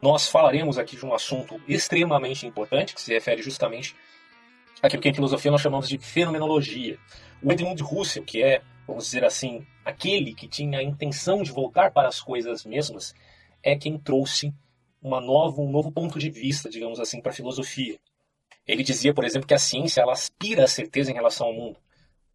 nós 0.00 0.28
falaremos 0.28 0.78
aqui 0.78 0.96
de 0.96 1.04
um 1.04 1.14
assunto 1.14 1.60
extremamente 1.68 2.46
importante 2.46 2.94
que 2.94 3.00
se 3.00 3.12
refere 3.12 3.42
justamente 3.42 3.94
àquilo 4.82 5.02
que 5.02 5.08
em 5.08 5.14
filosofia 5.14 5.50
nós 5.50 5.60
chamamos 5.60 5.88
de 5.88 5.98
fenomenologia. 5.98 6.98
O 7.42 7.52
Edmund 7.52 7.82
Husserl, 7.82 8.24
que 8.24 8.42
é, 8.42 8.62
vamos 8.86 9.04
dizer 9.04 9.24
assim, 9.24 9.66
aquele 9.84 10.34
que 10.34 10.48
tinha 10.48 10.78
a 10.78 10.82
intenção 10.82 11.42
de 11.42 11.52
voltar 11.52 11.90
para 11.90 12.08
as 12.08 12.20
coisas 12.20 12.64
mesmas, 12.64 13.14
é 13.62 13.76
quem 13.76 13.98
trouxe 13.98 14.54
uma 15.02 15.20
nova, 15.20 15.60
um 15.60 15.70
novo 15.70 15.90
ponto 15.90 16.18
de 16.18 16.30
vista, 16.30 16.68
digamos 16.68 17.00
assim, 17.00 17.20
para 17.20 17.32
a 17.32 17.34
filosofia. 17.34 17.98
Ele 18.66 18.82
dizia, 18.82 19.14
por 19.14 19.24
exemplo, 19.24 19.48
que 19.48 19.54
a 19.54 19.58
ciência 19.58 20.00
ela 20.00 20.12
aspira 20.12 20.64
à 20.64 20.68
certeza 20.68 21.10
em 21.10 21.14
relação 21.14 21.48
ao 21.48 21.52
mundo, 21.52 21.78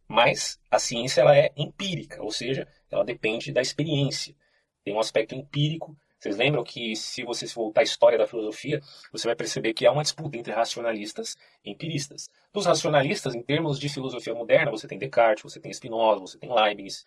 mas 0.08 0.60
a 0.70 0.78
ciência 0.78 1.20
ela 1.20 1.36
é 1.36 1.52
empírica, 1.56 2.22
ou 2.22 2.30
seja, 2.30 2.66
ela 2.90 3.04
depende 3.04 3.52
da 3.52 3.60
experiência. 3.60 4.34
Tem 4.84 4.94
um 4.94 5.00
aspecto 5.00 5.34
empírico. 5.34 5.96
Vocês 6.18 6.36
lembram 6.36 6.64
que 6.64 6.96
se 6.96 7.22
você 7.24 7.46
voltar 7.46 7.82
à 7.82 7.84
história 7.84 8.16
da 8.16 8.26
filosofia, 8.26 8.80
você 9.12 9.28
vai 9.28 9.36
perceber 9.36 9.74
que 9.74 9.86
há 9.86 9.92
uma 9.92 10.02
disputa 10.02 10.38
entre 10.38 10.52
racionalistas 10.52 11.36
e 11.64 11.70
empiristas. 11.70 12.30
Dos 12.52 12.64
racionalistas, 12.64 13.34
em 13.34 13.42
termos 13.42 13.78
de 13.78 13.88
filosofia 13.88 14.34
moderna, 14.34 14.70
você 14.70 14.88
tem 14.88 14.98
Descartes, 14.98 15.42
você 15.42 15.60
tem 15.60 15.72
Spinoza, 15.72 16.20
você 16.20 16.38
tem 16.38 16.52
Leibniz, 16.52 17.04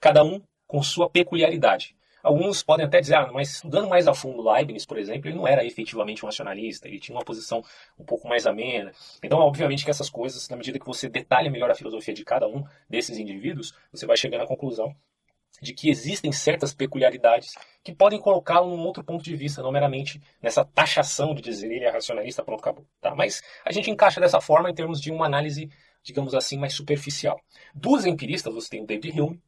cada 0.00 0.24
um 0.24 0.42
com 0.66 0.82
sua 0.82 1.08
peculiaridade. 1.08 1.96
Alguns 2.20 2.64
podem 2.64 2.84
até 2.84 3.00
dizer, 3.00 3.14
ah, 3.14 3.30
mas 3.32 3.54
estudando 3.54 3.88
mais 3.88 4.08
a 4.08 4.12
fundo 4.12 4.42
Leibniz, 4.42 4.84
por 4.84 4.98
exemplo, 4.98 5.30
ele 5.30 5.36
não 5.36 5.46
era 5.46 5.64
efetivamente 5.64 6.24
um 6.24 6.26
racionalista, 6.26 6.88
ele 6.88 6.98
tinha 6.98 7.16
uma 7.16 7.24
posição 7.24 7.62
um 7.96 8.04
pouco 8.04 8.28
mais 8.28 8.44
amena. 8.44 8.92
Então, 9.22 9.38
obviamente 9.38 9.84
que 9.84 9.90
essas 9.90 10.10
coisas, 10.10 10.48
na 10.48 10.56
medida 10.56 10.80
que 10.80 10.86
você 10.86 11.08
detalha 11.08 11.48
melhor 11.48 11.70
a 11.70 11.76
filosofia 11.76 12.12
de 12.12 12.24
cada 12.24 12.48
um 12.48 12.64
desses 12.90 13.18
indivíduos, 13.18 13.72
você 13.92 14.04
vai 14.04 14.16
chegando 14.16 14.42
à 14.42 14.46
conclusão 14.48 14.94
de 15.60 15.72
que 15.72 15.90
existem 15.90 16.32
certas 16.32 16.74
peculiaridades 16.74 17.54
que 17.82 17.94
podem 17.94 18.20
colocá-lo 18.20 18.68
num 18.68 18.84
outro 18.84 19.02
ponto 19.02 19.22
de 19.22 19.34
vista, 19.34 19.62
não 19.62 19.72
meramente 19.72 20.20
nessa 20.42 20.64
taxação 20.64 21.34
de 21.34 21.42
dizer 21.42 21.70
ele 21.70 21.84
é 21.84 21.90
racionalista, 21.90 22.44
pronto, 22.44 22.60
acabou. 22.60 22.86
Tá? 23.00 23.14
Mas 23.14 23.42
a 23.64 23.72
gente 23.72 23.90
encaixa 23.90 24.20
dessa 24.20 24.40
forma 24.40 24.70
em 24.70 24.74
termos 24.74 25.00
de 25.00 25.10
uma 25.10 25.26
análise, 25.26 25.70
digamos 26.02 26.34
assim, 26.34 26.58
mais 26.58 26.74
superficial. 26.74 27.40
Dos 27.74 28.04
empiristas, 28.04 28.52
você 28.52 28.68
tem 28.68 28.82
o 28.82 28.86
David 28.86 29.20
Hume, 29.20 29.40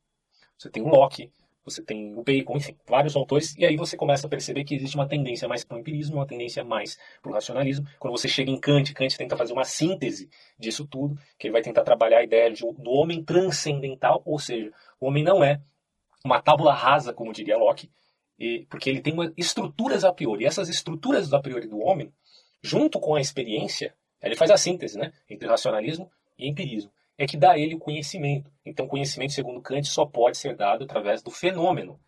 você 0.57 0.71
tem 0.71 0.83
o 0.83 0.89
Locke, 0.89 1.33
você 1.65 1.83
tem 1.83 2.15
o 2.17 2.23
Bacon, 2.23 2.57
enfim, 2.57 2.77
vários 2.89 3.15
autores, 3.15 3.55
e 3.57 3.65
aí 3.65 3.77
você 3.77 3.97
começa 3.97 4.27
a 4.27 4.31
perceber 4.31 4.65
que 4.65 4.75
existe 4.75 4.97
uma 4.97 5.07
tendência 5.07 5.47
mais 5.47 5.65
para 5.65 5.77
o 5.77 5.81
empirismo, 5.81 6.17
uma 6.17 6.27
tendência 6.27 6.65
mais 6.65 6.99
para 7.23 7.31
o 7.31 7.35
racionalismo. 7.35 7.87
Quando 7.99 8.17
você 8.17 8.29
chega 8.29 8.51
em 8.51 8.59
Kant, 8.59 8.93
Kant 8.95 9.17
tenta 9.17 9.37
fazer 9.37 9.53
uma 9.53 9.65
síntese 9.65 10.29
disso 10.59 10.87
tudo, 10.87 11.17
que 11.39 11.47
ele 11.47 11.53
vai 11.53 11.63
tentar 11.63 11.83
trabalhar 11.83 12.19
a 12.19 12.25
ideia 12.25 12.51
de, 12.51 12.61
do 12.61 12.91
homem 12.91 13.23
transcendental, 13.23 14.23
ou 14.25 14.39
seja, 14.39 14.73
o 14.99 15.07
homem 15.07 15.23
não 15.23 15.45
é 15.45 15.61
uma 16.25 16.41
tábula 16.41 16.73
rasa, 16.73 17.13
como 17.13 17.33
diria 17.33 17.57
Locke, 17.57 17.91
e, 18.39 18.67
porque 18.71 18.89
ele 18.89 19.01
tem 19.01 19.13
uma, 19.13 19.33
estruturas 19.37 20.05
a 20.05 20.13
priori. 20.13 20.45
E 20.45 20.47
essas 20.47 20.69
estruturas 20.69 21.33
a 21.33 21.41
priori 21.41 21.67
do 21.67 21.79
homem, 21.79 22.13
junto 22.63 22.99
com 22.99 23.15
a 23.15 23.21
experiência, 23.21 23.95
ele 24.23 24.37
faz 24.37 24.51
a 24.51 24.57
síntese 24.57 24.99
né, 24.99 25.13
entre 25.29 25.49
racionalismo 25.49 26.11
e 26.39 26.49
empirismo 26.49 26.91
é 27.21 27.27
que 27.27 27.37
dá 27.37 27.53
a 27.53 27.59
ele 27.59 27.75
o 27.75 27.79
conhecimento. 27.79 28.51
Então, 28.65 28.89
conhecimento, 28.89 29.35
segundo 29.35 29.61
Kant, 29.61 29.87
só 29.87 30.07
pode 30.07 30.39
ser 30.39 30.57
dado 30.57 30.85
através 30.85 31.23
do 31.23 31.31
fenômeno, 31.31 32.01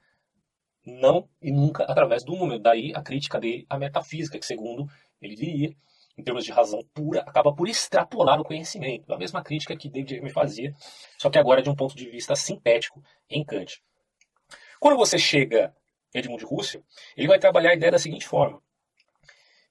não 0.86 1.28
e 1.42 1.52
nunca 1.52 1.84
através 1.84 2.24
do 2.24 2.34
número. 2.34 2.58
Daí 2.58 2.92
a 2.94 3.02
crítica 3.02 3.38
dele 3.38 3.66
à 3.68 3.76
metafísica, 3.76 4.38
que, 4.38 4.46
segundo 4.46 4.88
ele 5.20 5.34
diria, 5.34 5.76
em 6.16 6.24
termos 6.24 6.46
de 6.46 6.50
razão 6.50 6.82
pura, 6.94 7.20
acaba 7.20 7.54
por 7.54 7.68
extrapolar 7.68 8.40
o 8.40 8.44
conhecimento. 8.44 9.12
A 9.12 9.18
mesma 9.18 9.42
crítica 9.42 9.76
que 9.76 9.90
David 9.90 10.18
Hume 10.18 10.30
fazia, 10.30 10.74
só 11.18 11.28
que 11.28 11.38
agora 11.38 11.60
de 11.60 11.68
um 11.68 11.76
ponto 11.76 11.94
de 11.94 12.08
vista 12.08 12.34
sintético 12.34 13.04
em 13.28 13.44
Kant. 13.44 13.82
Quando 14.82 14.96
você 14.96 15.16
chega 15.16 15.72
Edmund 16.12 16.44
Husserl, 16.44 16.82
ele 17.16 17.28
vai 17.28 17.38
trabalhar 17.38 17.70
a 17.70 17.74
ideia 17.74 17.92
da 17.92 18.00
seguinte 18.00 18.26
forma, 18.26 18.60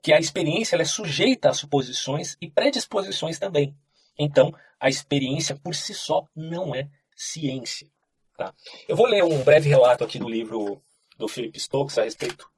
que 0.01 0.13
a 0.13 0.17
experiência 0.17 0.77
é 0.77 0.85
sujeita 0.85 1.49
a 1.49 1.53
suposições 1.53 2.37
e 2.39 2.49
predisposições 2.49 3.37
também. 3.37 3.75
Então, 4.17 4.55
a 4.79 4.87
experiência 4.87 5.53
por 5.53 5.75
si 5.75 5.93
só 5.93 6.25
não 6.33 6.73
é 6.73 6.88
ciência. 7.13 7.89
Tá? 8.38 8.53
Eu 8.88 8.95
vou 8.95 9.05
ler 9.05 9.21
um 9.21 9.44
breve 9.44 9.67
relato 9.67 10.05
aqui 10.05 10.17
do 10.17 10.29
livro 10.29 10.81
do 11.17 11.27
Philip 11.27 11.59
Stokes 11.59 11.97
a 11.97 12.03
respeito 12.03 12.50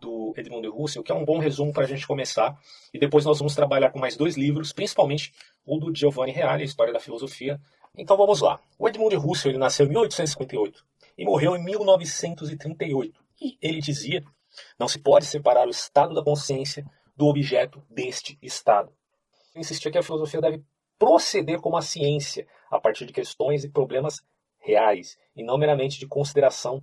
do 0.00 0.32
Edmund 0.34 0.66
Husserl, 0.66 1.04
que 1.04 1.12
é 1.12 1.14
um 1.14 1.26
bom 1.26 1.36
resumo 1.36 1.74
para 1.74 1.84
a 1.84 1.88
gente 1.88 2.06
começar. 2.06 2.58
E 2.94 2.98
depois 2.98 3.26
nós 3.26 3.38
vamos 3.38 3.54
trabalhar 3.54 3.90
com 3.90 3.98
mais 3.98 4.16
dois 4.16 4.34
livros, 4.34 4.72
principalmente 4.72 5.34
o 5.62 5.76
do 5.76 5.94
Giovanni 5.94 6.32
Reale, 6.32 6.62
a 6.62 6.64
História 6.64 6.90
da 6.90 7.00
Filosofia. 7.00 7.60
Então 7.94 8.16
vamos 8.16 8.40
lá. 8.40 8.58
O 8.78 8.88
Edmund 8.88 9.14
Husserl 9.14 9.50
ele 9.50 9.58
nasceu 9.58 9.84
em 9.84 9.90
1858 9.90 10.88
e 11.18 11.24
morreu 11.24 11.56
em 11.56 11.64
1938. 11.64 13.20
E 13.42 13.58
ele 13.60 13.80
dizia: 13.80 14.24
não 14.78 14.88
se 14.88 15.00
pode 15.00 15.26
separar 15.26 15.66
o 15.66 15.70
estado 15.70 16.14
da 16.14 16.22
consciência 16.22 16.86
do 17.16 17.26
objeto 17.26 17.82
deste 17.90 18.38
estado. 18.40 18.92
Ele 19.52 19.62
insistia 19.62 19.90
que 19.90 19.98
a 19.98 20.02
filosofia 20.02 20.40
deve 20.40 20.62
proceder 20.98 21.60
como 21.60 21.76
a 21.76 21.82
ciência, 21.82 22.46
a 22.70 22.80
partir 22.80 23.04
de 23.06 23.12
questões 23.12 23.64
e 23.64 23.68
problemas 23.68 24.20
reais, 24.58 25.16
e 25.34 25.42
não 25.42 25.58
meramente 25.58 25.98
de 25.98 26.06
consideração 26.06 26.82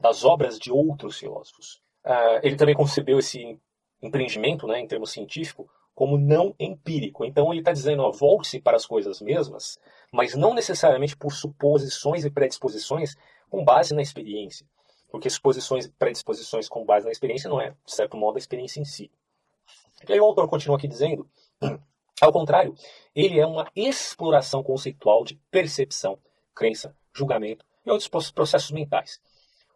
das 0.00 0.24
obras 0.24 0.58
de 0.58 0.70
outros 0.70 1.18
filósofos. 1.18 1.80
Uh, 2.04 2.40
ele 2.42 2.56
também 2.56 2.74
concebeu 2.74 3.18
esse 3.18 3.58
empreendimento, 4.00 4.66
né, 4.66 4.80
em 4.80 4.86
termos 4.86 5.12
científico, 5.12 5.70
como 5.94 6.18
não 6.18 6.54
empírico. 6.58 7.24
Então 7.24 7.52
ele 7.52 7.60
está 7.60 7.72
dizendo, 7.72 8.10
volte-se 8.12 8.60
para 8.60 8.76
as 8.76 8.86
coisas 8.86 9.20
mesmas, 9.20 9.78
mas 10.12 10.34
não 10.34 10.54
necessariamente 10.54 11.16
por 11.16 11.32
suposições 11.32 12.24
e 12.24 12.30
predisposições 12.30 13.14
com 13.52 13.62
base 13.62 13.94
na 13.94 14.00
experiência. 14.00 14.66
Porque 15.10 15.28
suposições 15.28 15.86
predisposições 15.86 16.70
com 16.70 16.86
base 16.86 17.04
na 17.04 17.12
experiência 17.12 17.50
não 17.50 17.60
é, 17.60 17.76
de 17.84 17.94
certo 17.94 18.16
modo, 18.16 18.36
a 18.36 18.38
experiência 18.38 18.80
em 18.80 18.84
si. 18.86 19.10
E 20.08 20.12
aí 20.14 20.18
o 20.18 20.24
autor 20.24 20.48
continua 20.48 20.78
aqui 20.78 20.88
dizendo 20.88 21.28
ao 22.18 22.32
contrário, 22.32 22.74
ele 23.14 23.38
é 23.38 23.46
uma 23.46 23.70
exploração 23.76 24.62
conceitual 24.62 25.22
de 25.22 25.34
percepção, 25.50 26.18
crença, 26.54 26.96
julgamento 27.14 27.62
e 27.84 27.90
outros 27.90 28.08
processos 28.30 28.70
mentais. 28.70 29.20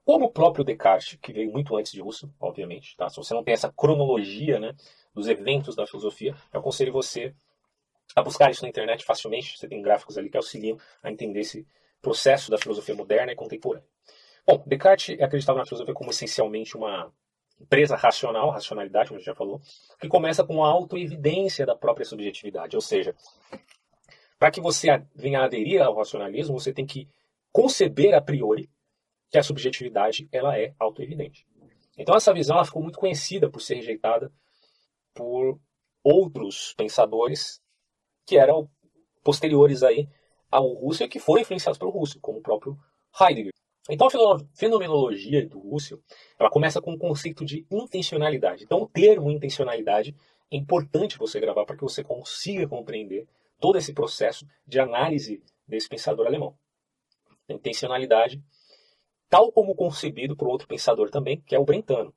Como 0.06 0.24
o 0.24 0.32
próprio 0.32 0.64
Descartes, 0.64 1.18
que 1.20 1.32
veio 1.32 1.52
muito 1.52 1.76
antes 1.76 1.92
de 1.92 2.00
Russo, 2.00 2.32
obviamente, 2.40 2.96
tá? 2.96 3.10
se 3.10 3.16
você 3.16 3.34
não 3.34 3.44
tem 3.44 3.52
essa 3.52 3.70
cronologia 3.70 4.58
né, 4.58 4.74
dos 5.12 5.28
eventos 5.28 5.76
da 5.76 5.86
filosofia, 5.86 6.34
eu 6.50 6.60
aconselho 6.60 6.92
você 6.94 7.34
a 8.14 8.22
buscar 8.22 8.50
isso 8.50 8.62
na 8.62 8.70
internet 8.70 9.04
facilmente. 9.04 9.58
Você 9.58 9.68
tem 9.68 9.82
gráficos 9.82 10.16
ali 10.16 10.30
que 10.30 10.36
auxiliam 10.36 10.78
a 11.02 11.10
entender 11.10 11.40
esse 11.40 11.66
processo 12.06 12.52
da 12.52 12.56
filosofia 12.56 12.94
moderna 12.94 13.32
e 13.32 13.34
contemporânea. 13.34 13.84
Bom, 14.46 14.62
Descartes 14.64 15.20
acreditava 15.20 15.58
na 15.58 15.66
filosofia 15.66 15.92
como 15.92 16.10
essencialmente 16.10 16.76
uma 16.76 17.12
empresa 17.60 17.96
racional, 17.96 18.50
racionalidade, 18.50 19.08
como 19.08 19.16
a 19.16 19.18
gente 19.18 19.26
já 19.26 19.34
falou, 19.34 19.60
que 19.98 20.06
começa 20.06 20.44
com 20.44 20.64
a 20.64 20.68
autoevidência 20.68 21.66
da 21.66 21.74
própria 21.74 22.06
subjetividade. 22.06 22.76
Ou 22.76 22.80
seja, 22.80 23.12
para 24.38 24.52
que 24.52 24.60
você 24.60 25.02
venha 25.16 25.40
aderir 25.40 25.82
ao 25.82 25.96
racionalismo, 25.96 26.60
você 26.60 26.72
tem 26.72 26.86
que 26.86 27.08
conceber 27.50 28.14
a 28.14 28.20
priori 28.20 28.70
que 29.28 29.36
a 29.36 29.42
subjetividade 29.42 30.28
ela 30.30 30.56
é 30.56 30.76
autoevidente. 30.78 31.44
Então 31.98 32.14
essa 32.14 32.32
visão 32.32 32.64
ficou 32.64 32.82
muito 32.82 33.00
conhecida 33.00 33.50
por 33.50 33.60
ser 33.60 33.74
rejeitada 33.74 34.30
por 35.12 35.58
outros 36.04 36.72
pensadores 36.74 37.60
que 38.24 38.38
eram 38.38 38.70
posteriores 39.24 39.82
aí 39.82 40.08
ao 40.50 40.72
Russell 40.72 41.08
que 41.08 41.18
foram 41.18 41.42
influenciados 41.42 41.78
pelo 41.78 41.90
Russell, 41.90 42.20
como 42.20 42.38
o 42.38 42.42
próprio 42.42 42.78
Heidegger. 43.20 43.52
Então 43.88 44.08
a 44.08 44.38
fenomenologia 44.54 45.46
do 45.46 45.60
Russell, 45.60 46.00
ela 46.38 46.50
começa 46.50 46.80
com 46.80 46.92
o 46.92 46.98
conceito 46.98 47.44
de 47.44 47.64
intencionalidade. 47.70 48.64
Então 48.64 48.82
o 48.82 48.88
termo 48.88 49.30
intencionalidade 49.30 50.14
é 50.50 50.56
importante 50.56 51.18
você 51.18 51.38
gravar 51.38 51.64
para 51.64 51.76
que 51.76 51.82
você 51.82 52.02
consiga 52.02 52.68
compreender 52.68 53.28
todo 53.60 53.78
esse 53.78 53.92
processo 53.92 54.46
de 54.66 54.80
análise 54.80 55.42
desse 55.66 55.88
pensador 55.88 56.26
alemão. 56.26 56.56
A 57.48 57.52
intencionalidade, 57.52 58.42
tal 59.28 59.52
como 59.52 59.74
concebido 59.74 60.36
por 60.36 60.48
outro 60.48 60.66
pensador 60.66 61.10
também, 61.10 61.40
que 61.40 61.54
é 61.54 61.58
o 61.58 61.64
Brentano. 61.64 62.12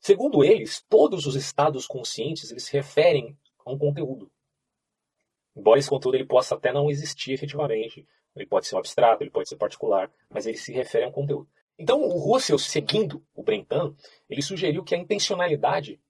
Segundo 0.00 0.42
eles, 0.42 0.84
todos 0.88 1.26
os 1.26 1.36
estados 1.36 1.86
conscientes 1.86 2.50
eles 2.50 2.64
se 2.64 2.72
referem 2.72 3.36
a 3.64 3.70
um 3.70 3.78
conteúdo. 3.78 4.30
Embora 5.56 5.78
esse 5.78 5.88
conteúdo 5.88 6.14
ele 6.14 6.26
possa 6.26 6.54
até 6.54 6.72
não 6.72 6.90
existir 6.90 7.32
efetivamente, 7.32 8.06
ele 8.34 8.46
pode 8.46 8.66
ser 8.66 8.76
um 8.76 8.78
abstrato, 8.78 9.22
ele 9.22 9.30
pode 9.30 9.48
ser 9.48 9.56
particular, 9.56 10.10
mas 10.28 10.46
ele 10.46 10.56
se 10.56 10.72
refere 10.72 11.04
a 11.04 11.08
um 11.08 11.12
conteúdo. 11.12 11.48
Então, 11.78 12.02
o 12.02 12.18
Russell, 12.18 12.58
seguindo 12.58 13.24
o 13.34 13.42
Brentano, 13.42 13.96
ele 14.28 14.42
sugeriu 14.42 14.84
que 14.84 14.94
a 14.94 14.98
intencionalidade 14.98 16.00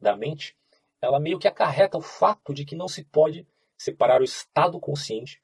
da 0.00 0.16
mente, 0.16 0.56
ela 1.00 1.18
meio 1.18 1.38
que 1.38 1.48
acarreta 1.48 1.98
o 1.98 2.02
fato 2.02 2.54
de 2.54 2.64
que 2.64 2.76
não 2.76 2.88
se 2.88 3.04
pode 3.04 3.46
separar 3.76 4.20
o 4.20 4.24
estado 4.24 4.78
consciente, 4.80 5.42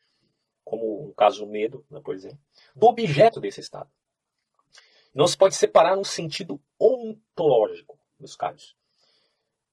como 0.64 1.08
no 1.08 1.14
caso 1.14 1.44
do 1.44 1.50
medo, 1.50 1.84
né, 1.90 2.00
por 2.00 2.14
exemplo, 2.14 2.38
do 2.75 2.87
objeto 2.87 3.40
desse 3.40 3.60
estado. 3.60 3.90
Não 5.14 5.26
se 5.26 5.37
pode 5.37 5.54
separar 5.54 5.96
no 5.96 6.04
sentido 6.04 6.60
ontológico 6.81 7.99
dos 8.19 8.34
casos. 8.34 8.75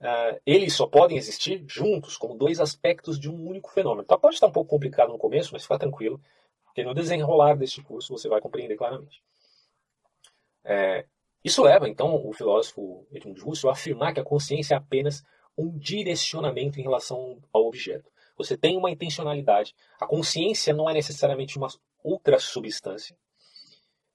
Uh, 0.02 0.40
eles 0.46 0.74
só 0.74 0.88
podem 0.88 1.18
existir 1.18 1.64
juntos, 1.68 2.16
como 2.16 2.38
dois 2.38 2.60
aspectos 2.60 3.20
de 3.20 3.30
um 3.30 3.48
único 3.48 3.70
fenômeno. 3.72 4.04
Então, 4.04 4.20
pode 4.20 4.36
estar 4.36 4.48
um 4.48 4.52
pouco 4.52 4.70
complicado 4.70 5.10
no 5.10 5.18
começo, 5.18 5.52
mas 5.52 5.64
fica 5.64 5.78
tranquilo, 5.78 6.22
porque 6.64 6.84
no 6.84 6.94
desenrolar 6.94 7.56
deste 7.56 7.82
curso 7.84 8.18
você 8.18 8.30
vai 8.30 8.40
compreender 8.40 8.78
claramente. 8.78 9.22
É, 10.64 11.06
Isso 11.44 11.64
leva, 11.64 11.90
então, 11.90 12.16
o 12.16 12.32
filósofo 12.32 13.06
Edmund 13.12 13.42
Husserl 13.44 13.70
a 13.70 13.74
afirmar 13.74 14.14
que 14.14 14.20
a 14.20 14.24
consciência 14.24 14.76
é 14.76 14.78
apenas 14.78 15.24
um 15.58 15.78
direcionamento 15.78 16.80
em 16.80 16.84
relação 16.84 17.38
ao 17.52 17.66
objeto. 17.66 18.10
Você 18.38 18.58
tem 18.58 18.78
uma 18.78 18.92
intencionalidade. 18.92 19.76
A 20.00 20.08
consciência 20.08 20.74
não 20.74 20.90
é 20.90 20.94
necessariamente 20.94 21.58
uma 21.58 21.68
outra 22.02 22.40
substância, 22.40 23.18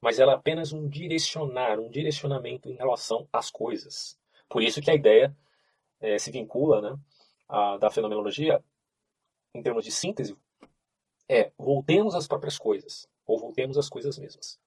mas 0.01 0.19
ela 0.19 0.33
é 0.33 0.35
apenas 0.35 0.73
um 0.73 0.89
direcionar, 0.89 1.79
um 1.79 1.91
direcionamento 1.91 2.71
em 2.71 2.75
relação 2.75 3.29
às 3.31 3.51
coisas. 3.51 4.19
Por 4.49 4.63
isso 4.63 4.81
que 4.81 4.91
a 4.91 4.95
ideia 4.95 5.37
é, 6.01 6.19
se 6.19 6.31
vincula 6.31 6.81
né, 6.81 6.99
a, 7.49 7.77
da 7.79 7.91
fenomenologia, 7.91 8.63
em 9.55 9.63
termos 9.63 9.85
de 9.85 9.91
síntese, 9.91 10.37
é 11.29 11.53
voltemos 11.59 12.15
às 12.15 12.27
próprias 12.27 12.59
coisas, 12.59 13.09
ou 13.27 13.39
voltemos 13.39 13.79
às 13.79 13.89
coisas 13.89 14.19
mesmas. 14.19 14.59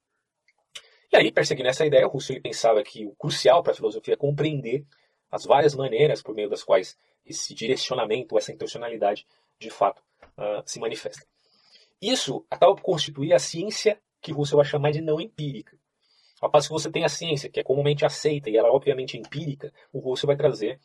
E 1.12 1.16
aí, 1.16 1.32
perseguindo 1.32 1.70
essa 1.70 1.86
ideia, 1.86 2.08
Husserl 2.08 2.42
pensava 2.42 2.84
que 2.84 3.06
o 3.06 3.16
crucial 3.16 3.64
para 3.64 3.72
a 3.72 3.76
filosofia 3.76 4.16
é 4.16 4.18
compreender 4.18 4.86
as 5.32 5.46
várias 5.46 5.74
maneiras 5.74 6.22
por 6.22 6.36
meio 6.36 6.50
das 6.50 6.64
quais 6.64 6.98
esse 7.26 7.54
direcionamento, 7.54 8.38
essa 8.38 8.52
intencionalidade, 8.52 9.26
de 9.60 9.70
fato, 9.70 10.02
uh, 10.38 10.62
se 10.66 10.80
manifesta. 10.80 11.26
Isso 12.02 12.46
acaba 12.50 12.76
por 12.76 12.82
constituir 12.82 13.34
a 13.34 13.40
ciência 13.40 14.00
que 14.22 14.34
Husserl 14.34 14.58
vai 14.58 14.66
chamar 14.66 14.92
de 14.92 15.02
não 15.02 15.20
empírica. 15.20 15.78
Ao 16.42 16.52
passo 16.52 16.68
que 16.68 16.74
você 16.74 16.92
tem 16.92 17.04
a 17.04 17.10
ciência, 17.10 17.50
que 17.50 17.60
é 17.60 17.64
comumente 17.64 18.06
aceita 18.06 18.50
e 18.50 18.58
ela 18.58 18.68
é 18.68 18.72
obviamente 18.72 19.18
empírica, 19.18 19.74
o 19.92 20.00
Husserl 20.00 20.28
vai 20.28 20.38
trazer, 20.38 20.80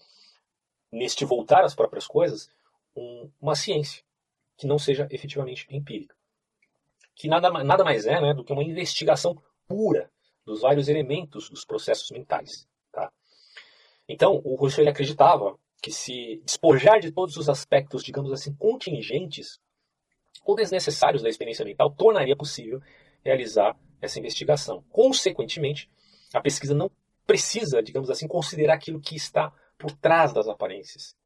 neste 0.92 1.24
voltar 1.24 1.64
às 1.64 1.74
próprias 1.74 2.06
coisas, 2.06 2.50
um, 2.94 3.30
uma 3.40 3.54
ciência 3.54 4.04
que 4.56 4.66
não 4.66 4.78
seja 4.78 5.08
efetivamente 5.10 5.66
empírica. 5.70 6.14
Que 7.14 7.28
nada, 7.28 7.50
nada 7.64 7.82
mais 7.82 8.06
é 8.06 8.20
né, 8.20 8.34
do 8.34 8.44
que 8.44 8.52
uma 8.52 8.62
investigação 8.62 9.40
pura 9.66 10.10
dos 10.44 10.60
vários 10.60 10.88
elementos 10.88 11.48
dos 11.48 11.64
processos 11.64 12.10
mentais. 12.10 12.68
Tá? 12.92 13.10
Então, 14.08 14.40
o 14.44 14.54
Rousseau 14.54 14.86
acreditava 14.86 15.58
que 15.80 15.90
se 15.90 16.40
despojar 16.44 17.00
de 17.00 17.10
todos 17.10 17.36
os 17.36 17.48
aspectos, 17.48 18.04
digamos 18.04 18.30
assim, 18.32 18.54
contingentes 18.54 19.58
ou 20.44 20.54
desnecessários 20.54 21.22
da 21.22 21.28
experiência 21.28 21.64
mental, 21.64 21.90
tornaria 21.90 22.36
possível 22.36 22.80
realizar 23.24 23.76
essa 24.00 24.18
investigação. 24.18 24.84
Consequentemente, 24.90 25.90
a 26.32 26.40
pesquisa 26.40 26.74
não 26.74 26.90
precisa, 27.26 27.82
digamos 27.82 28.10
assim, 28.10 28.26
considerar 28.26 28.74
aquilo 28.74 29.00
que 29.00 29.16
está 29.16 29.52
por 29.82 29.90
trás 29.90 30.32
das 30.32 30.46
aparências. 30.46 31.16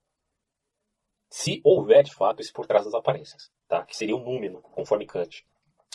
Se 1.29 1.61
houver, 1.63 2.03
de 2.03 2.15
fato, 2.15 2.41
esse 2.41 2.51
por 2.51 2.67
trás 2.67 2.87
das 2.87 2.95
aparências, 2.95 3.53
tá? 3.69 3.85
que 3.85 3.95
seria 3.95 4.17
o 4.17 4.21
um 4.21 4.25
número, 4.25 4.63
conforme 4.63 5.05
Kant. 5.05 5.47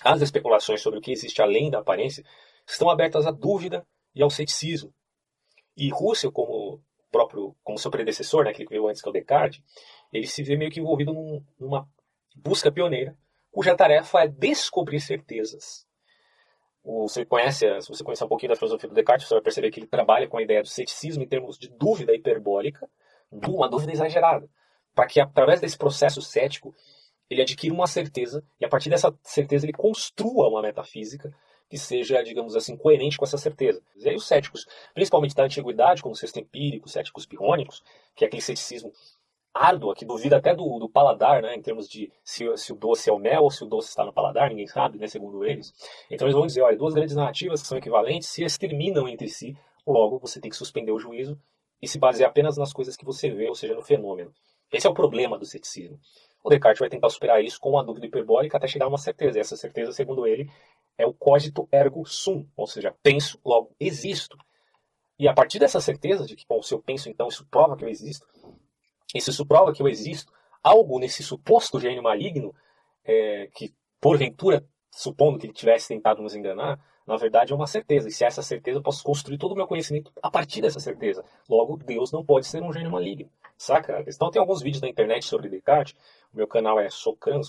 As 0.04 0.22
especulações 0.22 0.80
sobre 0.80 1.00
o 1.00 1.02
que 1.02 1.12
existe 1.12 1.42
além 1.42 1.72
da 1.72 1.80
aparência 1.80 2.24
estão 2.68 2.88
abertas 2.88 3.25
à 3.25 3.31
dúvida 3.31 3.84
e 4.13 4.22
ao 4.22 4.30
ceticismo. 4.30 4.94
E 5.75 5.90
Russell, 5.90 6.31
como 6.31 6.84
próprio, 7.12 7.56
como 7.63 7.80
seu 7.80 7.90
predecessor, 7.90 8.46
né, 8.46 8.54
que 8.54 8.63
veio 8.66 8.88
antes 8.88 9.02
que 9.02 9.08
é 9.08 9.10
o 9.10 9.13
Descartes, 9.13 9.63
ele 10.13 10.28
se 10.28 10.44
vê 10.44 10.56
meio 10.56 10.69
que 10.69 10.80
envolvido 10.80 11.13
num, 11.13 11.44
numa 11.60 11.90
busca 12.36 12.72
pioneira, 12.72 13.18
cuja 13.52 13.75
tarefa 13.75 14.22
é 14.22 14.28
descobrir 14.28 15.00
certezas. 15.00 15.88
Você 16.83 17.24
conhece, 17.25 17.66
se 17.81 17.89
você 17.89 18.04
conhecer 18.04 18.24
um 18.24 18.28
pouquinho 18.28 18.51
da 18.51 18.56
filosofia 18.56 18.89
do 18.89 18.95
Descartes, 18.95 19.28
você 19.28 19.36
vai 19.36 19.44
perceber 19.44 19.69
que 19.69 19.80
ele 19.80 19.88
trabalha 19.88 20.28
com 20.28 20.38
a 20.38 20.42
ideia 20.42 20.62
do 20.62 20.68
ceticismo 20.68 21.24
em 21.24 21.28
termos 21.28 21.57
de 21.57 21.69
dúvida 21.69 22.13
hiperbólica, 22.13 22.89
uma 23.31 23.69
dúvida 23.69 23.92
exagerada, 23.92 24.50
para 24.95 25.06
que 25.06 25.19
através 25.19 25.62
desse 25.62 25.78
processo 25.78 26.22
cético 26.22 26.74
ele 27.30 27.42
adquira 27.42 27.74
uma 27.74 27.88
certeza 27.88 28.44
e 28.60 28.66
a 28.66 28.69
partir 28.69 28.89
dessa 28.89 29.16
certeza 29.24 29.66
ele 29.66 29.74
construa 29.74 30.50
uma 30.50 30.62
metafísica 30.62 31.33
que 31.69 31.78
seja, 31.78 32.22
digamos 32.22 32.54
assim, 32.56 32.75
coerente 32.75 33.18
com 33.18 33.24
essa 33.24 33.38
certeza. 33.38 33.81
E 33.95 34.10
aí 34.10 34.16
os 34.16 34.27
céticos, 34.27 34.66
principalmente 34.94 35.34
da 35.34 35.45
antiguidade, 35.45 36.01
como 36.01 36.13
sexto 36.13 36.38
empírico, 36.38 36.89
céticos 36.89 37.25
pirrônicos, 37.25 37.81
que 38.13 38.25
é 38.25 38.27
aquele 38.27 38.42
ceticismo 38.42 38.92
árduo, 39.53 39.94
que 39.94 40.06
duvida 40.06 40.38
até 40.38 40.56
do, 40.56 40.80
do 40.80 40.89
paladar, 40.89 41.42
né, 41.42 41.56
em 41.56 41.62
termos 41.62 41.88
de 41.88 42.12
se, 42.24 42.45
se, 42.57 42.71
o 42.71 42.75
doce 42.75 43.09
é 43.09 43.13
o 43.13 43.19
mel 43.19 43.44
ou 43.44 43.51
se 43.51 43.63
o 43.63 43.68
doce 43.68 43.89
está 43.89 44.06
no 44.06 44.13
paladar, 44.13 44.50
ninguém 44.50 44.68
sabe, 44.68 44.98
né, 44.98 45.07
segundo 45.07 45.44
eles. 45.44 45.74
Então 46.09 46.27
eles 46.27 46.36
vão 46.36 46.48
dizer, 46.48 46.62
olha, 46.62 46.77
duas 46.77 46.94
grandes 46.94 47.15
narrativas 47.15 47.62
que 47.62 47.68
são 47.68 47.77
equivalentes 47.77 48.30
se 48.30 48.44
exterminam 48.44 49.07
entre 49.07 49.27
si, 49.27 49.57
logo 49.86 50.19
você 50.19 50.39
tem 50.39 50.50
que 50.50 50.57
suspender 50.57 50.92
o 50.92 51.00
juízo 51.00 51.38
e 51.81 51.88
se 51.88 52.00
basear 52.00 52.30
apenas 52.30 52.57
nas 52.57 52.71
coisas 52.71 52.95
que 52.95 53.06
você 53.06 53.30
vê, 53.30 53.50
ou 53.50 53.56
seja, 53.56 53.75
no 53.75 53.81
fenômeno. 53.81 54.31
Esse 54.71 54.88
é 54.88 54.89
o 54.89 54.94
problema 54.94 55.38
do 55.38 55.45
ceticismo. 55.45 56.00
O 56.44 56.50
Descartes 56.50 56.80
vai 56.80 56.89
tentar 56.89 57.09
superar 57.09 57.44
isso 57.44 57.59
com 57.59 57.77
a 57.77 57.83
dúvida 57.83 58.06
hiperbólica 58.06 58.57
até 58.57 58.68
chegar 58.68 58.86
a 58.86 58.88
uma 58.89 58.98
certeza. 58.98 59.38
E 59.38 59.42
essa 59.42 59.56
certeza, 59.56 59.92
segundo 59.92 60.25
ele, 60.25 60.50
é 60.98 61.06
o 61.06 61.13
cogito 61.13 61.68
ergo 61.71 62.06
sum, 62.06 62.48
ou 62.56 62.65
seja, 62.65 62.95
penso, 63.03 63.39
logo 63.45 63.75
existo. 63.80 64.38
E 65.19 65.27
a 65.27 65.33
partir 65.33 65.59
dessa 65.59 65.80
certeza 65.80 66.25
de 66.25 66.36
que, 66.36 66.45
bom, 66.48 66.62
se 66.62 66.74
eu 66.74 66.81
penso, 66.81 67.09
então 67.09 67.27
isso 67.27 67.45
prova 67.45 67.75
que 67.75 67.83
eu 67.83 67.89
existo, 67.89 68.25
isso 69.16 69.46
prova 69.46 69.74
que 69.74 69.81
eu 69.81 69.88
existo, 69.88 70.31
algo 70.63 71.00
nesse 71.00 71.24
suposto 71.24 71.80
gênio 71.80 72.04
maligno, 72.04 72.54
é, 73.04 73.50
que 73.54 73.74
porventura, 74.00 74.66
supondo 74.92 75.40
que 75.40 75.48
ele 75.48 75.54
tivesse 75.54 75.88
tentado 75.88 76.22
nos 76.22 76.36
enganar, 76.36 76.80
na 77.06 77.18
verdade 77.18 77.52
é 77.52 77.56
uma 77.56 77.68
certeza. 77.68 78.08
E 78.08 78.12
se 78.12 78.24
é 78.24 78.28
essa 78.28 78.42
certeza, 78.42 78.80
eu 78.80 78.84
posso 78.84 79.04
construir 79.04 79.38
todo 79.38 79.54
o 79.54 79.56
meu 79.56 79.68
conhecimento 79.68 80.12
a 80.22 80.30
partir 80.30 80.62
dessa 80.62 80.80
certeza. 80.80 81.24
Logo, 81.50 81.78
Deus 81.78 82.12
não 82.12 82.24
pode 82.24 82.48
ser 82.48 82.62
um 82.62 82.72
gênio 82.72 82.92
maligno. 82.92 83.30
Saca? 83.58 84.04
Então 84.08 84.31
tem 84.31 84.40
alguns 84.40 84.62
vídeos 84.62 84.81
na 84.81 84.90
internet 84.90 85.25
sobre 85.25 85.48
Descartes. 85.48 85.94
O 86.34 86.38
meu 86.38 86.48
canal 86.48 86.80
é 86.80 86.90
Socran, 86.90 87.42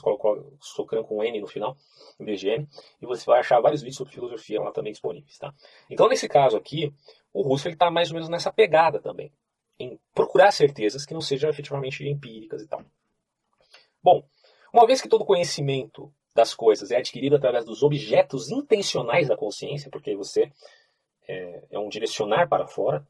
Socran 0.61 1.03
com 1.05 1.25
N 1.25 1.41
no 1.41 1.47
final, 1.47 1.77
N. 2.21 2.69
E 3.01 3.07
você 3.07 3.25
vai 3.25 3.41
achar 3.41 3.61
vários 3.61 3.81
vídeos 3.81 3.97
sobre 3.97 4.13
filosofia 4.13 4.61
lá 4.61 4.71
também 4.73 4.93
disponíveis. 4.93 5.39
Tá? 5.39 5.55
Então, 5.89 6.09
nesse 6.09 6.29
caso 6.29 6.57
aqui, 6.57 6.93
o 7.33 7.43
Russell 7.43 7.73
está 7.73 7.91
mais 7.91 8.11
ou 8.11 8.15
menos 8.15 8.29
nessa 8.29 8.53
pegada 8.53 9.01
também. 9.01 9.33
Em 9.79 9.99
procurar 10.15 10.53
certezas 10.53 11.05
que 11.05 11.15
não 11.15 11.21
sejam 11.21 11.51
efetivamente 11.51 12.07
empíricas 12.07 12.63
e 12.63 12.69
tal. 12.69 12.85
Bom, 14.03 14.25
uma 14.73 14.87
vez 14.87 15.01
que 15.01 15.09
todo 15.09 15.25
conhecimento 15.25 16.13
das 16.35 16.55
coisas 16.55 16.91
é 16.91 16.97
adquirido 16.97 17.37
através 17.37 17.65
dos 17.65 17.83
objetos 17.83 18.51
intencionais 18.51 19.29
da 19.29 19.37
consciência, 19.37 19.91
porque 19.91 20.17
você 20.17 20.51
é, 21.29 21.65
é 21.71 21.79
um 21.79 21.89
direcionar 21.89 22.49
para 22.49 22.67
fora, 22.67 23.07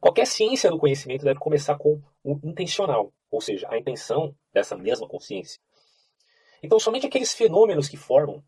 qualquer 0.00 0.26
ciência 0.26 0.70
do 0.70 0.78
conhecimento 0.78 1.24
deve 1.24 1.38
começar 1.38 1.76
com 1.76 2.02
o 2.22 2.38
intencional, 2.42 3.12
ou 3.30 3.40
seja, 3.40 3.68
a 3.70 3.78
intenção 3.78 4.34
dessa 4.52 4.76
mesma 4.76 5.08
consciência. 5.08 5.60
Então, 6.62 6.78
somente 6.80 7.06
aqueles 7.06 7.32
fenômenos 7.34 7.88
que 7.88 7.96
formam, 7.96 8.42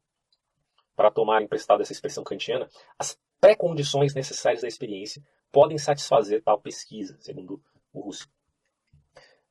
para 0.96 1.10
tomar 1.10 1.42
emprestado 1.42 1.82
essa 1.82 1.92
expressão 1.92 2.24
kantiana, 2.24 2.68
as 2.98 3.18
pré-condições 3.38 4.14
necessárias 4.14 4.62
da 4.62 4.68
experiência 4.68 5.22
podem 5.56 5.78
satisfazer 5.78 6.42
tal 6.42 6.60
pesquisa, 6.60 7.16
segundo 7.18 7.62
o 7.90 8.00
Russo. 8.00 8.28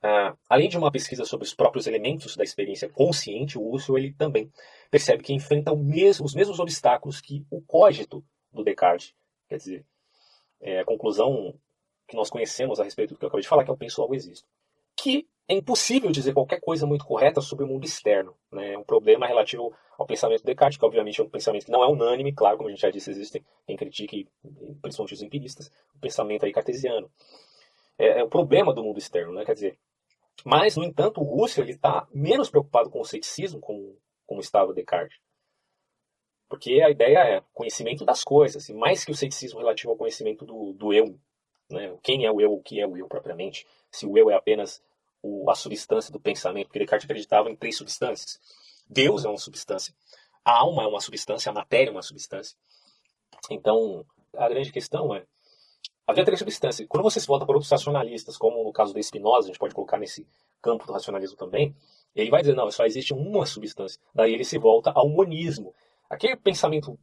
Ah, 0.03 0.37
além 0.47 0.69
de 0.69 0.77
uma 0.77 0.91
pesquisa 0.91 1.25
sobre 1.25 1.47
os 1.47 1.55
próprios 1.55 1.87
elementos 1.87 2.37
da 2.37 2.43
experiência 2.43 2.87
consciente, 2.87 3.57
o 3.57 3.73
Husserl 3.73 3.97
ele 3.97 4.13
também 4.13 4.53
percebe 4.91 5.23
que 5.23 5.33
enfrenta 5.33 5.75
mesmo, 5.75 6.23
os 6.23 6.35
mesmos 6.35 6.59
obstáculos 6.59 7.19
que 7.19 7.43
o 7.49 7.59
cogito 7.59 8.23
do 8.53 8.63
Descartes. 8.63 9.15
Quer 9.49 9.57
dizer, 9.57 9.85
é, 10.61 10.81
a 10.81 10.85
conclusão 10.85 11.59
que 12.07 12.15
nós 12.15 12.29
conhecemos 12.29 12.79
a 12.79 12.83
respeito 12.83 13.15
do 13.15 13.17
que 13.17 13.25
eu 13.25 13.27
acabei 13.27 13.41
de 13.41 13.47
falar, 13.47 13.63
que 13.63 13.71
é 13.71 13.73
o 13.73 13.77
penso 13.77 13.99
logo 13.99 14.13
existo. 14.13 14.47
Que 14.95 15.27
é 15.47 15.53
impossível 15.53 16.11
dizer 16.11 16.33
qualquer 16.33 16.59
coisa 16.59 16.87
muito 16.87 17.05
correta 17.05 17.39
sobre 17.39 17.65
o 17.65 17.67
mundo 17.67 17.85
externo. 17.85 18.35
Né? 18.51 18.73
É 18.73 18.77
um 18.77 18.83
problema 18.83 19.27
relativo 19.27 19.73
ao 19.97 20.05
pensamento 20.05 20.41
do 20.41 20.45
Descartes, 20.45 20.77
que 20.77 20.85
obviamente 20.85 21.21
é 21.21 21.23
um 21.23 21.29
pensamento 21.29 21.65
que 21.65 21.71
não 21.71 21.83
é 21.83 21.87
unânime, 21.87 22.33
claro, 22.33 22.57
como 22.57 22.69
a 22.69 22.71
gente 22.71 22.81
já 22.81 22.89
disse, 22.89 23.11
existem 23.11 23.45
quem 23.65 23.77
critique, 23.77 24.27
principalmente 24.81 25.13
os 25.13 25.21
empiristas, 25.21 25.71
o 25.95 25.99
pensamento 25.99 26.45
aí 26.45 26.51
cartesiano. 26.51 27.09
É, 27.97 28.19
é 28.19 28.23
o 28.23 28.27
problema 28.27 28.73
do 28.73 28.83
mundo 28.83 28.97
externo, 28.97 29.33
né? 29.33 29.45
quer 29.45 29.53
dizer, 29.53 29.77
mas, 30.43 30.75
no 30.75 30.83
entanto, 30.83 31.21
o 31.21 31.41
Husserl 31.43 31.69
está 31.69 32.07
menos 32.13 32.49
preocupado 32.49 32.89
com 32.89 32.99
o 32.99 33.05
ceticismo, 33.05 33.59
como, 33.59 33.97
como 34.25 34.41
estava 34.41 34.73
Descartes. 34.73 35.17
Porque 36.49 36.81
a 36.81 36.89
ideia 36.89 37.19
é 37.19 37.43
conhecimento 37.53 38.05
das 38.05 38.23
coisas, 38.23 38.67
e 38.69 38.73
mais 38.73 39.03
que 39.03 39.11
o 39.11 39.15
ceticismo 39.15 39.59
relativo 39.59 39.91
ao 39.91 39.97
conhecimento 39.97 40.45
do, 40.45 40.73
do 40.73 40.93
eu. 40.93 41.17
Né? 41.69 41.95
Quem 42.03 42.25
é 42.25 42.31
o 42.31 42.39
eu, 42.39 42.53
o 42.53 42.61
que 42.61 42.79
é 42.79 42.87
o 42.87 42.97
eu 42.97 43.07
propriamente. 43.07 43.65
Se 43.89 44.05
o 44.05 44.17
eu 44.17 44.29
é 44.29 44.35
apenas 44.35 44.83
o, 45.25 45.49
a 45.49 45.55
substância 45.55 46.11
do 46.11 46.19
pensamento, 46.19 46.67
porque 46.67 46.79
Descartes 46.79 47.05
acreditava 47.05 47.49
em 47.49 47.55
três 47.55 47.77
substâncias. 47.77 48.39
Deus 48.87 49.25
é 49.25 49.29
uma 49.29 49.37
substância, 49.37 49.93
a 50.43 50.59
alma 50.59 50.83
é 50.83 50.87
uma 50.87 51.01
substância, 51.01 51.49
a 51.49 51.53
matéria 51.53 51.89
é 51.89 51.91
uma 51.91 52.03
substância. 52.03 52.55
Então, 53.49 54.05
a 54.37 54.47
grande 54.47 54.71
questão 54.71 55.13
é 55.15 55.25
Havia 56.07 56.23
três 56.23 56.37
substâncias. 56.37 56.87
Quando 56.87 57.03
você 57.03 57.19
se 57.19 57.25
volta 57.25 57.45
para 57.47 57.55
outros 57.55 57.71
racionalistas, 57.71 58.37
como 58.37 58.63
no 58.63 58.71
caso 58.71 58.93
do 58.93 59.01
Spinoza, 59.01 59.45
a 59.45 59.47
gente 59.47 59.57
pode 59.57 59.73
colocar 59.73 59.97
nesse 59.97 60.27
campo 60.61 60.85
do 60.85 60.93
racionalismo 60.93 61.35
também, 61.35 61.75
ele 62.15 62.29
vai 62.29 62.41
dizer, 62.41 62.55
não, 62.55 62.69
só 62.69 62.85
existe 62.85 63.11
uma 63.11 63.45
substância. 63.45 63.99
Daí 64.13 64.31
ele 64.31 64.45
se 64.45 64.59
volta 64.59 64.91
ao 64.91 65.09
monismo. 65.09 65.73
Aquele 66.07 66.35
pensamento 66.35 66.97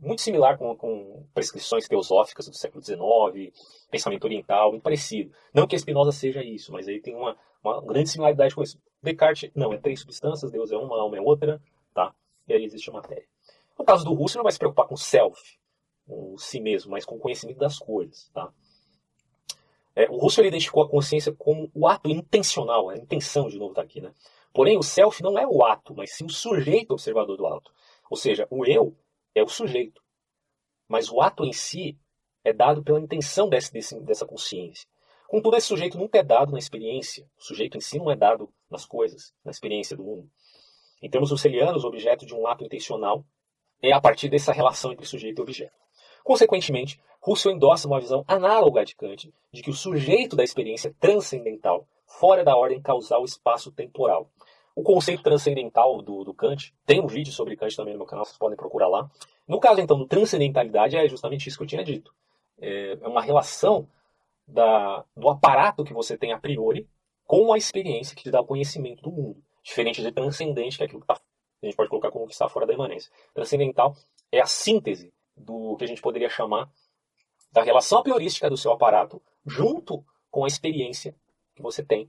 muito 0.00 0.22
similar 0.22 0.56
com, 0.58 0.76
com 0.76 1.26
prescrições 1.34 1.88
teosóficas 1.88 2.48
do 2.48 2.54
século 2.54 2.82
XIX, 2.82 3.52
pensamento 3.90 4.24
oriental, 4.24 4.70
muito 4.70 4.82
parecido. 4.82 5.32
Não 5.52 5.66
que 5.66 5.78
Spinoza 5.78 6.12
seja 6.12 6.42
isso, 6.42 6.72
mas 6.72 6.86
ele 6.88 7.00
tem 7.00 7.14
uma, 7.14 7.36
uma 7.62 7.80
grande 7.82 8.08
similaridade 8.08 8.54
com 8.54 8.62
isso. 8.62 8.80
Descartes, 9.02 9.50
não, 9.54 9.72
é 9.72 9.78
três 9.78 10.00
substâncias, 10.00 10.50
Deus 10.50 10.70
é 10.72 10.76
uma, 10.76 11.00
alma 11.00 11.16
é 11.16 11.20
outra, 11.20 11.60
tá? 11.94 12.14
E 12.46 12.52
aí 12.52 12.64
existe 12.64 12.90
a 12.90 12.92
matéria. 12.92 13.26
No 13.78 13.84
caso 13.84 14.04
do 14.04 14.12
Russo, 14.12 14.36
não 14.36 14.42
vai 14.42 14.52
se 14.52 14.58
preocupar 14.58 14.86
com 14.86 14.96
self, 14.96 15.40
com 16.06 16.36
si 16.36 16.60
mesmo, 16.60 16.90
mas 16.90 17.04
com 17.04 17.16
o 17.16 17.20
conhecimento 17.20 17.58
das 17.58 17.78
coisas. 17.78 18.28
Tá? 18.32 18.52
É, 19.94 20.08
o 20.10 20.16
Russell 20.16 20.42
ele 20.42 20.48
identificou 20.48 20.82
a 20.82 20.88
consciência 20.88 21.32
como 21.32 21.70
o 21.74 21.86
ato 21.86 22.08
intencional, 22.08 22.88
a 22.88 22.96
intenção, 22.96 23.48
de 23.48 23.58
novo, 23.58 23.72
está 23.72 23.82
aqui. 23.82 24.00
Né? 24.00 24.12
Porém, 24.52 24.76
o 24.76 24.82
self 24.82 25.22
não 25.22 25.38
é 25.38 25.46
o 25.46 25.64
ato, 25.64 25.94
mas 25.94 26.12
sim 26.12 26.24
o 26.24 26.30
sujeito 26.30 26.92
observador 26.92 27.36
do 27.36 27.46
ato. 27.46 27.72
Ou 28.10 28.16
seja, 28.16 28.46
o 28.50 28.64
eu 28.64 28.96
é 29.38 29.42
o 29.42 29.48
sujeito. 29.48 30.02
Mas 30.88 31.10
o 31.10 31.20
ato 31.20 31.44
em 31.44 31.52
si 31.52 31.98
é 32.44 32.52
dado 32.52 32.82
pela 32.82 33.00
intenção 33.00 33.48
desse, 33.48 33.72
desse, 33.72 33.98
dessa 34.00 34.26
consciência. 34.26 34.88
Contudo, 35.28 35.56
esse 35.56 35.66
sujeito 35.66 35.98
nunca 35.98 36.18
é 36.18 36.22
dado 36.22 36.52
na 36.52 36.58
experiência. 36.58 37.28
O 37.38 37.42
sujeito 37.42 37.76
em 37.76 37.80
si 37.80 37.98
não 37.98 38.10
é 38.10 38.16
dado 38.16 38.52
nas 38.70 38.86
coisas, 38.86 39.34
na 39.44 39.50
experiência 39.50 39.96
do 39.96 40.02
mundo. 40.02 40.30
Em 41.02 41.10
termos 41.10 41.30
russelianos, 41.30 41.84
o 41.84 41.88
objeto 41.88 42.24
de 42.24 42.34
um 42.34 42.46
ato 42.46 42.64
intencional 42.64 43.24
é 43.82 43.92
a 43.92 44.00
partir 44.00 44.28
dessa 44.28 44.52
relação 44.52 44.92
entre 44.92 45.06
sujeito 45.06 45.38
e 45.38 45.42
objeto. 45.42 45.76
Consequentemente, 46.24 47.00
Russell 47.20 47.52
endossa 47.52 47.86
uma 47.86 48.00
visão 48.00 48.24
análoga 48.26 48.84
de 48.84 48.94
Kant 48.96 49.32
de 49.52 49.62
que 49.62 49.70
o 49.70 49.74
sujeito 49.74 50.34
da 50.34 50.44
experiência 50.44 50.94
transcendental, 50.98 51.86
fora 52.06 52.42
da 52.42 52.56
ordem 52.56 52.80
causal 52.80 53.24
espaço-temporal. 53.24 54.30
O 54.78 54.82
conceito 54.84 55.24
transcendental 55.24 56.00
do, 56.00 56.22
do, 56.22 56.32
Kant, 56.32 56.72
tem 56.86 57.00
um 57.00 57.08
vídeo 57.08 57.32
sobre 57.32 57.56
Kant 57.56 57.74
também 57.74 57.94
no 57.94 57.98
meu 57.98 58.06
canal, 58.06 58.24
vocês 58.24 58.38
podem 58.38 58.56
procurar 58.56 58.86
lá. 58.86 59.10
No 59.44 59.58
caso, 59.58 59.80
então, 59.80 60.06
transcendentalidade, 60.06 60.96
é 60.96 61.08
justamente 61.08 61.48
isso 61.48 61.58
que 61.58 61.64
eu 61.64 61.66
tinha 61.66 61.82
dito. 61.82 62.14
É, 62.60 62.92
é 62.92 63.08
uma 63.08 63.20
relação 63.20 63.88
da, 64.46 65.04
do 65.16 65.28
aparato 65.28 65.82
que 65.82 65.92
você 65.92 66.16
tem 66.16 66.32
a 66.32 66.38
priori 66.38 66.88
com 67.24 67.52
a 67.52 67.58
experiência 67.58 68.14
que 68.14 68.22
te 68.22 68.30
dá 68.30 68.40
o 68.40 68.46
conhecimento 68.46 69.02
do 69.02 69.10
mundo. 69.10 69.42
Diferente 69.64 70.00
de 70.00 70.12
transcendente, 70.12 70.76
que 70.76 70.84
é 70.84 70.86
aquilo 70.86 71.00
que 71.00 71.08
tá, 71.08 71.20
a 71.60 71.66
gente 71.66 71.74
pode 71.74 71.90
colocar 71.90 72.12
como 72.12 72.28
que 72.28 72.32
está 72.34 72.48
fora 72.48 72.64
da 72.64 72.72
imanência. 72.72 73.10
Transcendental 73.34 73.96
é 74.30 74.40
a 74.40 74.46
síntese 74.46 75.12
do 75.36 75.76
que 75.76 75.82
a 75.82 75.88
gente 75.88 76.00
poderia 76.00 76.30
chamar 76.30 76.70
da 77.50 77.64
relação 77.64 78.00
priorística 78.00 78.48
do 78.48 78.56
seu 78.56 78.70
aparato 78.70 79.20
junto 79.44 80.04
com 80.30 80.44
a 80.44 80.46
experiência 80.46 81.16
que 81.56 81.62
você 81.62 81.82
tem, 81.82 82.08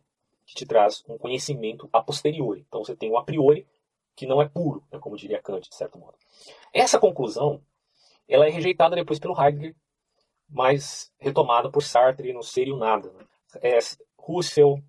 que 0.50 0.56
te 0.56 0.66
traz 0.66 1.04
um 1.08 1.18
conhecimento 1.18 1.88
a 1.94 2.02
posteriori. 2.02 2.66
Então 2.68 2.84
você 2.84 2.96
tem 2.96 3.12
o 3.12 3.18
a 3.18 3.24
priori 3.24 3.68
que 4.16 4.26
não 4.26 4.42
é 4.42 4.50
puro, 4.50 4.84
né, 4.92 4.98
como 5.00 5.16
diria 5.16 5.42
Kant, 5.42 5.70
de 5.70 5.76
certo 5.76 6.00
modo. 6.00 6.18
Essa 6.74 7.00
conclusão 7.00 7.62
ela 8.28 8.48
é 8.48 8.50
rejeitada 8.50 8.96
depois 8.96 9.20
pelo 9.20 9.40
Heidegger 9.40 9.76
mas 10.50 11.14
retomada 11.20 11.70
por 11.70 11.84
Sartre 11.84 12.34
no 12.34 12.42
Ser 12.42 12.68
e 12.68 12.72
o 12.72 12.78
Nada. 12.78 13.12
Né? 13.12 13.26
É, 13.62 13.78
Russell 14.18 14.82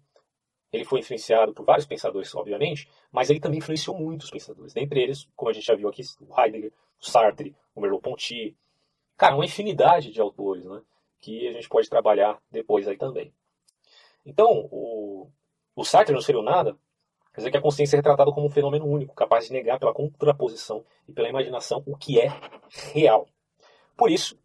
ele 0.72 0.84
foi 0.84 1.00
influenciado 1.00 1.52
por 1.52 1.66
vários 1.66 1.84
pensadores, 1.84 2.34
obviamente, 2.34 2.88
mas 3.10 3.28
ele 3.28 3.40
também 3.40 3.58
influenciou 3.58 3.98
muitos 3.98 4.30
pensadores. 4.30 4.72
Dentre 4.72 5.02
eles, 5.02 5.28
como 5.36 5.50
a 5.50 5.52
gente 5.52 5.66
já 5.66 5.74
viu 5.74 5.88
aqui, 5.88 6.02
o 6.20 6.40
Heidegger, 6.40 6.72
o 7.00 7.04
Sartre, 7.04 7.54
o 7.74 7.80
Merleau-Ponty. 7.80 8.56
Cara, 9.16 9.34
uma 9.34 9.44
infinidade 9.44 10.12
de 10.12 10.20
autores 10.20 10.64
né, 10.64 10.80
que 11.20 11.46
a 11.48 11.52
gente 11.52 11.68
pode 11.68 11.90
trabalhar 11.90 12.40
depois 12.50 12.88
aí 12.88 12.96
também. 12.96 13.34
Então, 14.24 14.68
o, 14.70 15.28
o 15.74 15.84
Sartre 15.84 16.14
no 16.14 16.22
Ser 16.22 16.34
e 16.34 16.38
o 16.38 16.42
Nada 16.42 16.76
quer 17.32 17.40
dizer 17.40 17.50
que 17.50 17.56
a 17.56 17.62
consciência 17.62 17.96
é 17.96 17.98
retratada 17.98 18.32
como 18.32 18.46
um 18.46 18.50
fenômeno 18.50 18.86
único, 18.86 19.14
capaz 19.14 19.46
de 19.46 19.52
negar 19.52 19.78
pela 19.78 19.94
contraposição 19.94 20.84
e 21.08 21.12
pela 21.12 21.28
imaginação 21.28 21.82
o 21.86 21.96
que 21.96 22.20
é 22.20 22.32
real. 22.92 23.26
Por 23.96 24.10
isso, 24.10 24.36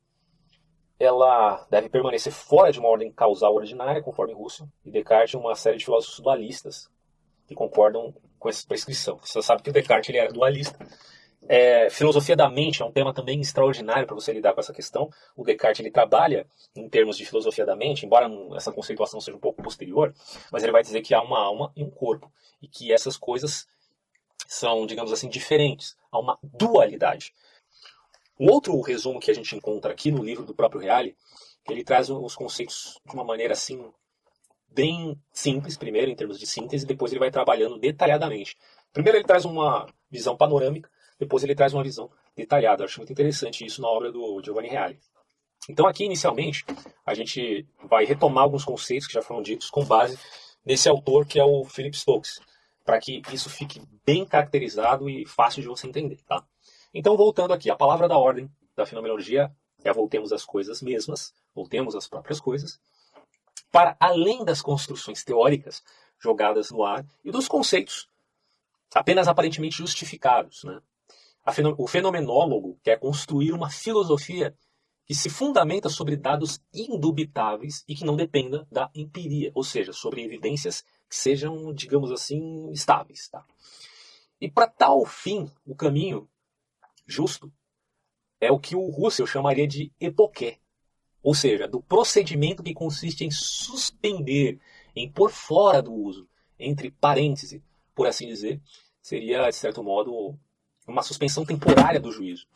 ela 1.00 1.66
deve 1.70 1.90
permanecer 1.90 2.32
fora 2.32 2.72
de 2.72 2.80
uma 2.80 2.90
ordem 2.90 3.12
causal 3.12 3.56
ordinária, 3.56 4.02
conforme 4.02 4.34
Russell, 4.34 4.68
e 4.86 4.92
Descartes 4.92 5.34
uma 5.34 5.56
série 5.56 5.78
de 5.78 5.86
filósofos 5.86 6.20
dualistas 6.20 6.90
que 7.48 7.56
concordam 7.56 8.14
com 8.40 8.50
essa 8.50 8.66
prescrição. 8.68 9.18
Você 9.18 9.42
sabe 9.42 9.62
que 9.62 9.70
o 9.70 9.74
Descartes 9.74 10.10
ele 10.10 10.20
era 10.20 10.32
dualista. 10.32 10.78
É, 11.48 11.90
filosofia 11.92 12.36
da 12.36 12.50
mente 12.50 12.82
é 12.82 12.86
um 12.86 12.92
tema 12.92 13.14
também 13.14 13.40
extraordinário 13.40 14.08
para 14.08 14.16
você 14.16 14.34
lidar 14.34 14.54
com 14.54 14.60
essa 14.60 14.74
questão. 14.74 15.10
O 15.36 15.44
Descartes 15.44 15.80
ele 15.80 15.92
trabalha 15.92 16.48
em 16.76 16.90
termos 16.90 17.18
de 17.18 17.26
filosofia 17.26 17.66
da 17.66 17.76
mente, 17.76 18.06
embora 18.06 18.30
essa 18.56 18.72
conceituação 18.72 19.22
seja 19.22 19.38
um 19.38 19.40
pouco 19.40 19.62
posterior, 19.62 20.14
mas 20.52 20.64
ele 20.64 20.72
vai 20.72 20.82
dizer 20.82 21.02
que 21.02 21.14
há 21.14 21.22
uma 21.22 21.40
alma 21.40 21.72
e 21.76 21.84
um 21.84 21.90
corpo 21.90 22.32
e 22.62 22.68
que 22.68 22.92
essas 22.92 23.16
coisas 23.16 23.68
são, 24.48 24.86
digamos 24.86 25.12
assim, 25.12 25.30
diferentes. 25.30 25.96
Há 26.12 26.20
uma 26.20 26.38
dualidade. 26.42 27.34
Um 28.40 28.50
outro 28.52 28.80
resumo 28.82 29.20
que 29.20 29.32
a 29.32 29.34
gente 29.34 29.56
encontra 29.56 29.92
aqui 29.92 30.12
no 30.12 30.24
livro 30.24 30.44
do 30.44 30.54
próprio 30.54 30.82
Reale, 30.82 31.16
ele 31.70 31.84
traz 31.84 32.10
os 32.10 32.36
conceitos 32.36 33.00
de 33.06 33.14
uma 33.14 33.24
maneira 33.24 33.54
assim 33.54 33.92
bem 34.68 35.18
simples, 35.32 35.78
primeiro 35.78 36.12
em 36.12 36.16
termos 36.16 36.38
de 36.38 36.46
síntese, 36.46 36.86
depois 36.86 37.12
ele 37.12 37.20
vai 37.20 37.32
trabalhando 37.32 37.80
detalhadamente. 37.80 38.58
Primeiro 38.92 39.18
ele 39.18 39.26
traz 39.26 39.46
uma 39.46 39.88
visão 40.12 40.36
panorâmica, 40.36 40.90
depois 41.20 41.44
ele 41.44 41.56
traz 41.56 41.74
uma 41.74 41.84
visão 41.84 42.10
detalhada. 42.36 42.84
Eu 42.84 42.86
acho 42.86 43.00
muito 43.00 43.12
interessante 43.12 43.66
isso 43.66 43.82
na 43.82 43.88
obra 43.88 44.12
do 44.12 44.42
Giovanni 44.44 44.70
Reale. 44.70 45.00
Então 45.70 45.88
aqui 45.88 46.06
inicialmente 46.06 46.66
a 47.06 47.14
gente 47.14 47.66
vai 47.84 48.06
retomar 48.06 48.44
alguns 48.44 48.64
conceitos 48.64 49.08
que 49.08 49.14
já 49.14 49.22
foram 49.22 49.42
ditos 49.42 49.70
com 49.70 49.84
base 49.84 50.18
nesse 50.66 50.90
autor 50.90 51.26
que 51.26 51.40
é 51.40 51.44
o 51.44 51.64
Philip 51.64 51.96
Stokes, 51.98 52.40
para 52.84 53.00
que 53.00 53.22
isso 53.32 53.50
fique 53.50 53.82
bem 54.06 54.26
caracterizado 54.26 55.10
e 55.10 55.26
fácil 55.26 55.62
de 55.62 55.68
você 55.68 55.88
entender, 55.88 56.20
tá? 56.28 56.44
Então, 56.94 57.18
voltando 57.18 57.54
aqui, 57.54 57.70
a 57.70 57.76
palavra 57.76 58.08
da 58.08 58.18
ordem 58.18 58.50
da 58.76 58.86
fenomenologia 58.86 59.52
é 59.84 59.92
voltemos 59.92 60.32
às 60.32 60.46
coisas 60.46 60.82
mesmas, 60.82 61.34
voltemos 61.54 61.96
às 61.96 62.08
próprias 62.08 62.40
coisas, 62.40 62.80
para 63.72 63.96
além 64.00 64.44
das 64.46 64.62
construções 64.62 65.24
teóricas 65.24 65.84
jogadas 66.20 66.72
no 66.72 66.84
ar 66.84 67.06
e 67.24 67.32
dos 67.32 67.48
conceitos 67.48 68.08
apenas 68.94 69.28
aparentemente 69.28 69.78
justificados. 69.78 70.64
Né? 70.64 70.82
O 71.78 71.88
fenomenólogo 71.88 72.80
quer 72.84 73.00
construir 73.00 73.52
uma 73.52 73.70
filosofia 73.70 74.56
que 75.06 75.14
se 75.14 75.30
fundamenta 75.30 75.88
sobre 75.90 76.16
dados 76.16 76.60
indubitáveis 76.74 77.84
e 77.88 77.96
que 77.96 78.04
não 78.04 78.16
dependa 78.16 78.68
da 78.72 78.90
empiria, 78.96 79.52
ou 79.54 79.64
seja, 79.64 79.94
sobre 79.94 80.24
evidências 80.24 80.84
que 81.08 81.16
sejam, 81.16 81.72
digamos 81.72 82.12
assim, 82.12 82.72
estáveis. 82.72 83.30
Tá? 83.30 83.46
E 84.42 84.50
para 84.50 84.68
tal 84.68 85.06
fim, 85.06 85.50
o 85.66 85.76
caminho 85.76 86.28
justo 87.06 87.54
é 88.42 88.52
o 88.52 88.60
que 88.60 88.76
o 88.76 88.90
Russell 88.90 89.28
chamaria 89.28 89.68
de 89.68 89.92
epoqué, 90.00 90.58
ou 91.22 91.36
seja, 91.36 91.68
do 91.68 91.82
procedimento 91.82 92.64
que 92.64 92.74
consiste 92.74 93.24
em 93.24 93.32
suspender, 93.32 94.60
em 94.96 95.12
pôr 95.12 95.30
fora 95.30 95.82
do 95.82 95.94
uso, 95.94 96.28
entre 96.58 96.90
parênteses, 96.90 97.62
por 97.94 98.08
assim 98.08 98.28
dizer, 98.28 98.60
seria, 99.02 99.48
de 99.50 99.56
certo 99.56 99.84
modo, 99.84 100.38
uma 100.88 101.02
suspensão 101.02 101.46
temporária 101.46 102.00
do 102.00 102.12
juízo. 102.12 102.48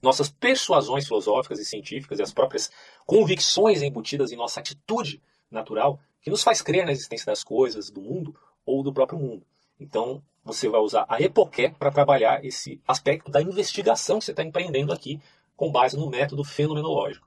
Nossas 0.00 0.28
persuasões 0.28 1.06
filosóficas 1.06 1.58
e 1.58 1.64
científicas 1.64 2.18
e 2.18 2.22
as 2.22 2.32
próprias 2.32 2.70
convicções 3.04 3.82
embutidas 3.82 4.30
em 4.30 4.36
nossa 4.36 4.60
atitude 4.60 5.20
natural, 5.50 5.98
que 6.22 6.30
nos 6.30 6.42
faz 6.42 6.62
crer 6.62 6.84
na 6.84 6.92
existência 6.92 7.26
das 7.26 7.42
coisas, 7.42 7.90
do 7.90 8.00
mundo 8.00 8.34
ou 8.64 8.82
do 8.82 8.92
próprio 8.92 9.18
mundo. 9.18 9.44
Então, 9.80 10.22
você 10.44 10.68
vai 10.68 10.80
usar 10.80 11.04
a 11.08 11.20
epoqué 11.20 11.70
para 11.70 11.90
trabalhar 11.90 12.44
esse 12.44 12.80
aspecto 12.86 13.30
da 13.30 13.42
investigação 13.42 14.18
que 14.18 14.24
você 14.24 14.30
está 14.30 14.42
empreendendo 14.42 14.92
aqui, 14.92 15.20
com 15.56 15.70
base 15.70 15.96
no 15.96 16.08
método 16.08 16.44
fenomenológico. 16.44 17.26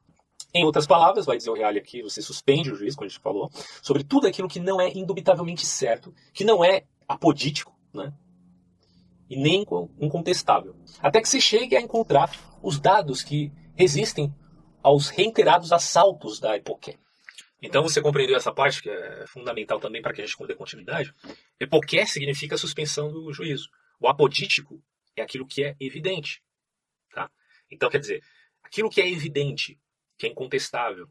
Em 0.53 0.65
outras 0.65 0.85
palavras, 0.85 1.25
vai 1.25 1.37
dizer 1.37 1.49
o 1.49 1.53
Reale 1.53 1.79
aqui, 1.79 2.01
você 2.01 2.21
suspende 2.21 2.71
o 2.71 2.75
juiz, 2.75 2.95
como 2.95 3.05
a 3.05 3.09
gente 3.09 3.21
falou, 3.21 3.49
sobre 3.81 4.03
tudo 4.03 4.27
aquilo 4.27 4.49
que 4.49 4.59
não 4.59 4.81
é 4.81 4.89
indubitavelmente 4.89 5.65
certo, 5.65 6.13
que 6.33 6.43
não 6.43 6.63
é 6.63 6.83
apodítico, 7.07 7.73
né? 7.93 8.13
E 9.31 9.37
nem 9.37 9.65
incontestável. 9.97 10.75
Até 10.99 11.21
que 11.21 11.29
se 11.29 11.39
chegue 11.39 11.77
a 11.77 11.81
encontrar 11.81 12.29
os 12.61 12.81
dados 12.81 13.23
que 13.23 13.49
resistem 13.73 14.35
aos 14.83 15.07
reiterados 15.07 15.71
assaltos 15.71 16.37
da 16.37 16.57
epoqué. 16.57 16.97
Então 17.61 17.81
você 17.81 18.01
compreendeu 18.01 18.35
essa 18.35 18.51
parte 18.51 18.81
que 18.83 18.89
é 18.89 19.25
fundamental 19.27 19.79
também 19.79 20.01
para 20.01 20.11
que 20.11 20.21
a 20.21 20.25
gente 20.25 20.35
dê 20.45 20.53
continuidade? 20.53 21.13
Epoqué 21.57 22.05
significa 22.05 22.57
suspensão 22.57 23.09
do 23.09 23.31
juízo. 23.31 23.69
O 24.01 24.09
apodítico 24.09 24.83
é 25.15 25.21
aquilo 25.21 25.47
que 25.47 25.63
é 25.63 25.77
evidente. 25.79 26.43
Tá? 27.13 27.31
Então 27.71 27.89
quer 27.89 27.99
dizer, 27.99 28.21
aquilo 28.61 28.89
que 28.89 28.99
é 28.99 29.09
evidente, 29.09 29.79
que 30.17 30.27
é 30.27 30.29
incontestável, 30.29 31.07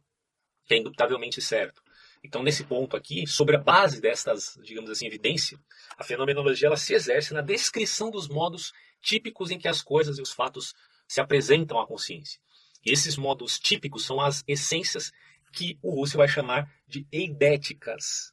que 0.67 0.75
é 0.75 0.77
indubitavelmente 0.77 1.41
certo. 1.41 1.83
Então 2.23 2.43
nesse 2.43 2.65
ponto 2.65 2.97
aqui, 2.97 3.27
sobre 3.27 3.57
a 3.57 3.59
base 3.59 4.01
destas, 4.01 4.59
digamos 4.63 4.91
assim, 4.91 5.07
evidência, 5.07 5.59
a 5.97 6.05
fenomenologia 6.05 6.69
ela 6.69 6.77
se 6.77 6.93
exerce 6.95 7.33
na 7.33 7.41
descrição 7.41 8.11
dos 8.11 8.29
modos 8.29 8.73
típicos 9.01 9.51
em 9.51 9.59
que 9.59 9.69
as 9.69 9.83
coisas 9.83 10.19
e 10.19 10.23
os 10.23 10.33
fatos 10.33 10.75
se 11.09 11.21
apresentam 11.21 11.81
à 11.81 11.87
consciência. 11.87 12.41
E 12.85 12.93
esses 12.93 13.17
modos 13.17 13.59
típicos 13.59 14.05
são 14.05 14.21
as 14.21 14.45
essências 14.47 15.13
que 15.53 15.79
o 15.83 15.95
Russell 15.95 16.19
vai 16.19 16.29
chamar 16.29 16.71
de 16.87 17.07
eidéticas. 17.11 18.33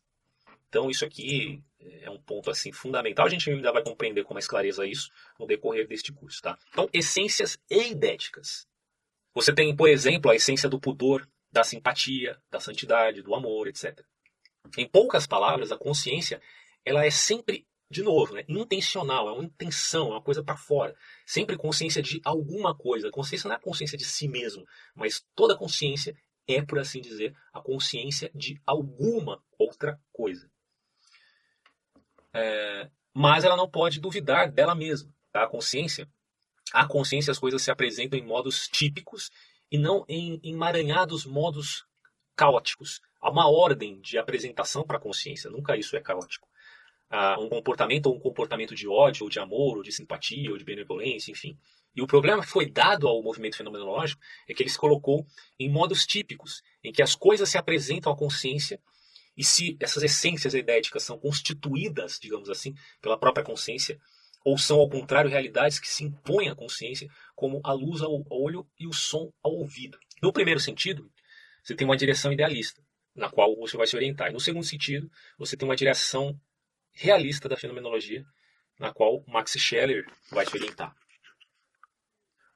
Então 0.70 0.90
isso 0.90 1.06
aqui 1.06 1.64
é 2.02 2.10
um 2.10 2.20
ponto 2.20 2.50
assim 2.50 2.72
fundamental. 2.72 3.26
A 3.26 3.30
gente 3.30 3.50
ainda 3.50 3.72
vai 3.72 3.84
compreender 3.84 4.24
com 4.24 4.34
mais 4.34 4.48
clareza 4.48 4.86
isso 4.86 5.10
no 5.40 5.48
decorrer 5.48 5.88
deste 5.88 6.12
curso, 6.12 6.42
tá? 6.42 6.58
Então, 6.70 6.90
essências 6.92 7.58
eidéticas. 7.70 8.68
Você 9.34 9.54
tem, 9.54 9.76
por 9.76 9.88
exemplo, 9.88 10.32
a 10.32 10.36
essência 10.36 10.68
do 10.68 10.80
pudor, 10.80 11.28
da 11.58 11.64
simpatia, 11.64 12.40
da 12.52 12.60
santidade, 12.60 13.24
do 13.24 13.34
amor, 13.34 13.68
etc. 13.68 14.00
Em 14.78 14.88
poucas 14.88 15.26
palavras, 15.26 15.72
a 15.72 15.78
consciência 15.78 16.40
ela 16.86 17.04
é 17.04 17.10
sempre 17.10 17.68
de 17.90 18.04
novo, 18.04 18.34
né, 18.34 18.44
intencional, 18.48 19.30
é 19.30 19.32
uma 19.32 19.46
intenção, 19.46 20.08
é 20.08 20.12
uma 20.12 20.22
coisa 20.22 20.44
para 20.44 20.58
fora. 20.58 20.96
Sempre 21.26 21.58
consciência 21.58 22.02
de 22.02 22.22
alguma 22.24 22.76
coisa. 22.76 23.10
Consciência 23.10 23.48
não 23.48 23.56
é 23.56 23.60
consciência 23.60 23.98
de 23.98 24.04
si 24.04 24.28
mesmo, 24.28 24.68
mas 24.94 25.26
toda 25.34 25.58
consciência 25.58 26.16
é, 26.48 26.62
por 26.62 26.78
assim 26.78 27.02
dizer, 27.02 27.36
a 27.52 27.62
consciência 27.62 28.30
de 28.36 28.62
alguma 28.66 29.42
outra 29.58 30.00
coisa. 30.12 30.52
É, 32.34 32.90
mas 33.14 33.46
ela 33.46 33.56
não 33.56 33.70
pode 33.70 34.00
duvidar 34.00 34.52
dela 34.52 34.76
mesma. 34.76 35.10
Tá? 35.32 35.46
A 35.46 35.48
consciência, 35.48 36.08
a 36.74 36.86
consciência 36.86 37.32
as 37.32 37.40
coisas 37.40 37.62
se 37.62 37.72
apresentam 37.72 38.20
em 38.20 38.26
modos 38.26 38.68
típicos 38.68 39.32
e 39.72 39.78
não 39.78 40.06
em 40.08 40.40
emaranhados 40.44 41.26
modos 41.26 41.86
caóticos. 42.36 43.02
Há 43.20 43.30
uma 43.30 43.50
ordem 43.50 44.00
de 44.00 44.18
apresentação 44.18 44.86
para 44.86 44.98
a 44.98 45.02
consciência, 45.02 45.50
nunca 45.50 45.76
isso 45.76 45.96
é 45.96 46.02
caótico. 46.02 46.48
Há 47.10 47.40
um 47.40 47.50
comportamento 47.50 48.08
ou 48.08 48.16
um 48.16 48.20
comportamento 48.20 48.76
de 48.76 48.88
ódio, 48.88 49.24
ou 49.24 49.30
de 49.30 49.40
amor, 49.40 49.78
ou 49.78 49.84
de 49.84 49.92
simpatia, 49.92 50.52
ou 50.52 50.58
de 50.58 50.64
benevolência, 50.64 51.32
enfim. 51.32 51.58
E 51.96 52.02
o 52.02 52.08
problema 52.08 52.44
que 52.44 52.50
foi 52.50 52.70
dado 52.70 53.08
ao 53.08 53.24
movimento 53.24 53.58
fenomenológico 53.58 54.22
é 54.48 54.54
que 54.54 54.62
ele 54.62 54.70
se 54.70 54.78
colocou 54.78 55.26
em 55.60 55.70
modos 55.70 56.06
típicos, 56.06 56.62
em 56.84 56.92
que 56.92 57.02
as 57.02 57.16
coisas 57.16 57.50
se 57.50 57.58
apresentam 57.58 58.12
à 58.12 58.16
consciência 58.16 58.80
e 59.38 59.44
se 59.44 59.78
essas 59.80 60.02
essências 60.04 60.54
idéticas 60.56 61.04
são 61.04 61.18
constituídas, 61.20 62.20
digamos 62.20 62.50
assim, 62.50 62.74
pela 63.02 63.18
própria 63.18 63.46
consciência, 63.46 64.00
ou 64.44 64.58
são, 64.58 64.80
ao 64.80 64.90
contrário, 64.90 65.30
realidades 65.30 65.80
que 65.80 65.88
se 65.88 66.04
impõem 66.04 66.50
à 66.50 66.56
consciência, 66.56 67.08
como 67.38 67.62
a 67.64 67.72
luz 67.72 68.02
ao 68.02 68.26
olho 68.32 68.68
e 68.80 68.88
o 68.88 68.92
som 68.92 69.32
ao 69.44 69.54
ouvido. 69.54 70.00
No 70.24 70.34
primeiro 70.34 70.60
sentido, 70.60 71.10
você 71.64 71.76
tem 71.76 71.86
uma 71.86 71.96
direção 71.96 72.34
idealista, 72.34 72.82
na 73.14 73.30
qual 73.30 73.56
você 73.56 73.78
vai 73.78 73.86
se 73.86 73.96
orientar. 73.96 74.30
E 74.30 74.34
no 74.34 74.40
segundo 74.40 74.66
sentido, 74.66 75.10
você 75.38 75.56
tem 75.56 75.70
uma 75.70 75.76
direção 75.76 76.38
realista 76.92 77.48
da 77.48 77.56
fenomenologia, 77.56 78.26
na 78.80 78.92
qual 78.92 79.24
Max 79.28 79.52
Scheller 79.52 80.04
vai 80.32 80.48
se 80.48 80.58
orientar. 80.58 80.96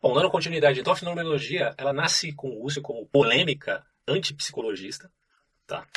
Bom, 0.01 0.15
dando 0.15 0.31
continuidade, 0.31 0.79
então 0.79 0.93
a 0.93 0.95
fenomenologia 0.95 1.75
ela 1.77 1.93
nasce 1.93 2.33
com 2.33 2.49
o 2.49 2.65
Husserl 2.65 2.81
como 2.83 3.05
polêmica 3.05 3.85
antipsicologista, 4.07 5.11
tá? 5.67 5.87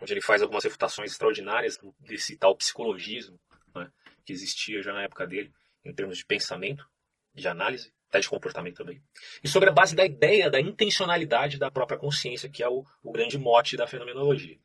onde 0.00 0.12
ele 0.12 0.20
faz 0.20 0.42
algumas 0.42 0.64
refutações 0.64 1.12
extraordinárias 1.12 1.78
desse 2.00 2.36
tal 2.36 2.56
psicologismo 2.56 3.38
né? 3.72 3.92
que 4.24 4.32
existia 4.32 4.82
já 4.82 4.92
na 4.92 5.02
época 5.02 5.24
dele, 5.24 5.52
em 5.84 5.94
termos 5.94 6.18
de 6.18 6.24
pensamento, 6.24 6.84
de 7.32 7.46
análise, 7.46 7.92
até 8.08 8.20
de 8.20 8.28
comportamento 8.28 8.76
também. 8.76 9.02
E 9.42 9.48
sobre 9.48 9.68
a 9.68 9.72
base 9.72 9.94
da 9.94 10.04
ideia 10.04 10.50
da 10.50 10.60
intencionalidade 10.60 11.58
da 11.58 11.70
própria 11.70 11.98
consciência, 11.98 12.48
que 12.48 12.62
é 12.62 12.68
o, 12.68 12.84
o 13.02 13.12
grande 13.12 13.38
mote 13.38 13.76
da 13.76 13.86
fenomenologia. 13.86 14.58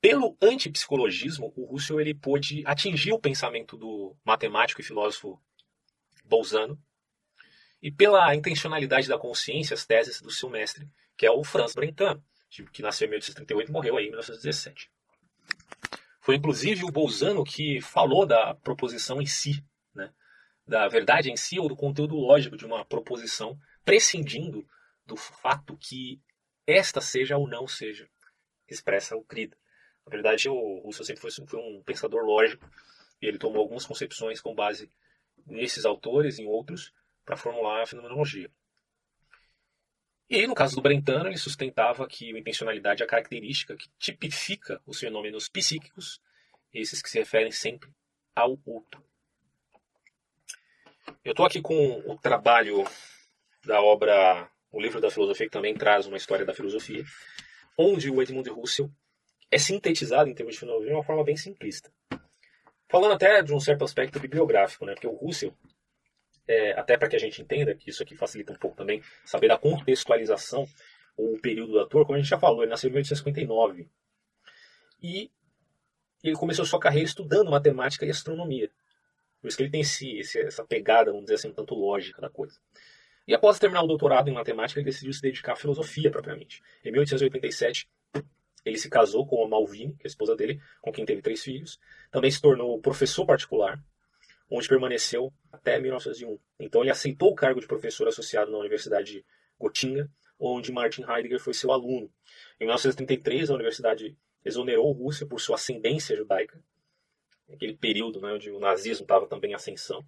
Pelo 0.00 0.36
antipsicologismo, 0.42 1.52
o 1.56 1.74
Husserl 1.74 2.00
ele 2.00 2.14
pôde 2.14 2.62
atingir 2.66 3.12
o 3.12 3.18
pensamento 3.18 3.76
do 3.76 4.16
matemático 4.24 4.80
e 4.80 4.84
filósofo 4.84 5.40
Bolzano, 6.24 6.78
e 7.80 7.90
pela 7.90 8.34
intencionalidade 8.34 9.08
da 9.08 9.18
consciência, 9.18 9.74
as 9.74 9.86
teses 9.86 10.20
do 10.20 10.30
seu 10.30 10.50
mestre, 10.50 10.88
que 11.16 11.24
é 11.24 11.30
o 11.30 11.44
Franz 11.44 11.74
Brentano, 11.74 12.22
que 12.72 12.82
nasceu 12.82 13.06
em 13.06 13.10
1838 13.10 13.68
e 13.68 13.72
morreu 13.72 13.96
aí 13.96 14.06
em 14.06 14.10
1917. 14.10 14.90
Foi 16.20 16.34
inclusive 16.34 16.84
o 16.84 16.90
Bolzano 16.90 17.44
que 17.44 17.80
falou 17.80 18.26
da 18.26 18.54
proposição 18.54 19.22
em 19.22 19.26
si? 19.26 19.64
Da 20.66 20.88
verdade 20.88 21.30
em 21.30 21.36
si 21.36 21.58
ou 21.58 21.68
do 21.68 21.76
conteúdo 21.76 22.16
lógico 22.16 22.56
de 22.56 22.66
uma 22.66 22.84
proposição, 22.84 23.58
prescindindo 23.84 24.66
do 25.04 25.16
fato 25.16 25.76
que 25.76 26.20
esta 26.66 27.00
seja 27.00 27.36
ou 27.36 27.46
não 27.46 27.68
seja 27.68 28.08
expressa 28.68 29.14
ou 29.14 29.24
crida. 29.24 29.56
Na 30.04 30.10
verdade, 30.10 30.48
o 30.48 30.80
Russell 30.80 31.04
sempre 31.04 31.22
foi, 31.22 31.30
foi 31.30 31.60
um 31.60 31.82
pensador 31.84 32.24
lógico 32.24 32.68
e 33.22 33.26
ele 33.26 33.38
tomou 33.38 33.62
algumas 33.62 33.86
concepções 33.86 34.40
com 34.40 34.54
base 34.54 34.90
nesses 35.46 35.84
autores 35.84 36.38
e 36.38 36.42
em 36.42 36.46
outros 36.46 36.92
para 37.24 37.36
formular 37.36 37.82
a 37.82 37.86
fenomenologia. 37.86 38.50
E 40.28 40.44
no 40.46 40.54
caso 40.54 40.74
do 40.74 40.82
Brentano, 40.82 41.28
ele 41.28 41.38
sustentava 41.38 42.06
que 42.08 42.34
a 42.34 42.38
intencionalidade 42.38 43.02
é 43.02 43.06
a 43.06 43.08
característica 43.08 43.76
que 43.76 43.88
tipifica 43.96 44.80
os 44.84 44.98
fenômenos 44.98 45.48
psíquicos, 45.48 46.20
esses 46.72 47.00
que 47.00 47.08
se 47.08 47.18
referem 47.18 47.52
sempre 47.52 47.90
ao 48.34 48.58
outro. 48.66 49.04
Eu 51.24 51.32
estou 51.32 51.46
aqui 51.46 51.60
com 51.60 51.98
o 52.06 52.16
trabalho 52.18 52.84
da 53.64 53.80
obra 53.80 54.48
O 54.70 54.80
Livro 54.80 55.00
da 55.00 55.10
Filosofia, 55.10 55.46
que 55.46 55.52
também 55.52 55.74
traz 55.74 56.06
uma 56.06 56.16
história 56.16 56.44
da 56.44 56.54
filosofia, 56.54 57.04
onde 57.78 58.10
o 58.10 58.22
Edmund 58.22 58.48
Russell 58.50 58.90
é 59.50 59.58
sintetizado 59.58 60.28
em 60.28 60.34
termos 60.34 60.54
de 60.54 60.60
fenomenologia 60.60 60.92
de 60.92 60.98
uma 60.98 61.04
forma 61.04 61.24
bem 61.24 61.36
simplista. 61.36 61.90
Falando 62.88 63.14
até 63.14 63.42
de 63.42 63.52
um 63.52 63.60
certo 63.60 63.84
aspecto 63.84 64.20
bibliográfico, 64.20 64.86
né? 64.86 64.94
porque 64.94 65.06
o 65.06 65.14
Russell 65.14 65.54
é, 66.48 66.72
até 66.78 66.96
para 66.96 67.08
que 67.08 67.16
a 67.16 67.18
gente 67.18 67.42
entenda, 67.42 67.74
que 67.74 67.90
isso 67.90 68.02
aqui 68.02 68.16
facilita 68.16 68.52
um 68.52 68.56
pouco 68.56 68.76
também, 68.76 69.02
saber 69.24 69.48
da 69.48 69.58
contextualização 69.58 70.66
ou 71.16 71.34
o 71.34 71.40
período 71.40 71.72
do 71.72 71.80
ator, 71.80 72.04
como 72.04 72.16
a 72.16 72.20
gente 72.20 72.30
já 72.30 72.38
falou, 72.38 72.62
ele 72.62 72.70
nasceu 72.70 72.88
em 72.88 72.92
1859. 72.92 73.88
E 75.02 75.30
ele 76.22 76.36
começou 76.36 76.64
sua 76.64 76.78
carreira 76.78 77.06
estudando 77.06 77.50
matemática 77.50 78.04
e 78.06 78.10
astronomia. 78.10 78.70
Por 79.40 79.48
isso 79.48 79.56
que 79.56 79.62
ele 79.62 79.70
tem 79.70 79.80
esse, 79.80 80.20
essa 80.38 80.64
pegada, 80.64 81.10
vamos 81.10 81.26
dizer 81.26 81.34
assim, 81.34 81.48
um 81.48 81.52
tanto 81.52 81.74
lógica 81.74 82.20
da 82.20 82.30
coisa. 82.30 82.58
E 83.26 83.34
após 83.34 83.58
terminar 83.58 83.82
o 83.82 83.86
doutorado 83.86 84.28
em 84.28 84.32
matemática, 84.32 84.80
ele 84.80 84.86
decidiu 84.86 85.12
se 85.12 85.20
dedicar 85.20 85.52
à 85.52 85.56
filosofia 85.56 86.10
propriamente. 86.10 86.62
Em 86.84 86.92
1887, 86.92 87.88
ele 88.64 88.78
se 88.78 88.88
casou 88.88 89.26
com 89.26 89.44
a 89.44 89.48
Malvine, 89.48 89.94
que 89.94 90.04
é 90.04 90.06
a 90.06 90.08
esposa 90.08 90.36
dele, 90.36 90.60
com 90.80 90.92
quem 90.92 91.04
teve 91.04 91.22
três 91.22 91.42
filhos. 91.42 91.78
Também 92.10 92.30
se 92.30 92.40
tornou 92.40 92.80
professor 92.80 93.26
particular 93.26 93.80
onde 94.50 94.68
permaneceu 94.68 95.32
até 95.52 95.78
1901. 95.78 96.38
Então 96.58 96.82
ele 96.82 96.90
aceitou 96.90 97.30
o 97.30 97.34
cargo 97.34 97.60
de 97.60 97.66
professor 97.66 98.08
associado 98.08 98.50
na 98.50 98.58
Universidade 98.58 99.12
de 99.12 99.24
Gotinga, 99.58 100.10
onde 100.38 100.72
Martin 100.72 101.02
Heidegger 101.02 101.40
foi 101.40 101.54
seu 101.54 101.72
aluno. 101.72 102.10
Em 102.60 102.64
1933, 102.64 103.50
a 103.50 103.54
universidade 103.54 104.16
exonerou 104.44 104.92
Rússia 104.92 105.26
por 105.26 105.40
sua 105.40 105.56
ascendência 105.56 106.16
judaica, 106.16 106.62
aquele 107.52 107.76
período 107.76 108.20
né, 108.20 108.32
onde 108.32 108.50
o 108.50 108.58
nazismo 108.58 109.04
estava 109.04 109.26
também 109.26 109.52
em 109.52 109.54
ascensão, 109.54 110.04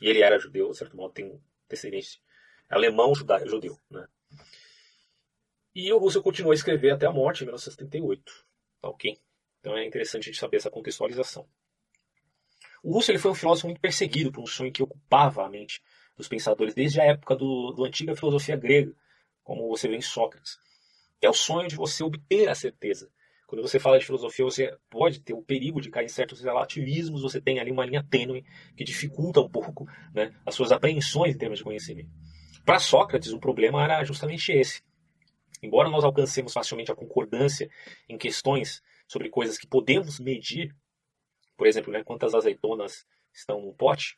e 0.00 0.08
ele 0.08 0.22
era 0.22 0.38
judeu, 0.38 0.70
de 0.70 0.78
certo 0.78 0.96
modo 0.96 1.12
tem 1.12 1.40
descendência 1.68 2.20
alemão 2.70 3.14
judeu. 3.14 3.46
judeu 3.46 3.78
né? 3.90 4.06
E 5.74 5.92
o 5.92 5.98
Russell 5.98 6.22
continuou 6.22 6.52
a 6.52 6.54
escrever 6.54 6.90
até 6.90 7.06
a 7.06 7.12
morte 7.12 7.42
em 7.42 7.46
1978. 7.46 8.32
Tá 8.80 8.88
ok? 8.88 9.18
Então 9.60 9.76
é 9.76 9.84
interessante 9.84 10.22
a 10.22 10.26
gente 10.32 10.38
saber 10.38 10.56
essa 10.56 10.70
contextualização. 10.70 11.46
O 12.82 12.94
Russell 12.94 13.14
ele 13.14 13.22
foi 13.22 13.30
um 13.30 13.34
filósofo 13.34 13.66
muito 13.66 13.80
perseguido 13.80 14.32
por 14.32 14.42
um 14.42 14.46
sonho 14.46 14.72
que 14.72 14.82
ocupava 14.82 15.44
a 15.44 15.48
mente 15.48 15.82
dos 16.16 16.28
pensadores 16.28 16.74
desde 16.74 17.00
a 17.00 17.04
época 17.04 17.36
do, 17.36 17.72
do 17.72 17.84
antiga 17.84 18.16
filosofia 18.16 18.56
grega, 18.56 18.94
como 19.42 19.68
você 19.68 19.86
vê 19.88 19.96
em 19.96 20.02
Sócrates. 20.02 20.58
É 21.20 21.28
o 21.28 21.34
sonho 21.34 21.68
de 21.68 21.76
você 21.76 22.02
obter 22.02 22.48
a 22.48 22.54
certeza. 22.54 23.10
Quando 23.50 23.62
você 23.62 23.80
fala 23.80 23.98
de 23.98 24.06
filosofia, 24.06 24.44
você 24.44 24.78
pode 24.88 25.18
ter 25.18 25.34
o 25.34 25.42
perigo 25.42 25.80
de 25.80 25.90
cair 25.90 26.04
em 26.04 26.08
certos 26.08 26.40
relativismos, 26.40 27.22
você 27.22 27.40
tem 27.40 27.58
ali 27.58 27.72
uma 27.72 27.84
linha 27.84 28.00
tênue 28.00 28.44
que 28.76 28.84
dificulta 28.84 29.40
um 29.40 29.48
pouco 29.48 29.88
né, 30.14 30.32
as 30.46 30.54
suas 30.54 30.70
apreensões 30.70 31.34
em 31.34 31.38
termos 31.38 31.58
de 31.58 31.64
conhecimento. 31.64 32.08
Para 32.64 32.78
Sócrates, 32.78 33.32
o 33.32 33.40
problema 33.40 33.82
era 33.82 34.04
justamente 34.04 34.52
esse. 34.52 34.84
Embora 35.60 35.90
nós 35.90 36.04
alcancemos 36.04 36.52
facilmente 36.52 36.92
a 36.92 36.94
concordância 36.94 37.68
em 38.08 38.16
questões 38.16 38.80
sobre 39.08 39.28
coisas 39.28 39.58
que 39.58 39.66
podemos 39.66 40.20
medir, 40.20 40.72
por 41.56 41.66
exemplo, 41.66 41.92
né, 41.92 42.04
quantas 42.04 42.36
azeitonas 42.36 43.04
estão 43.34 43.60
num 43.60 43.74
pote, 43.74 44.16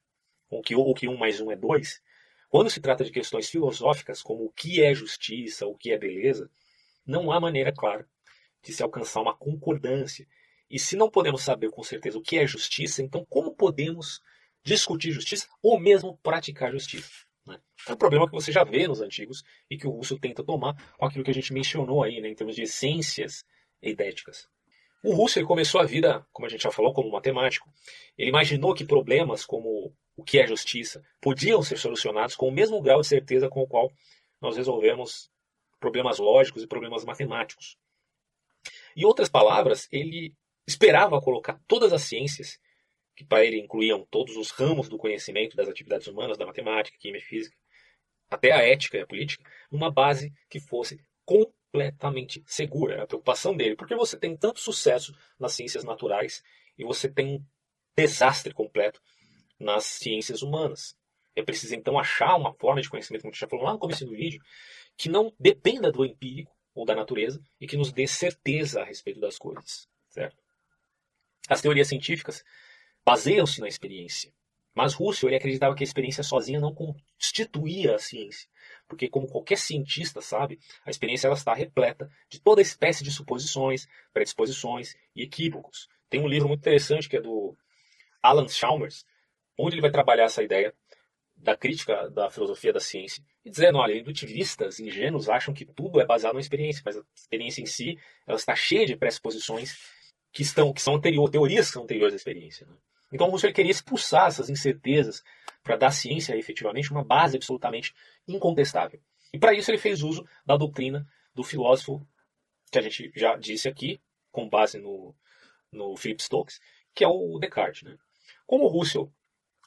ou 0.51 0.61
que, 0.61 0.77
ou 0.77 0.93
que 0.93 1.09
um 1.09 1.17
mais 1.17 1.41
um 1.41 1.51
é 1.51 1.57
dois, 1.57 2.03
quando 2.51 2.69
se 2.69 2.83
trata 2.83 3.03
de 3.03 3.11
questões 3.11 3.49
filosóficas, 3.49 4.21
como 4.21 4.45
o 4.45 4.53
que 4.53 4.83
é 4.83 4.93
justiça, 4.93 5.67
o 5.67 5.75
que 5.75 5.91
é 5.91 5.97
beleza, 5.97 6.51
não 7.07 7.33
há 7.33 7.41
maneira 7.41 7.73
clara 7.73 8.07
de 8.63 8.73
se 8.73 8.83
alcançar 8.83 9.21
uma 9.21 9.37
concordância. 9.37 10.27
E 10.71 10.79
se 10.79 10.97
não 10.97 11.11
podemos 11.11 11.43
saber 11.43 11.71
com 11.71 11.83
certeza 11.83 12.19
o 12.19 12.23
que 12.23 12.39
é 12.39 12.47
justiça, 12.47 13.03
então 13.03 13.27
como 13.29 13.55
podemos 13.55 14.21
discutir 14.65 15.11
justiça 15.11 15.47
ou 15.63 15.79
mesmo 15.79 16.19
praticar 16.23 16.73
justiça? 16.73 17.11
Né? 17.47 17.61
É 17.89 17.93
um 17.93 17.97
problema 17.97 18.27
que 18.27 18.35
você 18.35 18.53
já 18.53 18.65
vê 18.65 18.87
nos 18.87 19.01
antigos 19.01 19.43
e 19.69 19.77
que 19.77 19.87
o 19.87 19.91
Russo 19.91 20.19
tenta 20.19 20.45
tomar 20.45 20.75
com 20.97 21.05
aquilo 21.05 21.25
que 21.25 21.31
a 21.31 21.35
gente 21.35 21.53
mencionou 21.53 22.03
aí, 22.03 22.21
né, 22.21 22.29
em 22.29 22.35
termos 22.35 22.55
de 22.55 22.63
essências 22.63 23.45
idéticas. 23.83 24.49
O 25.05 25.21
Husserl 25.21 25.47
começou 25.47 25.81
a 25.81 25.85
vida, 25.85 26.25
como 26.33 26.47
a 26.47 26.49
gente 26.49 26.63
já 26.63 26.71
falou, 26.71 26.95
como 26.95 27.11
matemático. 27.11 27.69
Ele 28.17 28.31
imaginou 28.31 28.73
que 28.73 28.85
problemas 28.85 29.45
como 29.45 29.93
o 30.17 30.23
que 30.23 30.39
é 30.39 30.47
justiça 30.47 31.05
podiam 31.21 31.61
ser 31.61 31.77
solucionados 31.77 32.37
com 32.37 32.49
o 32.49 32.53
mesmo 32.53 32.81
grau 32.81 33.01
de 33.01 33.09
certeza 33.09 33.49
com 33.49 33.63
o 33.63 33.67
qual 33.67 33.91
nós 34.41 34.57
resolvemos 34.57 35.29
problemas 35.81 36.19
lógicos 36.19 36.63
e 36.63 36.69
problemas 36.69 37.05
matemáticos. 37.05 37.77
Em 38.97 39.05
outras 39.05 39.29
palavras, 39.29 39.89
ele 39.91 40.35
esperava 40.67 41.21
colocar 41.21 41.61
todas 41.67 41.93
as 41.93 42.03
ciências, 42.03 42.59
que 43.17 43.25
para 43.25 43.45
ele 43.45 43.59
incluíam 43.59 44.07
todos 44.11 44.37
os 44.37 44.51
ramos 44.51 44.89
do 44.89 44.99
conhecimento 44.99 45.57
das 45.57 45.69
atividades 45.69 46.07
humanas, 46.07 46.39
da 46.39 46.47
matemática, 46.47 46.97
química 46.99 47.25
e 47.25 47.29
física, 47.29 47.57
até 48.31 48.53
a 48.53 48.63
ética 48.63 48.99
e 48.99 49.01
a 49.01 49.07
política, 49.07 49.45
numa 49.71 49.91
base 49.91 50.33
que 50.49 50.61
fosse 50.61 50.99
completamente 51.25 52.43
segura. 52.47 52.95
Era 52.95 53.05
a 53.05 53.07
preocupação 53.07 53.55
dele. 53.57 53.77
Porque 53.77 53.95
você 53.95 54.19
tem 54.19 54.37
tanto 54.37 54.61
sucesso 54.61 55.15
nas 55.39 55.53
ciências 55.53 55.85
naturais 55.85 56.43
e 56.79 56.85
você 56.85 57.11
tem 57.11 57.45
desastre 57.97 58.55
completo 58.55 59.01
nas 59.59 59.85
ciências 59.85 60.43
humanas. 60.43 60.97
É 61.37 61.43
preciso 61.43 61.75
então 61.75 61.99
achar 61.99 62.37
uma 62.37 62.55
forma 62.55 62.81
de 62.81 62.89
conhecimento, 62.89 63.23
como 63.23 63.31
a 63.31 63.35
gente 63.35 63.41
já 63.41 63.49
falou 63.49 63.65
lá 63.65 63.73
no 63.73 63.79
começo 63.79 64.05
do 64.05 64.13
vídeo, 64.13 64.41
que 64.97 65.09
não 65.09 65.33
dependa 65.39 65.91
do 65.91 66.05
empírico 66.05 66.55
ou 66.75 66.85
da 66.85 66.95
natureza 66.95 67.43
e 67.61 67.67
que 67.67 67.77
nos 67.77 67.93
dê 67.93 68.07
certeza 68.07 68.83
a 68.83 68.85
respeito 68.85 69.21
das 69.21 69.39
coisas, 69.39 69.89
certo? 70.09 70.43
As 71.49 71.61
teorias 71.61 71.89
científicas 71.89 72.45
baseiam-se 73.05 73.61
na 73.61 73.69
experiência, 73.69 74.33
mas 74.75 74.95
Russell 74.95 75.29
ele 75.29 75.37
acreditava 75.37 75.75
que 75.75 75.83
a 75.83 75.87
experiência 75.87 76.23
sozinha 76.23 76.59
não 76.59 76.75
constituía 76.75 77.95
a 77.95 77.99
ciência, 77.99 78.49
porque 78.89 79.09
como 79.09 79.29
qualquer 79.29 79.59
cientista 79.59 80.21
sabe, 80.21 80.59
a 80.85 80.91
experiência 80.91 81.27
ela 81.27 81.37
está 81.37 81.53
repleta 81.53 82.11
de 82.29 82.41
toda 82.41 82.63
espécie 82.63 83.05
de 83.05 83.11
suposições, 83.11 83.87
predisposições 84.13 84.95
e 85.15 85.23
equívocos. 85.23 85.89
Tem 86.09 86.21
um 86.21 86.29
livro 86.29 86.49
muito 86.49 86.61
interessante 86.61 87.09
que 87.09 87.17
é 87.17 87.21
do 87.21 87.57
Alan 88.23 88.49
Chalmers, 88.49 89.05
onde 89.59 89.75
ele 89.75 89.83
vai 89.83 89.91
trabalhar 89.91 90.25
essa 90.25 90.43
ideia 90.43 90.75
da 91.43 91.57
crítica 91.57 92.09
da 92.09 92.31
filosofia 92.31 92.73
da 92.73 92.79
ciência 92.79 93.23
e 93.45 93.51
dizendo, 93.51 93.79
olha, 93.79 93.99
indutivistas 93.99 94.79
ingênuos 94.79 95.29
acham 95.29 95.53
que 95.53 95.65
tudo 95.65 96.01
é 96.01 96.07
baseado 96.07 96.35
na 96.35 96.41
experiência, 96.41 96.83
mas 96.85 96.97
a 96.97 97.03
experiência 97.15 97.61
em 97.61 97.67
si 97.67 97.99
ela 98.27 98.39
está 98.39 98.55
cheia 98.55 98.87
de 98.87 98.97
pressuposições 98.97 99.77
que 100.33 100.43
estão 100.43 100.73
que 100.73 100.81
são 100.81 100.95
anteriores, 100.95 101.33
teorias 101.33 101.67
que 101.67 101.73
são 101.73 101.83
anteriores 101.83 102.15
à 102.15 102.17
experiência. 102.17 102.67
Né? 102.67 102.75
Então 103.13 103.33
Husserl 103.33 103.53
queria 103.53 103.73
expulsar 103.73 104.29
essas 104.29 104.49
incertezas 104.49 105.25
para 105.65 105.77
dar 105.77 105.89
à 105.89 105.91
ciência 105.91 106.37
efetivamente 106.37 106.93
uma 106.93 107.05
base 107.05 107.37
absolutamente 107.37 107.93
incontestável. 108.27 109.01
E 109.33 109.39
para 109.39 109.53
isso 109.53 109.71
ele 109.71 109.79
fez 109.79 110.03
uso 110.03 110.25
da 110.47 110.57
doutrina 110.57 111.07
do 111.35 111.43
filósofo 111.43 112.07
que 112.71 112.79
a 112.79 112.83
gente 112.83 113.13
já 113.15 113.37
disse 113.37 113.69
aqui, 113.69 114.01
com 114.31 114.49
base 114.49 114.79
no, 114.79 115.15
no 115.71 115.97
Philip 115.97 116.23
Stokes, 116.23 116.61
que 116.95 117.05
é 117.05 117.09
o 117.09 117.39
Descartes. 117.39 117.83
Né? 117.83 117.99
Como 118.47 118.67
Husserl 118.67 119.13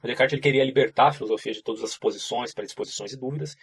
Descartes 0.03 0.34
ele 0.34 0.41
queria 0.41 0.63
libertar 0.63 1.08
a 1.08 1.13
filosofia 1.13 1.53
de 1.53 1.63
todas 1.63 1.84
as 1.84 1.91
suposições, 1.91 2.53
predisposições 2.53 3.13
e 3.13 3.17
dúvidas. 3.17 3.55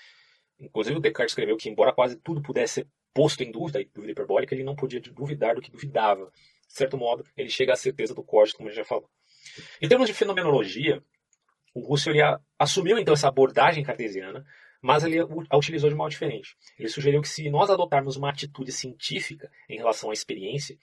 Inclusive, 0.58 0.96
o 0.96 1.00
Descartes 1.00 1.32
escreveu 1.32 1.56
que, 1.56 1.68
embora 1.68 1.92
quase 1.92 2.16
tudo 2.16 2.42
pudesse 2.42 2.74
ser 2.74 2.88
posto 3.14 3.42
em 3.42 3.50
dúvida, 3.50 3.84
dúvida 3.94 4.12
hiperbólica, 4.12 4.54
ele 4.54 4.64
não 4.64 4.74
podia 4.74 5.00
duvidar 5.00 5.54
do 5.54 5.60
que 5.60 5.70
duvidava. 5.70 6.32
De 6.66 6.74
certo 6.74 6.96
modo, 6.96 7.24
ele 7.36 7.48
chega 7.48 7.72
à 7.72 7.76
certeza 7.76 8.14
do 8.14 8.24
código, 8.24 8.56
como 8.56 8.68
a 8.68 8.72
gente 8.72 8.80
já 8.80 8.84
falou. 8.84 9.08
Em 9.80 9.88
termos 9.88 10.08
de 10.08 10.14
fenomenologia, 10.14 11.02
o 11.74 11.80
Russell 11.80 12.14
assumiu 12.58 12.98
então 12.98 13.14
essa 13.14 13.28
abordagem 13.28 13.84
cartesiana, 13.84 14.44
mas 14.80 15.04
ele 15.04 15.18
a 15.20 15.56
utilizou 15.56 15.88
de 15.88 15.96
modo 15.96 16.10
diferente. 16.10 16.56
Ele 16.78 16.88
sugeriu 16.88 17.20
que 17.20 17.28
se 17.28 17.48
nós 17.50 17.70
adotarmos 17.70 18.16
uma 18.16 18.30
atitude 18.30 18.72
científica 18.72 19.50
em 19.68 19.76
relação 19.76 20.10
à 20.10 20.12
experiência, 20.12 20.76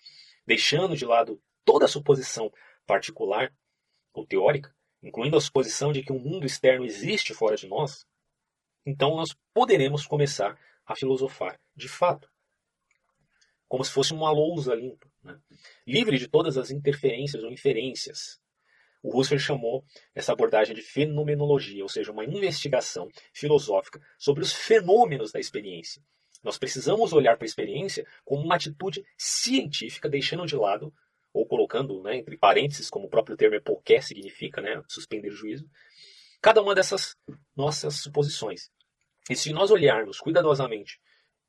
deixando 0.45 0.95
de 0.95 1.05
lado 1.05 1.41
toda 1.65 1.87
suposição 1.87 2.51
particular 2.85 3.51
ou 4.13 4.25
teórica, 4.25 4.73
incluindo 5.01 5.37
a 5.37 5.41
suposição 5.41 5.91
de 5.91 6.03
que 6.03 6.11
um 6.11 6.19
mundo 6.19 6.45
externo 6.45 6.85
existe 6.85 7.33
fora 7.33 7.55
de 7.55 7.67
nós, 7.67 8.05
então 8.85 9.15
nós 9.15 9.35
poderemos 9.53 10.05
começar 10.05 10.59
a 10.85 10.95
filosofar 10.95 11.59
de 11.75 11.87
fato. 11.87 12.29
Como 13.67 13.83
se 13.83 13.91
fosse 13.91 14.13
uma 14.13 14.31
lousa 14.31 14.73
limpa, 14.73 15.07
né? 15.23 15.39
livre 15.85 16.17
de 16.17 16.27
todas 16.27 16.57
as 16.57 16.71
interferências 16.71 17.43
ou 17.43 17.51
inferências. 17.51 18.41
O 19.01 19.17
Husserl 19.17 19.39
chamou 19.39 19.85
essa 20.13 20.33
abordagem 20.33 20.75
de 20.75 20.81
fenomenologia, 20.81 21.83
ou 21.83 21.89
seja, 21.89 22.11
uma 22.11 22.25
investigação 22.25 23.07
filosófica 23.31 24.01
sobre 24.17 24.43
os 24.43 24.51
fenômenos 24.51 25.31
da 25.31 25.39
experiência. 25.39 26.03
Nós 26.43 26.57
precisamos 26.57 27.13
olhar 27.13 27.37
para 27.37 27.45
a 27.45 27.47
experiência 27.47 28.05
como 28.25 28.43
uma 28.43 28.55
atitude 28.55 29.05
científica, 29.17 30.09
deixando 30.09 30.45
de 30.45 30.55
lado 30.55 30.93
ou 31.33 31.45
colocando 31.45 32.01
né, 32.03 32.17
entre 32.17 32.37
parênteses, 32.37 32.89
como 32.89 33.07
o 33.07 33.09
próprio 33.09 33.37
termo 33.37 33.55
epoqué 33.55 34.01
significa, 34.01 34.61
né, 34.61 34.81
suspender 34.87 35.29
o 35.29 35.35
juízo, 35.35 35.69
cada 36.41 36.61
uma 36.61 36.73
dessas 36.73 37.15
nossas 37.55 37.95
suposições. 37.95 38.71
E 39.29 39.35
se 39.35 39.53
nós 39.53 39.71
olharmos 39.71 40.19
cuidadosamente, 40.19 40.99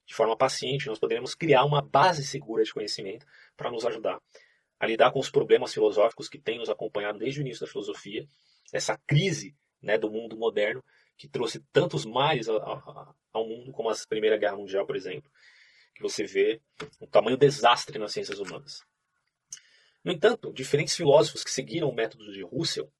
de 0.06 0.14
forma 0.14 0.36
paciente, 0.36 0.86
nós 0.86 0.98
poderemos 0.98 1.34
criar 1.34 1.64
uma 1.64 1.80
base 1.80 2.26
segura 2.26 2.64
de 2.64 2.72
conhecimento 2.72 3.24
para 3.56 3.70
nos 3.70 3.86
ajudar 3.86 4.20
a 4.80 4.86
lidar 4.86 5.12
com 5.12 5.18
os 5.18 5.30
problemas 5.30 5.74
filosóficos 5.74 6.26
que 6.26 6.38
têm 6.38 6.58
nos 6.58 6.70
acompanhado 6.70 7.18
desde 7.18 7.38
o 7.38 7.42
início 7.42 7.60
da 7.60 7.70
filosofia, 7.70 8.26
essa 8.72 8.98
crise 9.06 9.54
né, 9.82 9.98
do 9.98 10.10
mundo 10.10 10.38
moderno 10.38 10.82
que 11.18 11.28
trouxe 11.28 11.60
tantos 11.70 12.06
males 12.06 12.48
ao 12.48 13.46
mundo, 13.46 13.70
como 13.72 13.90
a 13.90 13.94
Primeira 14.08 14.38
Guerra 14.38 14.56
Mundial, 14.56 14.86
por 14.86 14.96
exemplo, 14.96 15.30
que 15.94 16.02
você 16.02 16.24
vê 16.24 16.62
um 16.98 17.06
tamanho 17.06 17.36
desastre 17.36 17.98
nas 17.98 18.12
ciências 18.12 18.38
humanas. 18.38 18.80
No 20.02 20.12
entanto, 20.12 20.52
diferentes 20.52 20.96
filósofos 20.96 21.44
que 21.44 21.50
seguiram 21.50 21.88
o 21.88 21.94
método 21.94 22.32
de 22.32 22.42
Russell 22.42 22.90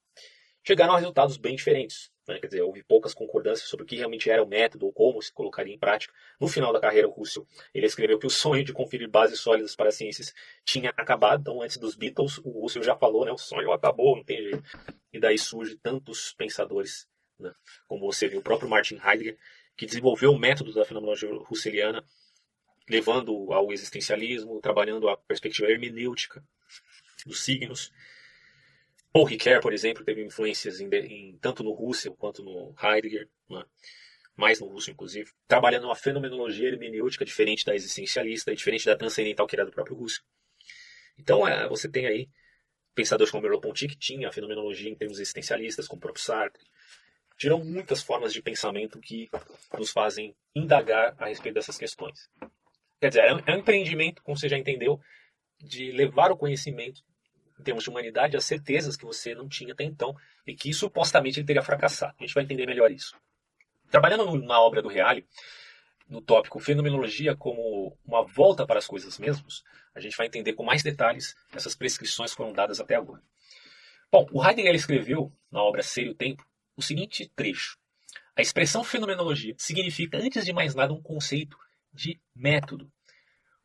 chegaram 0.62 0.94
a 0.94 0.98
resultados 0.98 1.36
bem 1.38 1.56
diferentes. 1.56 2.10
Né? 2.28 2.38
Quer 2.38 2.46
dizer, 2.46 2.62
houve 2.62 2.82
poucas 2.82 3.14
concordâncias 3.14 3.68
sobre 3.68 3.84
o 3.84 3.86
que 3.86 3.96
realmente 3.96 4.30
era 4.30 4.42
o 4.42 4.46
método 4.46 4.86
ou 4.86 4.92
como 4.92 5.20
se 5.22 5.32
colocaria 5.32 5.74
em 5.74 5.78
prática. 5.78 6.12
No 6.38 6.46
final 6.46 6.72
da 6.72 6.80
carreira, 6.80 7.08
Russell 7.08 7.46
ele 7.74 7.86
escreveu 7.86 8.18
que 8.18 8.26
o 8.26 8.30
sonho 8.30 8.64
de 8.64 8.72
conferir 8.72 9.08
bases 9.08 9.40
sólidas 9.40 9.74
para 9.74 9.88
as 9.88 9.94
ciências 9.94 10.34
tinha 10.64 10.90
acabado. 10.90 11.40
Então, 11.40 11.62
antes 11.62 11.78
dos 11.78 11.94
Beatles, 11.94 12.38
o 12.38 12.50
Russell 12.60 12.82
já 12.82 12.94
falou, 12.96 13.24
né? 13.24 13.32
o 13.32 13.38
sonho 13.38 13.72
acabou, 13.72 14.16
não 14.16 14.24
tem 14.24 14.42
jeito. 14.42 14.62
E 15.12 15.18
daí 15.18 15.38
surge 15.38 15.76
tantos 15.76 16.34
pensadores, 16.34 17.08
né? 17.38 17.52
como 17.88 18.06
você 18.06 18.28
viu, 18.28 18.40
o 18.40 18.42
próprio 18.42 18.68
Martin 18.68 19.00
Heidegger, 19.02 19.38
que 19.76 19.86
desenvolveu 19.86 20.32
o 20.32 20.38
método 20.38 20.74
da 20.74 20.84
fenomenologia 20.84 21.30
russeliana, 21.32 22.04
levando 22.88 23.52
ao 23.52 23.72
existencialismo, 23.72 24.60
trabalhando 24.60 25.08
a 25.08 25.16
perspectiva 25.16 25.70
hermenêutica 25.70 26.44
dos 27.28 27.42
signos. 27.42 27.92
Paul 29.12 29.24
Ricoeur, 29.24 29.60
por 29.60 29.72
exemplo, 29.72 30.04
teve 30.04 30.24
influências 30.24 30.80
em, 30.80 30.88
em, 30.88 31.38
tanto 31.38 31.64
no 31.64 31.72
Russell 31.72 32.14
quanto 32.14 32.44
no 32.44 32.74
Heidegger, 32.80 33.28
né? 33.48 33.64
mais 34.36 34.60
no 34.60 34.68
Russell, 34.68 34.94
inclusive, 34.94 35.30
trabalhando 35.48 35.84
uma 35.84 35.96
fenomenologia 35.96 36.68
hermenêutica 36.68 37.24
diferente 37.24 37.64
da 37.64 37.74
existencialista 37.74 38.52
e 38.52 38.56
diferente 38.56 38.86
da 38.86 38.96
transcendental 38.96 39.46
que 39.46 39.56
era 39.56 39.66
do 39.66 39.72
próprio 39.72 39.96
Russell. 39.96 40.22
Então, 41.18 41.46
é, 41.46 41.68
você 41.68 41.88
tem 41.88 42.06
aí 42.06 42.28
pensadores 42.94 43.30
como 43.30 43.42
Merleau-Ponty, 43.42 43.88
que 43.88 43.96
tinha 43.96 44.28
a 44.28 44.32
fenomenologia 44.32 44.90
em 44.90 44.94
termos 44.94 45.18
existencialistas, 45.18 45.86
como 45.86 45.98
o 45.98 46.00
próprio 46.00 46.24
Sartre. 46.24 46.64
Tiram 47.36 47.62
muitas 47.64 48.02
formas 48.02 48.32
de 48.32 48.42
pensamento 48.42 49.00
que 49.00 49.28
nos 49.78 49.90
fazem 49.90 50.34
indagar 50.54 51.14
a 51.18 51.26
respeito 51.26 51.54
dessas 51.54 51.76
questões. 51.78 52.30
Quer 53.00 53.08
dizer, 53.08 53.24
é 53.24 53.34
um, 53.34 53.40
é 53.46 53.56
um 53.56 53.58
empreendimento, 53.58 54.22
como 54.22 54.38
você 54.38 54.48
já 54.48 54.58
entendeu, 54.58 55.00
de 55.58 55.90
levar 55.92 56.30
o 56.30 56.36
conhecimento 56.36 57.02
em 57.60 57.62
termos 57.62 57.84
de 57.84 57.90
humanidade, 57.90 58.36
as 58.36 58.44
certezas 58.44 58.96
que 58.96 59.04
você 59.04 59.34
não 59.34 59.48
tinha 59.48 59.72
até 59.72 59.84
então 59.84 60.16
e 60.46 60.54
que 60.54 60.72
supostamente 60.72 61.38
ele 61.38 61.46
teria 61.46 61.62
fracassado. 61.62 62.14
A 62.18 62.22
gente 62.22 62.34
vai 62.34 62.42
entender 62.42 62.66
melhor 62.66 62.90
isso. 62.90 63.14
Trabalhando 63.90 64.34
na 64.42 64.60
obra 64.60 64.80
do 64.80 64.88
Reale, 64.88 65.26
no 66.08 66.20
tópico 66.20 66.58
Fenomenologia 66.58 67.36
como 67.36 67.96
uma 68.04 68.24
volta 68.24 68.66
para 68.66 68.78
as 68.78 68.86
coisas 68.86 69.18
mesmas, 69.18 69.62
a 69.94 70.00
gente 70.00 70.16
vai 70.16 70.26
entender 70.26 70.54
com 70.54 70.64
mais 70.64 70.82
detalhes 70.82 71.36
essas 71.52 71.74
prescrições 71.74 72.30
que 72.30 72.36
foram 72.36 72.52
dadas 72.52 72.80
até 72.80 72.96
agora. 72.96 73.22
Bom, 74.10 74.26
o 74.32 74.44
Heidegger 74.44 74.74
escreveu 74.74 75.32
na 75.50 75.62
obra 75.62 75.82
Ser 75.82 76.06
e 76.06 76.10
o 76.10 76.14
Tempo 76.14 76.44
o 76.76 76.82
seguinte 76.82 77.30
trecho. 77.36 77.78
A 78.36 78.40
expressão 78.40 78.82
fenomenologia 78.82 79.54
significa, 79.58 80.16
antes 80.18 80.44
de 80.44 80.52
mais 80.52 80.74
nada, 80.74 80.92
um 80.92 81.02
conceito 81.02 81.56
de 81.92 82.20
método, 82.34 82.90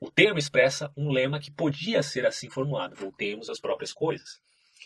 o 0.06 0.12
termo 0.12 0.38
expressa 0.38 0.94
um 0.96 1.12
lema 1.12 1.40
que 1.40 1.50
podia 1.50 2.04
ser 2.04 2.28
assim 2.28 2.48
formulado: 2.48 2.96
voltemos 2.96 3.50
às 3.50 3.60
próprias 3.60 3.92
coisas. 3.92 4.40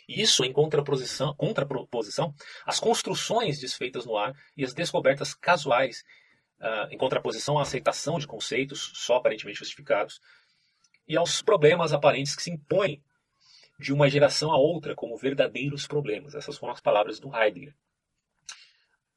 Isso 0.07 0.45
em 0.45 0.53
contraposição, 0.53 1.35
contraposição 1.35 2.33
às 2.65 2.79
construções 2.79 3.59
desfeitas 3.59 4.05
no 4.05 4.15
ar 4.15 4.33
e 4.55 4.63
às 4.63 4.73
descobertas 4.73 5.33
casuais, 5.33 6.03
uh, 6.61 6.87
em 6.89 6.97
contraposição 6.97 7.59
à 7.59 7.63
aceitação 7.63 8.17
de 8.17 8.25
conceitos 8.25 8.93
só 8.95 9.17
aparentemente 9.17 9.59
justificados 9.59 10.21
e 11.05 11.17
aos 11.17 11.41
problemas 11.41 11.91
aparentes 11.91 12.33
que 12.33 12.41
se 12.41 12.51
impõem 12.51 13.03
de 13.77 13.91
uma 13.91 14.09
geração 14.09 14.53
a 14.53 14.57
outra 14.57 14.95
como 14.95 15.17
verdadeiros 15.17 15.85
problemas. 15.85 16.33
Essas 16.33 16.57
foram 16.57 16.73
as 16.73 16.81
palavras 16.81 17.19
do 17.19 17.35
Heidegger. 17.35 17.75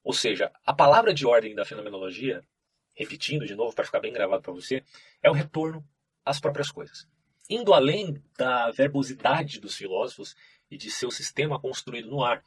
Ou 0.03 0.13
seja, 0.13 0.51
a 0.67 0.75
palavra 0.75 1.15
de 1.15 1.25
ordem 1.25 1.55
da 1.55 1.65
fenomenologia, 1.65 2.45
repetindo 2.93 3.47
de 3.47 3.55
novo 3.55 3.73
para 3.73 3.85
ficar 3.85 4.01
bem 4.01 4.13
gravado 4.13 4.43
para 4.43 4.53
você, 4.53 4.83
é 5.23 5.31
o 5.31 5.35
retorno 5.35 5.87
as 6.25 6.41
próprias 6.41 6.71
coisas. 6.71 7.07
Indo 7.49 7.75
além 7.75 8.23
da 8.37 8.71
verbosidade 8.71 9.61
dos 9.61 9.77
filósofos 9.77 10.35
e 10.71 10.77
de 10.77 10.91
seu 10.91 11.11
sistema 11.11 11.61
construído 11.61 12.11
no 12.11 12.25
ar. 12.25 12.43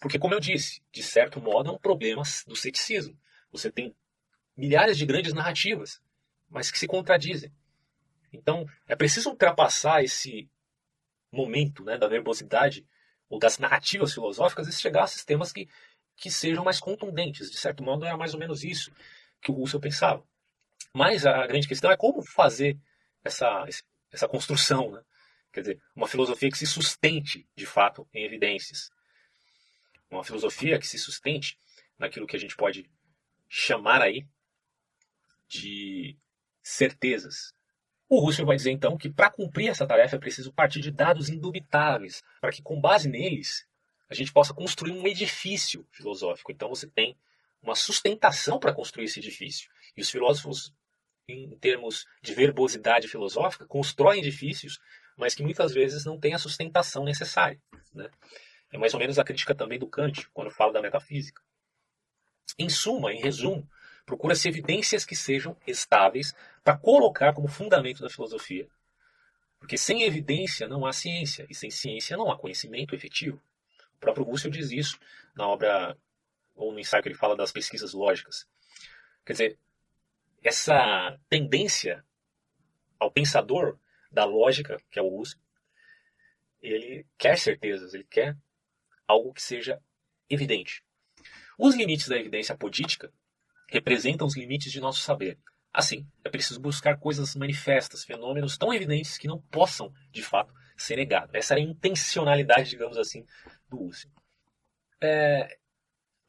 Porque, 0.00 0.18
como 0.18 0.34
eu 0.34 0.40
disse, 0.40 0.82
de 0.90 1.02
certo 1.02 1.40
modo 1.40 1.70
é 1.70 1.72
um 1.72 1.78
problema 1.78 2.22
do 2.46 2.56
ceticismo. 2.56 3.16
Você 3.52 3.70
tem 3.70 3.94
milhares 4.56 4.96
de 4.96 5.06
grandes 5.06 5.32
narrativas, 5.32 6.00
mas 6.48 6.70
que 6.70 6.78
se 6.78 6.86
contradizem. 6.86 7.52
Então, 8.32 8.66
é 8.86 8.96
preciso 8.96 9.30
ultrapassar 9.30 10.02
esse 10.02 10.48
momento 11.30 11.84
né, 11.84 11.98
da 11.98 12.08
verbosidade 12.08 12.86
ou 13.28 13.38
das 13.38 13.58
narrativas 13.58 14.12
filosóficas 14.12 14.66
e 14.66 14.72
chegar 14.72 15.04
a 15.04 15.06
sistemas 15.06 15.52
que, 15.52 15.68
que 16.16 16.30
sejam 16.30 16.64
mais 16.64 16.80
contundentes. 16.80 17.50
De 17.50 17.58
certo 17.58 17.82
modo, 17.82 18.04
era 18.04 18.16
mais 18.16 18.34
ou 18.34 18.40
menos 18.40 18.64
isso 18.64 18.92
que 19.40 19.50
o 19.50 19.54
Russell 19.54 19.80
pensava. 19.80 20.24
Mas 20.92 21.24
a 21.24 21.46
grande 21.46 21.68
questão 21.68 21.90
é 21.90 21.96
como 21.96 22.22
fazer 22.22 22.78
essa, 23.24 23.66
essa 24.12 24.28
construção, 24.28 24.92
né? 24.92 25.02
Quer 25.52 25.60
dizer, 25.62 25.82
uma 25.94 26.06
filosofia 26.06 26.50
que 26.50 26.58
se 26.58 26.66
sustente, 26.66 27.48
de 27.56 27.66
fato, 27.66 28.08
em 28.14 28.24
evidências. 28.24 28.90
Uma 30.08 30.22
filosofia 30.22 30.78
que 30.78 30.86
se 30.86 30.98
sustente 30.98 31.58
naquilo 31.98 32.26
que 32.26 32.36
a 32.36 32.38
gente 32.38 32.56
pode 32.56 32.88
chamar 33.48 34.00
aí 34.00 34.26
de 35.48 36.16
certezas. 36.62 37.52
O 38.08 38.20
Russell 38.20 38.46
vai 38.46 38.56
dizer 38.56 38.70
então 38.70 38.96
que 38.96 39.10
para 39.10 39.30
cumprir 39.30 39.68
essa 39.68 39.86
tarefa 39.86 40.16
é 40.16 40.18
preciso 40.18 40.52
partir 40.52 40.80
de 40.80 40.90
dados 40.90 41.28
indubitáveis, 41.28 42.22
para 42.40 42.52
que 42.52 42.62
com 42.62 42.80
base 42.80 43.08
neles 43.08 43.66
a 44.08 44.14
gente 44.14 44.32
possa 44.32 44.54
construir 44.54 44.92
um 44.92 45.06
edifício 45.06 45.86
filosófico. 45.92 46.50
Então 46.50 46.68
você 46.68 46.88
tem 46.88 47.16
uma 47.62 47.74
sustentação 47.74 48.58
para 48.58 48.72
construir 48.72 49.04
esse 49.04 49.20
edifício. 49.20 49.70
E 49.96 50.00
os 50.00 50.10
filósofos, 50.10 50.72
em 51.32 51.56
termos 51.58 52.06
de 52.22 52.34
verbosidade 52.34 53.08
filosófica, 53.08 53.66
constroem 53.66 54.20
edifícios, 54.20 54.78
mas 55.16 55.34
que 55.34 55.42
muitas 55.42 55.72
vezes 55.72 56.04
não 56.04 56.18
têm 56.18 56.34
a 56.34 56.38
sustentação 56.38 57.04
necessária. 57.04 57.60
Né? 57.94 58.08
É 58.72 58.78
mais 58.78 58.94
ou 58.94 59.00
menos 59.00 59.18
a 59.18 59.24
crítica 59.24 59.54
também 59.54 59.78
do 59.78 59.86
Kant, 59.86 60.28
quando 60.32 60.50
fala 60.50 60.72
da 60.72 60.82
metafísica. 60.82 61.42
Em 62.58 62.68
suma, 62.68 63.12
em 63.12 63.20
resumo, 63.20 63.68
procura-se 64.06 64.48
evidências 64.48 65.04
que 65.04 65.14
sejam 65.14 65.56
estáveis 65.66 66.34
para 66.64 66.76
colocar 66.76 67.32
como 67.32 67.48
fundamento 67.48 68.02
da 68.02 68.10
filosofia. 68.10 68.68
Porque 69.58 69.76
sem 69.76 70.02
evidência 70.02 70.66
não 70.66 70.86
há 70.86 70.92
ciência, 70.92 71.46
e 71.50 71.54
sem 71.54 71.70
ciência 71.70 72.16
não 72.16 72.30
há 72.30 72.38
conhecimento 72.38 72.94
efetivo. 72.94 73.40
O 73.96 74.00
próprio 74.00 74.24
Russell 74.24 74.50
diz 74.50 74.70
isso 74.70 74.98
na 75.34 75.46
obra, 75.46 75.96
ou 76.54 76.72
no 76.72 76.80
ensaio 76.80 77.02
que 77.02 77.08
ele 77.08 77.16
fala 77.16 77.36
das 77.36 77.52
pesquisas 77.52 77.92
lógicas. 77.92 78.46
Quer 79.24 79.32
dizer, 79.32 79.58
essa 80.42 81.18
tendência 81.28 82.04
ao 82.98 83.10
pensador 83.10 83.78
da 84.10 84.24
lógica, 84.24 84.80
que 84.90 84.98
é 84.98 85.02
o 85.02 85.08
Russell, 85.08 85.40
ele 86.60 87.06
quer 87.16 87.38
certezas, 87.38 87.94
ele 87.94 88.04
quer 88.04 88.36
algo 89.06 89.32
que 89.32 89.42
seja 89.42 89.80
evidente. 90.28 90.84
Os 91.58 91.74
limites 91.74 92.08
da 92.08 92.16
evidência 92.16 92.54
apodítica 92.54 93.12
representam 93.68 94.26
os 94.26 94.36
limites 94.36 94.72
de 94.72 94.80
nosso 94.80 95.00
saber. 95.00 95.38
Assim, 95.72 96.06
é 96.24 96.28
preciso 96.28 96.60
buscar 96.60 96.98
coisas 96.98 97.36
manifestas, 97.36 98.04
fenômenos 98.04 98.58
tão 98.58 98.74
evidentes 98.74 99.16
que 99.16 99.28
não 99.28 99.40
possam, 99.40 99.92
de 100.10 100.22
fato, 100.22 100.52
ser 100.76 100.96
negados. 100.96 101.34
Essa 101.34 101.54
era 101.54 101.60
a 101.60 101.64
intencionalidade, 101.64 102.70
digamos 102.70 102.96
assim, 102.98 103.24
do 103.68 103.84
Husserl. 103.84 104.12
É, 105.00 105.58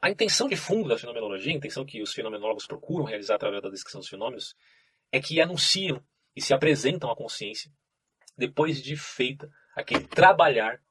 a 0.02 0.10
intenção 0.10 0.50
de 0.50 0.56
fundo 0.56 0.90
da 0.90 0.98
fenomenologia, 0.98 1.54
a 1.54 1.56
intenção 1.56 1.86
que 1.86 2.02
os 2.02 2.12
fenomenólogos 2.14 2.66
procuram 2.66 3.06
realizar 3.06 3.36
através 3.36 3.62
da 3.62 3.70
descrição 3.70 4.02
dos 4.02 4.10
fenômenos, 4.10 4.56
é 5.12 5.22
que 5.22 5.40
anunciam 5.40 6.04
e 6.36 6.42
se 6.42 6.54
apresentam 6.54 7.12
à 7.12 7.16
consciência 7.16 7.72
depois 8.36 8.82
de 8.82 8.96
feita 8.96 9.52
aquele 9.76 10.08
trabalhar 10.08 10.82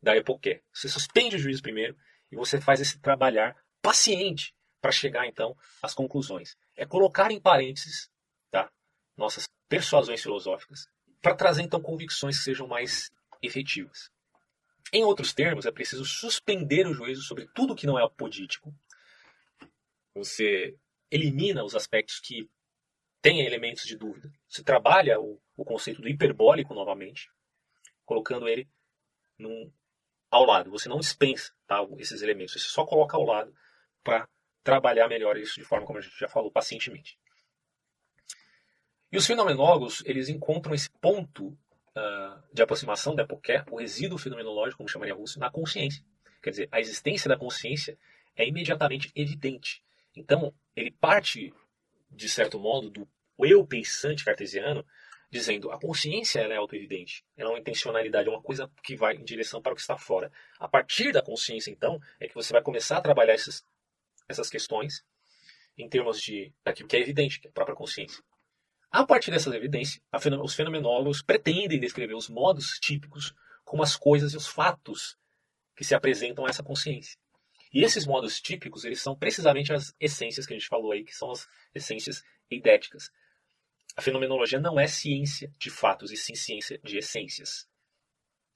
da 0.00 0.16
epoqué. 0.16 0.62
Você 0.72 0.88
suspende 0.88 1.36
o 1.36 1.38
juízo 1.38 1.62
primeiro 1.62 1.96
e 2.30 2.36
você 2.36 2.60
faz 2.60 2.80
esse 2.80 3.00
trabalhar 3.00 3.56
paciente 3.82 4.54
para 4.80 4.92
chegar 4.92 5.26
então 5.26 5.56
às 5.82 5.92
conclusões. 5.92 6.56
É 6.76 6.86
colocar 6.86 7.30
em 7.32 7.40
parênteses 7.40 8.08
tá, 8.50 8.70
nossas 9.16 9.48
persuasões 9.68 10.22
filosóficas 10.22 10.86
para 11.20 11.34
trazer 11.34 11.62
então 11.62 11.82
convicções 11.82 12.38
que 12.38 12.44
sejam 12.44 12.68
mais 12.68 13.10
efetivas. 13.42 14.10
Em 14.92 15.04
outros 15.04 15.32
termos, 15.32 15.66
é 15.66 15.70
preciso 15.70 16.04
suspender 16.04 16.86
o 16.86 16.92
juízo 16.92 17.22
sobre 17.22 17.46
tudo 17.54 17.76
que 17.76 17.86
não 17.86 17.98
é 17.98 18.04
apodítico. 18.04 18.74
Você 20.14 20.76
elimina 21.10 21.64
os 21.64 21.74
aspectos 21.74 22.18
que 22.18 22.48
têm 23.22 23.40
elementos 23.40 23.84
de 23.84 23.96
dúvida. 23.96 24.32
Você 24.48 24.64
trabalha 24.64 25.20
o, 25.20 25.40
o 25.56 25.64
conceito 25.64 26.02
do 26.02 26.08
hiperbólico 26.08 26.74
novamente, 26.74 27.30
colocando 28.04 28.48
ele 28.48 28.68
num, 29.38 29.72
ao 30.30 30.44
lado. 30.44 30.70
Você 30.70 30.88
não 30.88 30.98
dispensa 30.98 31.52
tá, 31.66 31.86
esses 31.98 32.22
elementos, 32.22 32.54
você 32.54 32.68
só 32.68 32.84
coloca 32.84 33.16
ao 33.16 33.24
lado 33.24 33.54
para 34.02 34.28
trabalhar 34.62 35.08
melhor 35.08 35.36
isso 35.36 35.54
de 35.54 35.64
forma, 35.64 35.86
como 35.86 35.98
a 35.98 36.02
gente 36.02 36.18
já 36.18 36.28
falou, 36.28 36.50
pacientemente. 36.50 37.18
E 39.12 39.16
os 39.16 39.26
fenomenólogos, 39.26 40.02
eles 40.06 40.28
encontram 40.28 40.74
esse 40.74 40.88
ponto 41.00 41.56
uh, 41.96 42.42
de 42.52 42.62
aproximação 42.62 43.14
da 43.14 43.22
Epoqué, 43.22 43.64
o 43.70 43.76
resíduo 43.76 44.18
fenomenológico, 44.18 44.78
como 44.78 44.88
chamaria 44.88 45.14
Russo, 45.14 45.38
na 45.38 45.50
consciência. 45.50 46.04
Quer 46.42 46.50
dizer, 46.50 46.68
a 46.72 46.80
existência 46.80 47.28
da 47.28 47.36
consciência 47.36 47.98
é 48.36 48.46
imediatamente 48.46 49.10
evidente. 49.14 49.82
Então, 50.16 50.54
ele 50.74 50.90
parte, 50.90 51.52
de 52.10 52.28
certo 52.28 52.58
modo, 52.58 52.90
do 52.90 53.08
eu 53.38 53.66
pensante 53.66 54.24
cartesiano, 54.24 54.84
dizendo 55.30 55.70
a 55.70 55.78
consciência 55.78 56.40
ela 56.40 56.54
é 56.54 56.56
autoevidente, 56.56 57.24
ela 57.36 57.50
é 57.50 57.52
uma 57.52 57.58
intencionalidade, 57.58 58.28
é 58.28 58.32
uma 58.32 58.42
coisa 58.42 58.70
que 58.82 58.96
vai 58.96 59.14
em 59.14 59.24
direção 59.24 59.62
para 59.62 59.72
o 59.72 59.74
que 59.74 59.80
está 59.80 59.96
fora. 59.96 60.30
A 60.58 60.68
partir 60.68 61.12
da 61.12 61.22
consciência, 61.22 61.70
então, 61.70 62.00
é 62.18 62.26
que 62.26 62.34
você 62.34 62.52
vai 62.52 62.62
começar 62.62 62.98
a 62.98 63.00
trabalhar 63.00 63.34
esses 63.34 63.64
essas 64.28 64.48
questões 64.48 65.04
em 65.76 65.88
termos 65.88 66.20
de 66.20 66.52
daquilo 66.64 66.88
que 66.88 66.96
é 66.96 67.00
evidente, 67.00 67.40
que 67.40 67.48
é 67.48 67.50
a 67.50 67.52
própria 67.52 67.74
consciência. 67.74 68.22
A 68.90 69.06
partir 69.06 69.30
dessas 69.30 69.54
evidências, 69.54 70.02
os 70.42 70.54
fenomenólogos 70.54 71.22
pretendem 71.22 71.78
descrever 71.78 72.14
os 72.14 72.28
modos 72.28 72.78
típicos 72.80 73.32
como 73.64 73.84
as 73.84 73.94
coisas 73.94 74.32
e 74.32 74.36
os 74.36 74.48
fatos 74.48 75.16
que 75.76 75.84
se 75.84 75.94
apresentam 75.94 76.44
a 76.44 76.50
essa 76.50 76.62
consciência. 76.62 77.16
E 77.72 77.84
esses 77.84 78.04
modos 78.04 78.40
típicos, 78.40 78.84
eles 78.84 79.00
são 79.00 79.16
precisamente 79.16 79.72
as 79.72 79.94
essências 80.00 80.44
que 80.44 80.52
a 80.52 80.58
gente 80.58 80.68
falou 80.68 80.90
aí, 80.90 81.04
que 81.04 81.14
são 81.14 81.30
as 81.30 81.48
essências 81.72 82.24
eidéticas. 82.50 83.12
A 83.96 84.02
fenomenologia 84.02 84.58
não 84.58 84.78
é 84.78 84.88
ciência 84.88 85.52
de 85.56 85.70
fatos, 85.70 86.10
e 86.10 86.16
sim 86.16 86.34
ciência 86.34 86.80
de 86.82 86.98
essências. 86.98 87.68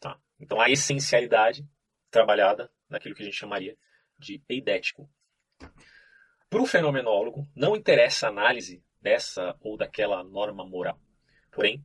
Tá? 0.01 0.21
Então, 0.41 0.61
a 0.61 0.69
essencialidade 0.69 1.65
trabalhada 2.11 2.71
naquilo 2.89 3.15
que 3.15 3.23
a 3.23 3.25
gente 3.25 3.37
chamaria 3.37 3.79
de 4.19 4.43
eidético. 4.49 5.09
Para 6.51 6.63
o 6.63 6.67
fenomenólogo, 6.67 7.49
não 7.55 7.77
interessa 7.77 8.27
a 8.27 8.31
análise 8.31 8.84
dessa 9.05 9.55
ou 9.61 9.77
daquela 9.77 10.25
norma 10.25 10.67
moral. 10.67 10.99
Porém, 11.53 11.85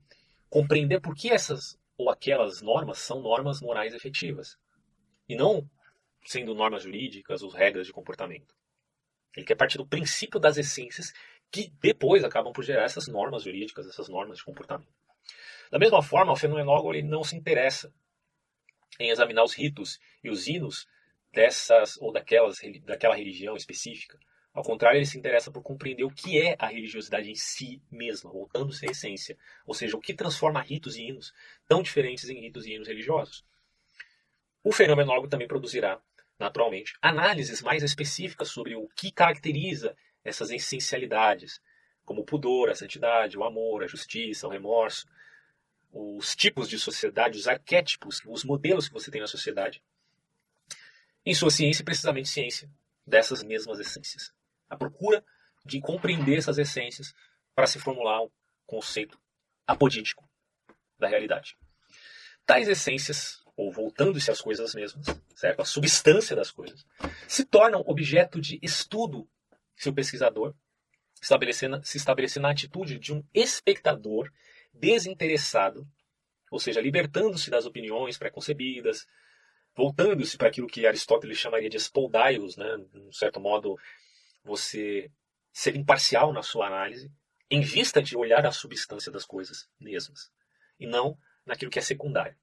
compreender 0.49 1.01
por 1.01 1.13
que 1.13 1.29
essas 1.29 1.77
ou 1.97 2.09
aquelas 2.09 2.61
normas 2.61 2.99
são 2.99 3.21
normas 3.21 3.61
morais 3.61 3.93
efetivas. 3.93 4.57
E 5.27 5.35
não 5.35 5.69
sendo 6.25 6.55
normas 6.55 6.83
jurídicas 6.83 7.43
ou 7.43 7.49
regras 7.49 7.85
de 7.85 7.93
comportamento. 7.93 8.55
Ele 9.35 9.45
quer 9.45 9.55
partir 9.55 9.77
do 9.77 9.85
princípio 9.85 10.39
das 10.39 10.57
essências 10.57 11.13
que 11.51 11.71
depois 11.81 12.23
acabam 12.23 12.53
por 12.53 12.63
gerar 12.63 12.83
essas 12.83 13.07
normas 13.07 13.43
jurídicas, 13.43 13.85
essas 13.87 14.07
normas 14.07 14.37
de 14.37 14.45
comportamento. 14.45 14.91
Da 15.69 15.77
mesma 15.77 16.01
forma, 16.01 16.31
o 16.31 16.37
fenomenólogo 16.37 16.93
ele 16.93 17.03
não 17.03 17.23
se 17.23 17.35
interessa 17.35 17.93
em 18.99 19.09
examinar 19.09 19.43
os 19.43 19.53
ritos 19.53 19.99
e 20.23 20.29
os 20.29 20.47
hinos 20.47 20.87
dessas 21.31 21.97
ou 21.97 22.11
daquelas, 22.11 22.59
daquela 22.85 23.15
religião 23.15 23.55
específica. 23.55 24.17
Ao 24.53 24.63
contrário, 24.63 24.97
ele 24.97 25.05
se 25.05 25.17
interessa 25.17 25.51
por 25.51 25.61
compreender 25.61 26.03
o 26.03 26.11
que 26.11 26.41
é 26.41 26.55
a 26.57 26.67
religiosidade 26.67 27.29
em 27.29 27.35
si 27.35 27.81
mesma, 27.89 28.31
voltando-se 28.31 28.85
à 28.85 28.91
essência, 28.91 29.37
ou 29.65 29.73
seja, 29.73 29.95
o 29.95 30.01
que 30.01 30.13
transforma 30.13 30.61
ritos 30.61 30.95
e 30.95 31.03
hinos 31.03 31.33
tão 31.67 31.81
diferentes 31.81 32.27
em 32.29 32.41
ritos 32.41 32.65
e 32.65 32.73
hinos 32.73 32.87
religiosos. 32.87 33.45
O 34.63 34.71
fenomenólogo 34.71 35.27
também 35.27 35.47
produzirá, 35.47 36.01
naturalmente, 36.37 36.93
análises 37.01 37.61
mais 37.61 37.83
específicas 37.83 38.49
sobre 38.49 38.75
o 38.75 38.87
que 38.89 39.11
caracteriza 39.11 39.95
essas 40.23 40.49
essencialidades, 40.49 41.61
como 42.03 42.21
o 42.21 42.25
pudor, 42.25 42.69
a 42.69 42.75
santidade, 42.75 43.37
o 43.37 43.43
amor, 43.43 43.83
a 43.83 43.87
justiça, 43.87 44.47
o 44.47 44.51
remorso, 44.51 45.07
os 45.91 46.35
tipos 46.35 46.67
de 46.67 46.77
sociedade, 46.79 47.37
os 47.37 47.47
arquétipos, 47.47 48.21
os 48.25 48.43
modelos 48.43 48.87
que 48.87 48.93
você 48.93 49.11
tem 49.11 49.21
na 49.21 49.27
sociedade, 49.27 49.81
em 51.25 51.33
sua 51.33 51.51
ciência, 51.51 51.85
precisamente 51.85 52.29
ciência 52.29 52.69
dessas 53.05 53.43
mesmas 53.43 53.79
essências. 53.79 54.33
A 54.69 54.77
procura 54.77 55.23
de 55.65 55.79
compreender 55.81 56.37
essas 56.37 56.57
essências 56.57 57.13
para 57.55 57.67
se 57.67 57.79
formular 57.79 58.21
um 58.21 58.29
conceito 58.65 59.19
apodítico 59.65 60.27
da 60.97 61.07
realidade. 61.07 61.57
Tais 62.45 62.67
essências, 62.67 63.43
ou 63.55 63.71
voltando-se 63.71 64.31
às 64.31 64.41
coisas 64.41 64.73
mesmas, 64.73 65.05
certo? 65.35 65.61
a 65.61 65.65
substância 65.65 66.35
das 66.35 66.51
coisas, 66.51 66.85
se 67.27 67.45
tornam 67.45 67.83
objeto 67.85 68.39
de 68.39 68.59
estudo 68.61 69.29
se 69.75 69.89
o 69.89 69.93
pesquisador 69.93 70.55
se 71.21 71.97
estabelecer 71.97 72.41
na 72.41 72.51
atitude 72.51 72.97
de 72.97 73.13
um 73.13 73.23
espectador 73.33 74.31
desinteressado, 74.73 75.87
ou 76.49 76.59
seja, 76.59 76.81
libertando-se 76.81 77.49
das 77.49 77.65
opiniões 77.65 78.17
preconcebidas, 78.17 79.05
voltando-se 79.75 80.37
para 80.37 80.47
aquilo 80.47 80.67
que 80.67 80.87
Aristóteles 80.87 81.37
chamaria 81.37 81.69
de 81.69 81.77
spoldaios, 81.77 82.57
né, 82.57 82.77
um 82.93 83.11
certo 83.11 83.39
modo, 83.39 83.77
você 84.43 85.11
ser 85.51 85.75
imparcial 85.75 86.31
na 86.31 86.41
sua 86.41 86.67
análise, 86.67 87.11
em 87.49 87.61
vista 87.61 88.01
de 88.01 88.15
olhar 88.15 88.45
a 88.45 88.51
substância 88.51 89.11
das 89.11 89.25
coisas 89.25 89.69
mesmas, 89.79 90.31
e 90.79 90.85
não 90.85 91.17
naquilo 91.45 91.71
que 91.71 91.79
é 91.79 91.81
secundário. 91.81 92.37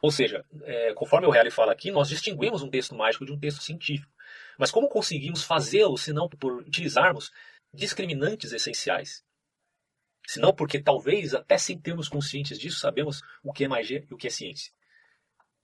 Ou 0.00 0.10
seja, 0.10 0.44
é, 0.62 0.94
conforme 0.94 1.26
o 1.26 1.30
Reale 1.30 1.50
fala 1.50 1.72
aqui, 1.72 1.90
nós 1.90 2.08
distinguimos 2.08 2.62
um 2.62 2.70
texto 2.70 2.94
mágico 2.94 3.26
de 3.26 3.32
um 3.32 3.38
texto 3.38 3.62
científico. 3.62 4.12
Mas 4.56 4.70
como 4.70 4.88
conseguimos 4.88 5.42
fazê-lo 5.42 5.98
se 5.98 6.12
não 6.12 6.28
por 6.28 6.62
utilizarmos 6.62 7.32
discriminantes 7.72 8.52
essenciais? 8.52 9.24
senão 10.28 10.52
porque 10.52 10.78
talvez, 10.78 11.34
até 11.34 11.56
sem 11.56 11.78
termos 11.78 12.06
conscientes 12.06 12.58
disso, 12.58 12.78
sabemos 12.78 13.22
o 13.42 13.50
que 13.50 13.64
é 13.64 13.68
magia 13.68 14.06
e 14.10 14.12
o 14.12 14.16
que 14.18 14.26
é 14.26 14.30
ciência. 14.30 14.70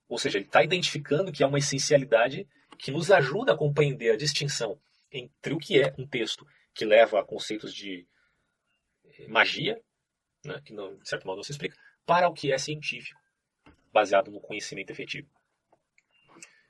Ou 0.09 0.17
seja, 0.17 0.39
ele 0.39 0.47
está 0.47 0.63
identificando 0.63 1.31
que 1.31 1.43
há 1.43 1.47
uma 1.47 1.59
essencialidade 1.59 2.47
que 2.75 2.91
nos 2.91 3.11
ajuda 3.11 3.53
a 3.53 3.57
compreender 3.57 4.11
a 4.11 4.17
distinção 4.17 4.79
entre 5.11 5.53
o 5.53 5.57
que 5.57 5.81
é 5.81 5.93
um 5.97 6.07
texto 6.07 6.45
que 6.73 6.85
leva 6.85 7.19
a 7.19 7.23
conceitos 7.23 7.73
de 7.73 8.05
eh, 9.05 9.27
magia, 9.27 9.81
né, 10.43 10.61
que 10.63 10.73
não, 10.73 10.97
de 10.97 11.07
certo 11.07 11.25
modo 11.25 11.37
não 11.37 11.43
se 11.43 11.51
explica, 11.51 11.77
para 12.05 12.27
o 12.27 12.33
que 12.33 12.51
é 12.51 12.57
científico, 12.57 13.19
baseado 13.91 14.29
no 14.29 14.41
conhecimento 14.41 14.91
efetivo. 14.91 15.29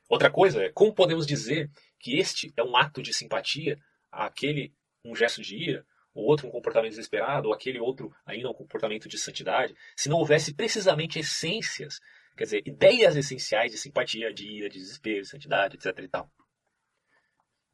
Outra 0.08 0.30
coisa 0.30 0.63
é 0.63 0.70
como 0.70 0.94
podemos 0.94 1.26
dizer 1.26 1.72
que 2.00 2.18
este 2.20 2.54
é 2.56 2.63
um 2.63 2.78
ato 2.78 3.02
de 3.02 3.13
simpatia, 3.13 3.80
aquele 4.12 4.74
um 5.04 5.15
gesto 5.15 5.41
de 5.41 5.56
ira, 5.56 5.86
o 6.13 6.22
outro 6.22 6.48
um 6.48 6.52
comportamento 6.52 6.91
desesperado, 6.91 7.50
ou 7.50 7.54
aquele 7.54 7.80
outro 7.80 8.15
ainda 8.26 8.50
um 8.50 8.54
comportamento 8.54 9.10
de 9.10 9.18
santidade, 9.18 9.76
se 9.96 10.08
não 10.08 10.18
houvesse 10.18 10.54
precisamente 10.54 11.20
essências, 11.20 12.00
quer 12.36 12.43
dizer, 12.43 12.63
ideias 12.67 13.15
essenciais 13.15 13.71
de 13.71 13.78
simpatia, 13.78 14.34
de 14.34 14.48
ira, 14.48 14.69
de 14.69 14.80
desespero, 14.80 15.21
de 15.21 15.30
santidade, 15.30 15.76
etc. 15.76 16.00
E, 16.00 16.08
tal. 16.08 16.32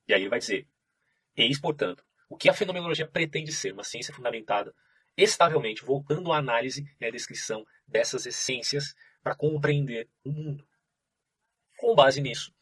e 0.08 0.14
aí 0.14 0.22
ele 0.22 0.30
vai 0.30 0.40
dizer: 0.40 0.68
Eis, 1.36 1.60
portanto, 1.60 2.04
o 2.30 2.38
que 2.38 2.50
a 2.50 2.54
fenomenologia 2.54 3.08
pretende 3.08 3.52
ser, 3.52 3.74
uma 3.74 3.84
ciência 3.84 4.14
fundamentada 4.14 4.74
estavelmente, 5.18 5.84
voltando 5.84 6.32
à 6.32 6.38
análise 6.38 6.86
e 7.00 7.06
à 7.06 7.12
descrição 7.12 7.66
dessas 7.88 8.26
essências 8.26 8.96
para 9.22 9.36
compreender 9.36 10.10
o 10.24 10.32
mundo. 10.32 10.66
Com 11.78 11.94
base 11.96 12.22
nisso, 12.22 12.54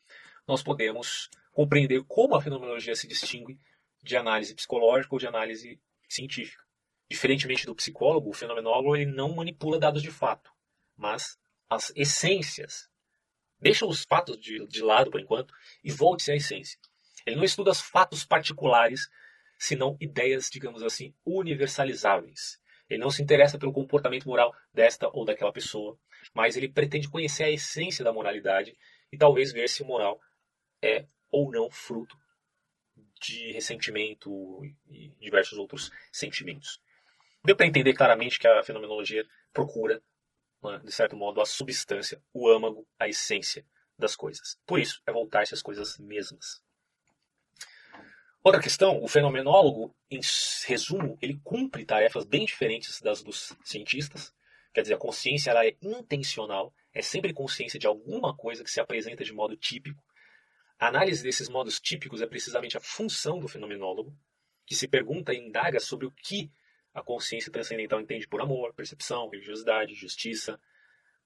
nós 0.47 0.63
podemos 0.63 1.29
compreender 1.51 2.03
como 2.05 2.35
a 2.35 2.41
fenomenologia 2.41 2.95
se 2.95 3.07
distingue 3.07 3.59
de 4.01 4.15
análise 4.17 4.55
psicológica 4.55 5.13
ou 5.13 5.19
de 5.19 5.27
análise 5.27 5.79
científica. 6.07 6.63
Diferentemente 7.09 7.65
do 7.65 7.75
psicólogo, 7.75 8.29
o 8.29 8.33
fenomenólogo 8.33 8.95
ele 8.95 9.11
não 9.11 9.35
manipula 9.35 9.79
dados 9.79 10.01
de 10.01 10.11
fato, 10.11 10.51
mas 10.95 11.37
as 11.69 11.91
essências. 11.95 12.89
Deixa 13.59 13.85
os 13.85 14.03
fatos 14.03 14.39
de, 14.39 14.65
de 14.67 14.81
lado 14.81 15.11
por 15.11 15.19
enquanto 15.19 15.53
e 15.83 15.91
volte-se 15.91 16.31
à 16.31 16.35
essência. 16.35 16.79
Ele 17.25 17.35
não 17.35 17.43
estuda 17.43 17.71
os 17.71 17.81
fatos 17.81 18.25
particulares, 18.25 19.09
senão 19.57 19.97
ideias, 19.99 20.49
digamos 20.49 20.81
assim, 20.81 21.13
universalizáveis. 21.25 22.59
Ele 22.89 23.01
não 23.01 23.11
se 23.11 23.21
interessa 23.21 23.59
pelo 23.59 23.73
comportamento 23.73 24.27
moral 24.27 24.55
desta 24.73 25.07
ou 25.13 25.23
daquela 25.23 25.51
pessoa, 25.51 25.99
mas 26.33 26.57
ele 26.57 26.69
pretende 26.69 27.09
conhecer 27.09 27.43
a 27.43 27.51
essência 27.51 28.03
da 28.03 28.13
moralidade 28.13 28.75
e 29.11 29.17
talvez 29.17 29.51
ver 29.51 29.69
se 29.69 29.83
o 29.83 29.85
moral 29.85 30.19
é 30.81 31.05
ou 31.29 31.51
não 31.51 31.69
fruto 31.69 32.17
de 33.21 33.51
ressentimento 33.51 34.31
e 34.89 35.09
diversos 35.19 35.57
outros 35.57 35.91
sentimentos. 36.11 36.81
Deu 37.43 37.55
para 37.55 37.67
entender 37.67 37.93
claramente 37.93 38.39
que 38.39 38.47
a 38.47 38.63
fenomenologia 38.63 39.25
procura, 39.53 40.01
de 40.83 40.91
certo 40.91 41.15
modo, 41.15 41.41
a 41.41 41.45
substância, 41.45 42.21
o 42.33 42.49
âmago, 42.49 42.87
a 42.99 43.07
essência 43.07 43.65
das 43.97 44.15
coisas. 44.15 44.57
Por 44.65 44.79
isso, 44.79 45.01
é 45.05 45.11
voltar-se 45.11 45.53
às 45.53 45.61
coisas 45.61 45.97
mesmas. 45.97 46.61
Outra 48.41 48.61
questão, 48.61 49.03
o 49.03 49.07
fenomenólogo, 49.07 49.93
em 50.09 50.21
resumo, 50.65 51.17
ele 51.21 51.39
cumpre 51.43 51.85
tarefas 51.85 52.25
bem 52.25 52.45
diferentes 52.45 53.01
das 53.01 53.21
dos 53.21 53.53
cientistas. 53.63 54.33
Quer 54.73 54.81
dizer, 54.81 54.93
a 54.93 54.97
consciência 54.97 55.51
ela 55.51 55.65
é 55.65 55.75
intencional, 55.81 56.73
é 56.93 57.01
sempre 57.01 57.33
consciência 57.33 57.77
de 57.77 57.87
alguma 57.87 58.35
coisa 58.35 58.63
que 58.63 58.71
se 58.71 58.79
apresenta 58.79 59.23
de 59.23 59.33
modo 59.33 59.57
típico. 59.57 60.01
A 60.79 60.87
análise 60.87 61.21
desses 61.21 61.49
modos 61.49 61.79
típicos 61.79 62.21
é 62.21 62.27
precisamente 62.27 62.77
a 62.77 62.81
função 62.81 63.39
do 63.39 63.47
fenomenólogo, 63.47 64.15
que 64.65 64.75
se 64.75 64.87
pergunta 64.87 65.33
e 65.33 65.37
indaga 65.37 65.79
sobre 65.79 66.05
o 66.05 66.11
que 66.11 66.49
a 66.99 67.03
consciência 67.03 67.51
transcendental 67.51 67.99
entende 68.01 68.27
por 68.27 68.41
amor, 68.41 68.73
percepção, 68.73 69.29
religiosidade, 69.29 69.95
justiça, 69.95 70.59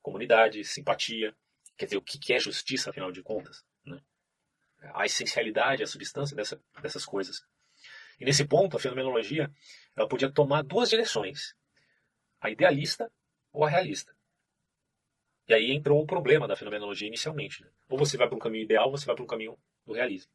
comunidade, 0.02 0.64
simpatia. 0.64 1.36
Quer 1.76 1.86
dizer, 1.86 1.98
o 1.98 2.02
que 2.02 2.34
é 2.34 2.40
justiça, 2.40 2.92
afinal 2.92 3.12
de 3.12 3.24
contas? 3.24 3.66
Né? 3.84 4.00
A 4.94 5.06
essencialidade, 5.06 5.82
a 5.82 5.88
substância 5.88 6.36
dessa, 6.36 6.62
dessas 6.82 7.06
coisas. 7.06 7.44
E 8.20 8.26
nesse 8.26 8.46
ponto, 8.46 8.78
a 8.78 8.80
fenomenologia 8.80 9.52
ela 9.96 10.08
podia 10.08 10.32
tomar 10.32 10.62
duas 10.62 10.90
direções: 10.90 11.56
a 12.40 12.52
idealista 12.52 13.12
ou 13.52 13.66
a 13.66 13.70
realista. 13.70 14.16
E 15.48 15.54
aí 15.54 15.72
entrou 15.72 16.02
o 16.02 16.06
problema 16.06 16.48
da 16.48 16.56
fenomenologia 16.56 17.08
inicialmente. 17.08 17.64
Né? 17.64 17.70
Ou 17.90 17.98
você 17.98 18.16
vai 18.16 18.28
para 18.28 18.36
um 18.36 18.40
caminho 18.40 18.64
ideal, 18.64 18.86
ou 18.86 18.98
você 18.98 19.06
vai 19.06 19.16
para 19.16 19.24
um 19.24 19.28
caminho 19.28 19.58
do 19.86 19.94
realismo. 19.94 20.32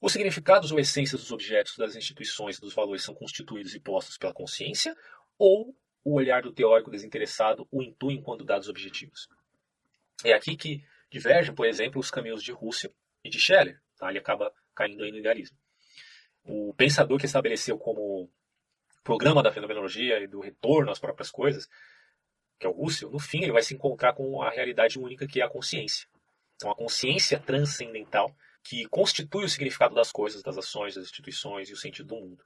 Os 0.00 0.12
significados 0.12 0.70
ou 0.70 0.78
essências 0.78 1.20
dos 1.20 1.32
objetos, 1.32 1.76
das 1.76 1.96
instituições 1.96 2.58
e 2.58 2.60
dos 2.60 2.74
valores 2.74 3.02
são 3.02 3.14
constituídos 3.14 3.74
e 3.74 3.80
postos 3.80 4.16
pela 4.16 4.32
consciência, 4.32 4.96
ou 5.36 5.74
o 6.04 6.14
olhar 6.14 6.42
do 6.42 6.52
teórico 6.52 6.90
desinteressado 6.90 7.66
o 7.70 7.82
intui 7.82 8.14
enquanto 8.14 8.44
dados 8.44 8.68
objetivos. 8.68 9.28
É 10.24 10.32
aqui 10.32 10.56
que 10.56 10.84
divergem, 11.10 11.54
por 11.54 11.66
exemplo, 11.66 12.00
os 12.00 12.10
caminhos 12.10 12.42
de 12.42 12.52
Russell 12.52 12.94
e 13.24 13.28
de 13.28 13.38
Scheller. 13.38 13.80
Tá? 13.96 14.08
Ele 14.08 14.18
acaba 14.18 14.52
caindo 14.74 15.02
aí 15.02 15.10
no 15.10 15.18
idealismo. 15.18 15.56
O 16.44 16.72
pensador 16.74 17.18
que 17.18 17.26
estabeleceu 17.26 17.76
como 17.78 18.30
programa 19.02 19.42
da 19.42 19.52
fenomenologia 19.52 20.20
e 20.20 20.26
do 20.26 20.40
retorno 20.40 20.90
às 20.90 20.98
próprias 20.98 21.30
coisas 21.30 21.68
que 22.58 22.66
é 22.66 22.68
o 22.68 22.72
Russell, 22.72 23.10
no 23.10 23.18
fim 23.18 23.42
ele 23.42 23.52
vai 23.52 23.62
se 23.62 23.74
encontrar 23.74 24.12
com 24.14 24.42
a 24.42 24.50
realidade 24.50 24.98
única 24.98 25.26
que 25.26 25.40
é 25.40 25.44
a 25.44 25.48
consciência. 25.48 26.08
Então 26.56 26.70
a 26.70 26.74
consciência 26.74 27.38
transcendental 27.38 28.34
que 28.62 28.86
constitui 28.88 29.44
o 29.44 29.48
significado 29.48 29.94
das 29.94 30.12
coisas, 30.12 30.42
das 30.42 30.58
ações, 30.58 30.94
das 30.94 31.04
instituições 31.04 31.70
e 31.70 31.72
o 31.72 31.76
sentido 31.76 32.08
do 32.08 32.16
mundo. 32.16 32.44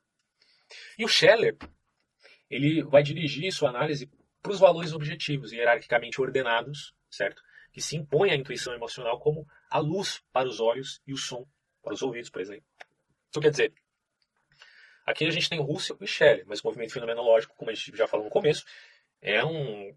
E 0.98 1.04
o 1.04 1.08
Scheller, 1.08 1.56
ele 2.48 2.82
vai 2.82 3.02
dirigir 3.02 3.52
sua 3.52 3.70
análise 3.70 4.10
para 4.42 4.52
os 4.52 4.60
valores 4.60 4.92
objetivos, 4.92 5.52
hierarquicamente 5.52 6.20
ordenados, 6.20 6.94
certo? 7.10 7.42
Que 7.72 7.80
se 7.80 7.96
impõe 7.96 8.30
à 8.30 8.34
intuição 8.34 8.74
emocional 8.74 9.18
como 9.20 9.46
a 9.70 9.78
luz 9.78 10.22
para 10.32 10.48
os 10.48 10.60
olhos 10.60 11.00
e 11.06 11.12
o 11.12 11.16
som 11.16 11.46
para 11.82 11.94
os 11.94 12.02
ouvidos, 12.02 12.30
por 12.30 12.40
exemplo. 12.40 12.64
Isso 13.30 13.40
quer 13.40 13.50
dizer, 13.50 13.74
aqui 15.06 15.24
a 15.24 15.30
gente 15.30 15.48
tem 15.48 15.60
Russell 15.60 15.96
e 16.00 16.06
Scheller, 16.06 16.44
mas 16.46 16.60
o 16.60 16.66
movimento 16.66 16.92
fenomenológico, 16.92 17.54
como 17.56 17.70
a 17.70 17.74
gente 17.74 17.96
já 17.96 18.06
falou 18.06 18.26
no 18.26 18.30
começo, 18.30 18.64
é 19.20 19.44
um 19.44 19.96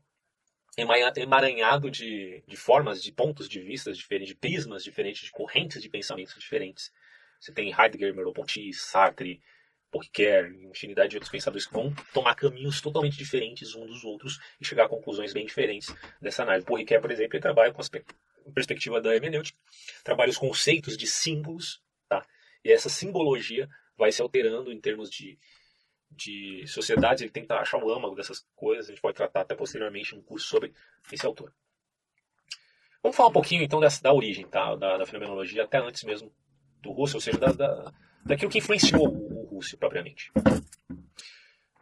emaranhado 0.77 1.89
de, 1.89 2.43
de 2.47 2.57
formas, 2.57 3.01
de 3.01 3.11
pontos 3.11 3.47
de 3.47 3.59
vista 3.59 3.91
diferentes, 3.91 4.29
de 4.29 4.35
prismas 4.35 4.83
diferentes, 4.83 5.23
de 5.23 5.31
correntes 5.31 5.81
de 5.81 5.89
pensamentos 5.89 6.35
diferentes. 6.35 6.91
Você 7.39 7.53
tem 7.53 7.71
Heidegger, 7.71 8.13
Merleau-Ponty, 8.13 8.73
Sartre, 8.73 9.41
Poquer, 9.91 10.51
infinidade 10.51 11.11
de 11.11 11.15
outros 11.15 11.31
pensadores 11.31 11.65
que 11.65 11.73
vão 11.73 11.93
tomar 12.13 12.35
caminhos 12.35 12.81
totalmente 12.81 13.15
diferentes 13.17 13.75
uns 13.75 13.87
dos 13.87 14.03
outros 14.03 14.39
e 14.59 14.65
chegar 14.65 14.85
a 14.85 14.89
conclusões 14.89 15.31
bem 15.31 15.45
diferentes 15.45 15.95
dessa 16.19 16.43
análise. 16.43 16.65
Poquer, 16.65 16.99
por 16.99 17.11
exemplo, 17.11 17.35
ele 17.37 17.41
trabalha 17.41 17.71
com 17.71 17.81
a 17.81 18.51
perspectiva 18.53 18.99
da 18.99 19.15
hermenêutica, 19.15 19.57
trabalha 20.03 20.31
os 20.31 20.37
conceitos 20.37 20.97
de 20.97 21.07
símbolos, 21.07 21.81
tá? 22.09 22.25
e 22.63 22.73
essa 22.73 22.89
simbologia 22.89 23.69
vai 23.97 24.11
se 24.11 24.21
alterando 24.21 24.69
em 24.69 24.81
termos 24.81 25.09
de 25.09 25.39
de 26.15 26.65
sociedades, 26.67 27.21
ele 27.21 27.31
tenta 27.31 27.55
achar 27.55 27.83
o 27.83 27.91
âmago 27.91 28.15
dessas 28.15 28.45
coisas, 28.55 28.87
a 28.87 28.89
gente 28.89 29.01
pode 29.01 29.15
tratar 29.15 29.41
até 29.41 29.55
posteriormente 29.55 30.15
um 30.15 30.21
curso 30.21 30.47
sobre 30.47 30.73
esse 31.11 31.25
autor. 31.25 31.53
Vamos 33.03 33.15
falar 33.15 33.29
um 33.29 33.33
pouquinho 33.33 33.61
então 33.61 33.79
dessa, 33.79 34.01
da 34.01 34.11
origem 34.11 34.47
tá? 34.47 34.75
da, 34.75 34.97
da 34.97 35.05
fenomenologia, 35.05 35.63
até 35.63 35.77
antes 35.77 36.03
mesmo 36.03 36.33
do 36.81 36.91
Russell, 36.91 37.17
ou 37.17 37.21
seja, 37.21 37.37
da, 37.37 37.51
da, 37.51 37.93
daquilo 38.25 38.49
que 38.49 38.57
influenciou 38.57 39.07
o, 39.07 39.43
o 39.43 39.55
Russell 39.55 39.77
propriamente. 39.77 40.31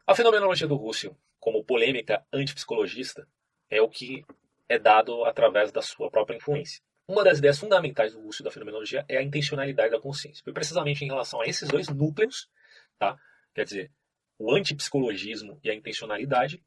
A 0.06 0.14
fenomenologia 0.14 0.68
do 0.68 0.76
Russell, 0.76 1.18
como 1.40 1.64
polêmica 1.64 2.26
antipsicologista, 2.34 3.26
é 3.70 3.82
o 3.82 3.88
que 3.88 4.26
é 4.68 4.78
dado 4.78 5.24
através 5.24 5.72
da 5.72 5.82
sua 5.82 6.10
própria 6.12 6.36
influência. 6.36 6.82
Uma 7.08 7.24
das 7.24 7.40
ideias 7.40 7.60
fundamentais 7.60 8.14
do 8.14 8.22
Russell 8.22 8.46
da 8.46 8.52
fenomenologia 8.52 9.06
é 9.08 9.18
a 9.18 9.24
intencionalidade 9.24 9.92
da 9.92 10.00
consciência. 10.00 10.44
Precisamente 10.54 11.04
em 11.04 11.08
relação 11.08 11.42
a 11.42 11.46
esses 11.46 11.68
dois 11.68 11.88
núcleos, 11.90 12.50
tá? 12.98 13.18
quer 13.54 13.66
dizer, 13.66 13.92
o 14.38 14.54
antipsicologismo 14.54 15.60
e 15.64 15.70
a 15.70 15.74
intencionalidade, 15.74 16.64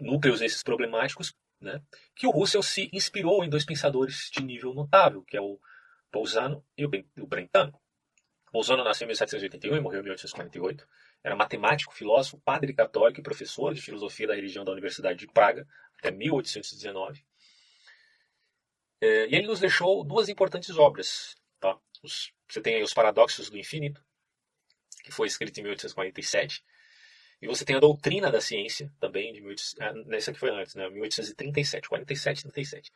núcleos 0.00 0.40
esses 0.40 0.62
problemáticos, 0.62 1.34
né, 1.60 1.82
que 2.14 2.26
o 2.26 2.30
Russell 2.30 2.62
se 2.62 2.88
inspirou 2.92 3.44
em 3.44 3.48
dois 3.48 3.64
pensadores 3.64 4.30
de 4.32 4.42
nível 4.42 4.72
notável, 4.72 5.22
que 5.22 5.36
é 5.36 5.40
o 5.40 5.58
Bolzano 6.12 6.64
e 6.76 6.84
o 6.84 7.26
Brentano. 7.26 7.78
Bolzano 8.52 8.84
nasceu 8.84 9.04
em 9.04 9.08
1781 9.08 9.76
e 9.76 9.80
morreu 9.80 10.00
em 10.00 10.04
1848. 10.04 10.88
Era 11.22 11.36
matemático, 11.36 11.92
filósofo, 11.92 12.38
padre 12.38 12.72
católico 12.72 13.20
e 13.20 13.22
professor 13.22 13.74
de 13.74 13.82
filosofia 13.82 14.26
da 14.26 14.34
religião 14.34 14.64
da 14.64 14.72
Universidade 14.72 15.18
de 15.18 15.26
Praga 15.26 15.66
até 15.98 16.10
1819. 16.10 17.24
É, 19.00 19.28
e 19.28 19.34
ele 19.34 19.46
nos 19.46 19.60
deixou 19.60 20.04
duas 20.04 20.28
importantes 20.28 20.76
obras. 20.78 21.36
Tá? 21.60 21.78
Os, 22.02 22.32
você 22.48 22.60
tem 22.60 22.76
aí 22.76 22.82
Os 22.82 22.94
Paradoxos 22.94 23.50
do 23.50 23.58
Infinito, 23.58 24.02
que 25.04 25.12
foi 25.12 25.26
escrito 25.26 25.58
em 25.58 25.62
1847, 25.64 26.64
e 27.40 27.46
você 27.46 27.64
tem 27.64 27.76
a 27.76 27.80
doutrina 27.80 28.30
da 28.30 28.40
ciência, 28.40 28.92
também, 28.98 29.32
de 29.32 29.40
18, 29.40 29.74
ah, 29.80 29.92
nessa 30.06 30.32
que 30.32 30.38
foi 30.38 30.50
antes, 30.50 30.74
né, 30.74 30.88
1837, 30.88 31.88
47, 31.88 32.42
37, 32.42 32.92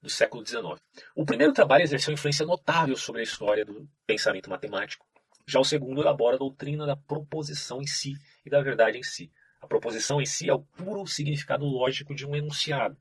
do 0.00 0.08
século 0.08 0.46
XIX. 0.46 0.80
O 1.14 1.24
primeiro 1.24 1.52
trabalho 1.52 1.82
exerceu 1.82 2.12
influência 2.12 2.46
notável 2.46 2.96
sobre 2.96 3.20
a 3.20 3.24
história 3.24 3.64
do 3.64 3.88
pensamento 4.06 4.48
matemático. 4.48 5.04
Já 5.46 5.58
o 5.58 5.64
segundo 5.64 6.00
elabora 6.00 6.36
a 6.36 6.38
doutrina 6.38 6.86
da 6.86 6.96
proposição 6.96 7.82
em 7.82 7.86
si 7.86 8.14
e 8.46 8.50
da 8.50 8.62
verdade 8.62 8.98
em 8.98 9.02
si, 9.02 9.30
A 9.60 9.66
proposição 9.66 10.20
em 10.20 10.26
si 10.26 10.48
é 10.48 10.52
o 10.52 10.60
puro 10.60 11.06
significado 11.06 11.64
lógico 11.64 12.14
de 12.14 12.26
um 12.26 12.36
enunciado, 12.36 12.98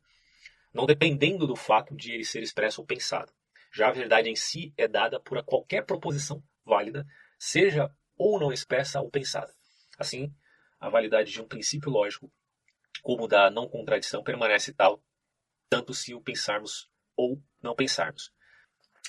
não 0.74 0.86
dependendo 0.86 1.46
do 1.46 1.58
fato 1.58 1.94
de 1.94 2.14
ele 2.14 2.24
ser 2.24 2.42
expresso 2.42 2.80
ou 2.80 2.88
pensado. 2.88 3.32
Já 3.72 3.90
a 3.90 3.92
verdade 3.92 4.30
em 4.30 4.36
si 4.36 4.74
é 4.78 4.88
dada 4.88 5.20
por 5.20 5.44
qualquer 5.44 5.86
proposição 5.86 6.42
válida, 6.66 7.06
seja 7.38 7.92
ou 8.18 8.40
não 8.40 8.52
expressa 8.52 9.02
ou 9.02 9.10
pensada. 9.10 9.54
Assim, 10.00 10.34
a 10.84 10.90
validade 10.90 11.32
de 11.32 11.42
um 11.42 11.48
princípio 11.48 11.90
lógico, 11.90 12.30
como 13.02 13.26
da 13.26 13.50
não 13.50 13.70
contradição, 13.70 14.22
permanece 14.22 14.74
tal, 14.74 15.02
tanto 15.70 15.94
se 15.94 16.14
o 16.14 16.20
pensarmos 16.20 16.90
ou 17.16 17.42
não 17.62 17.74
pensarmos. 17.74 18.34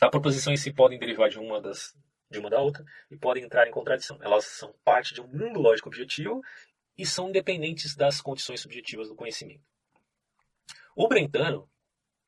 A 0.00 0.08
proposição 0.08 0.52
em 0.52 0.56
si 0.56 0.72
podem 0.72 1.00
derivar 1.00 1.28
de 1.28 1.38
uma 1.38 1.60
das 1.60 1.92
de 2.30 2.38
uma 2.38 2.48
da 2.48 2.60
outra 2.60 2.84
e 3.10 3.16
podem 3.16 3.44
entrar 3.44 3.68
em 3.68 3.70
contradição. 3.70 4.18
Elas 4.22 4.44
são 4.44 4.74
parte 4.84 5.14
de 5.14 5.20
um 5.20 5.26
mundo 5.26 5.60
lógico 5.60 5.88
objetivo 5.88 6.42
e 6.96 7.04
são 7.04 7.28
independentes 7.28 7.94
das 7.94 8.20
condições 8.20 8.60
subjetivas 8.60 9.08
do 9.08 9.14
conhecimento. 9.14 9.62
O 10.96 11.06
Brentano, 11.06 11.68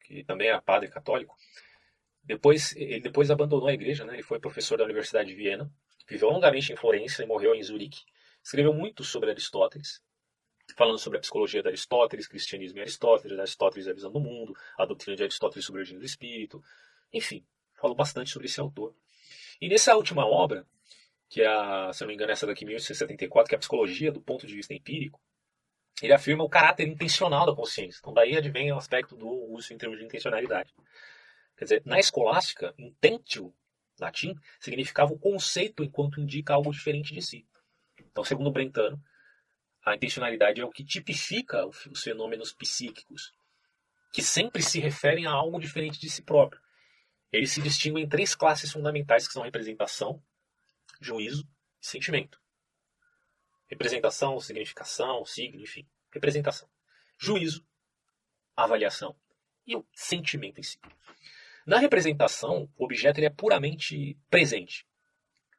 que 0.04 0.22
também 0.24 0.48
era 0.48 0.60
padre 0.60 0.88
católico, 0.88 1.36
depois 2.22 2.74
ele 2.76 3.00
depois 3.00 3.30
abandonou 3.30 3.68
a 3.68 3.74
igreja, 3.74 4.04
né? 4.04 4.14
Ele 4.14 4.22
foi 4.22 4.40
professor 4.40 4.76
da 4.76 4.84
Universidade 4.84 5.28
de 5.28 5.34
Viena, 5.36 5.72
viveu 6.08 6.30
longamente 6.30 6.72
em 6.72 6.76
Florença 6.76 7.22
e 7.22 7.26
morreu 7.26 7.54
em 7.54 7.62
Zurique. 7.62 8.04
Escreveu 8.46 8.72
muito 8.72 9.02
sobre 9.02 9.28
Aristóteles, 9.28 10.00
falando 10.76 10.98
sobre 10.98 11.18
a 11.18 11.20
psicologia 11.20 11.60
de 11.60 11.66
Aristóteles, 11.66 12.28
cristianismo 12.28 12.78
e 12.78 12.82
Aristóteles, 12.82 13.36
Aristóteles 13.36 13.86
e 13.88 13.90
a 13.90 13.92
visão 13.92 14.12
do 14.12 14.20
mundo, 14.20 14.56
a 14.78 14.86
doutrina 14.86 15.16
de 15.16 15.24
Aristóteles 15.24 15.64
sobre 15.64 15.80
a 15.80 15.82
origem 15.82 15.98
do 15.98 16.04
espírito. 16.04 16.62
Enfim, 17.12 17.44
falou 17.74 17.96
bastante 17.96 18.30
sobre 18.30 18.46
esse 18.46 18.60
autor. 18.60 18.94
E 19.60 19.68
nessa 19.68 19.96
última 19.96 20.24
obra, 20.24 20.64
que 21.28 21.42
é, 21.42 21.46
a, 21.48 21.92
se 21.92 22.02
não 22.02 22.06
me 22.06 22.14
engano, 22.14 22.30
essa 22.30 22.46
daqui, 22.46 22.64
1874, 22.64 23.48
que 23.48 23.54
é 23.56 23.56
a 23.56 23.58
psicologia 23.58 24.12
do 24.12 24.20
ponto 24.20 24.46
de 24.46 24.54
vista 24.54 24.72
empírico, 24.72 25.20
ele 26.00 26.12
afirma 26.12 26.44
o 26.44 26.48
caráter 26.48 26.86
intencional 26.86 27.46
da 27.46 27.52
consciência. 27.52 27.98
Então, 27.98 28.14
daí 28.14 28.36
advém 28.36 28.70
o 28.70 28.76
aspecto 28.76 29.16
do 29.16 29.28
uso 29.28 29.74
em 29.74 29.76
termos 29.76 29.98
de 29.98 30.04
intencionalidade. 30.04 30.72
Quer 31.56 31.64
dizer, 31.64 31.82
na 31.84 31.98
escolástica, 31.98 32.72
intentio, 32.78 33.52
latim, 33.98 34.36
significava 34.60 35.12
o 35.12 35.18
conceito 35.18 35.82
enquanto 35.82 36.20
indica 36.20 36.54
algo 36.54 36.70
diferente 36.70 37.12
de 37.12 37.20
si. 37.20 37.44
Então, 38.16 38.24
segundo 38.24 38.50
Brentano, 38.50 38.98
a 39.84 39.94
intencionalidade 39.94 40.58
é 40.58 40.64
o 40.64 40.70
que 40.70 40.82
tipifica 40.82 41.66
os 41.66 42.02
fenômenos 42.02 42.50
psíquicos, 42.50 43.30
que 44.10 44.22
sempre 44.22 44.62
se 44.62 44.80
referem 44.80 45.26
a 45.26 45.32
algo 45.32 45.60
diferente 45.60 46.00
de 46.00 46.08
si 46.08 46.22
próprio. 46.22 46.58
Eles 47.30 47.52
se 47.52 47.60
distinguem 47.60 48.04
em 48.04 48.08
três 48.08 48.34
classes 48.34 48.72
fundamentais 48.72 49.28
que 49.28 49.34
são 49.34 49.42
representação, 49.42 50.24
juízo 50.98 51.46
e 51.78 51.86
sentimento. 51.86 52.40
Representação, 53.66 54.40
significação, 54.40 55.22
signo, 55.26 55.60
enfim. 55.60 55.86
Representação. 56.10 56.70
Juízo, 57.18 57.66
avaliação 58.56 59.14
e 59.66 59.76
o 59.76 59.86
sentimento 59.92 60.58
em 60.58 60.62
si. 60.62 60.80
Na 61.66 61.76
representação, 61.76 62.66
o 62.78 62.84
objeto 62.86 63.18
ele 63.18 63.26
é 63.26 63.30
puramente 63.30 64.18
presente. 64.30 64.88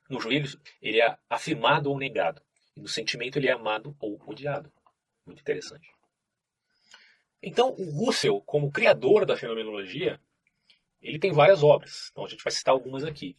No 0.09 0.19
juízo, 0.19 0.59
ele 0.81 0.99
é 0.99 1.15
afirmado 1.29 1.91
ou 1.91 1.99
negado. 1.99 2.46
E 2.77 2.79
no 2.79 2.87
sentimento, 2.87 3.39
ele 3.39 3.47
é 3.47 3.51
amado 3.51 3.95
ou 3.99 4.21
odiado. 4.27 4.71
Muito 5.25 5.41
interessante. 5.41 5.89
Então, 7.41 7.71
o 7.71 8.05
Russell, 8.05 8.39
como 8.41 8.71
criador 8.71 9.25
da 9.25 9.35
fenomenologia, 9.35 10.19
ele 11.01 11.17
tem 11.17 11.31
várias 11.31 11.63
obras. 11.63 12.09
Então, 12.11 12.23
a 12.23 12.27
gente 12.27 12.43
vai 12.43 12.51
citar 12.51 12.73
algumas 12.73 13.03
aqui. 13.03 13.35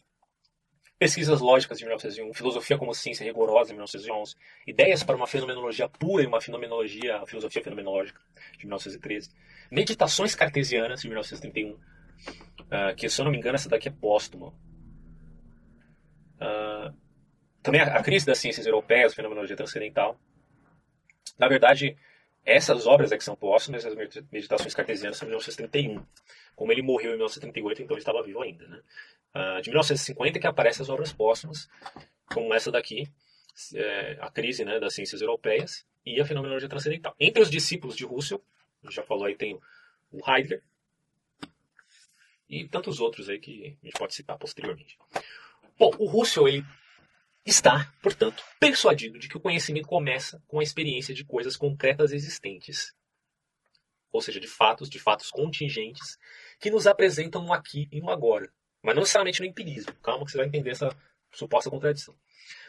Pesquisas 0.97 1.39
Lógicas 1.39 1.77
de 1.77 1.85
1901, 1.85 2.33
Filosofia 2.33 2.77
como 2.77 2.93
Ciência 2.93 3.23
Rigorosa 3.23 3.69
de 3.69 3.75
1911, 3.75 4.35
Ideias 4.67 5.03
para 5.03 5.15
uma 5.15 5.25
Fenomenologia 5.25 5.87
Pura 5.87 6.21
e 6.21 6.27
uma 6.27 6.41
Fenomenologia, 6.41 7.25
Filosofia 7.25 7.63
Fenomenológica 7.63 8.19
de 8.57 8.65
1913, 8.65 9.33
Meditações 9.71 10.35
Cartesianas 10.35 11.01
de 11.01 11.07
1931, 11.07 11.71
uh, 11.71 11.79
ah, 12.69 12.93
que 12.93 13.07
se 13.07 13.21
eu 13.21 13.23
não 13.23 13.31
me 13.31 13.37
engano 13.37 13.55
essa 13.55 13.69
daqui 13.69 13.87
é 13.87 13.91
póstuma. 13.91 14.53
Também 17.61 17.81
a, 17.81 17.97
a, 17.97 18.03
Crise 18.03 18.25
das 18.25 18.37
Ciências 18.37 18.65
Europeias, 18.65 19.13
Fenomenologia 19.13 19.55
Transcendental. 19.55 20.19
Na 21.37 21.47
verdade, 21.47 21.97
essas 22.45 22.87
obras 22.87 23.11
é 23.11 23.17
que 23.17 23.23
são 23.23 23.35
póstumas, 23.35 23.85
as 23.85 23.95
Meditações 24.31 24.73
Cartesianas 24.73 25.19
de 25.19 25.25
1931. 25.25 26.05
Como 26.55 26.71
ele 26.71 26.81
morreu 26.81 27.11
em 27.11 27.17
1938, 27.17 27.83
então 27.83 27.95
ele 27.95 28.01
estava 28.01 28.23
vivo 28.23 28.41
ainda, 28.41 28.67
né? 28.67 28.81
uh, 29.35 29.61
de 29.61 29.69
1950 29.69 30.39
que 30.39 30.47
aparecem 30.47 30.83
as 30.83 30.89
obras 30.89 31.13
póstumas, 31.13 31.69
como 32.25 32.53
essa 32.53 32.71
daqui, 32.71 33.07
é, 33.75 34.17
a 34.21 34.31
crise 34.31 34.63
né, 34.63 34.79
das 34.79 34.93
ciências 34.93 35.21
europeias 35.21 35.85
e 36.05 36.19
a 36.21 36.25
fenomenologia 36.25 36.69
transcendental. 36.69 37.15
Entre 37.19 37.41
os 37.41 37.49
discípulos 37.49 37.95
de 37.95 38.05
Russell, 38.05 38.41
já 38.89 39.03
falou 39.03 39.25
aí, 39.25 39.35
tem 39.35 39.59
o 40.11 40.29
Heidegger 40.29 40.63
e 42.47 42.67
tantos 42.67 42.99
outros 42.99 43.29
aí 43.29 43.39
que 43.39 43.77
a 43.81 43.85
gente 43.85 43.97
pode 43.97 44.15
citar 44.15 44.37
posteriormente. 44.37 44.97
Bom, 45.77 45.91
o 45.97 46.05
Russell 46.05 46.47
ele 46.47 46.65
está, 47.45 47.91
portanto, 48.01 48.43
persuadido 48.59 49.17
de 49.17 49.27
que 49.27 49.37
o 49.37 49.39
conhecimento 49.39 49.87
começa 49.87 50.41
com 50.47 50.59
a 50.59 50.63
experiência 50.63 51.13
de 51.13 51.23
coisas 51.23 51.55
concretas 51.55 52.11
existentes, 52.11 52.93
ou 54.11 54.21
seja, 54.21 54.39
de 54.39 54.47
fatos, 54.47 54.89
de 54.89 54.99
fatos 54.99 55.29
contingentes 55.29 56.17
que 56.59 56.69
nos 56.69 56.87
apresentam 56.87 57.43
no 57.43 57.53
aqui 57.53 57.87
e 57.91 58.01
no 58.01 58.09
agora, 58.09 58.51
mas 58.81 58.95
não 58.95 59.01
necessariamente 59.01 59.39
no 59.39 59.45
empirismo. 59.45 59.93
Calma 60.01 60.25
que 60.25 60.31
você 60.31 60.37
vai 60.37 60.47
entender 60.47 60.71
essa 60.71 60.95
suposta 61.31 61.69
contradição. 61.69 62.15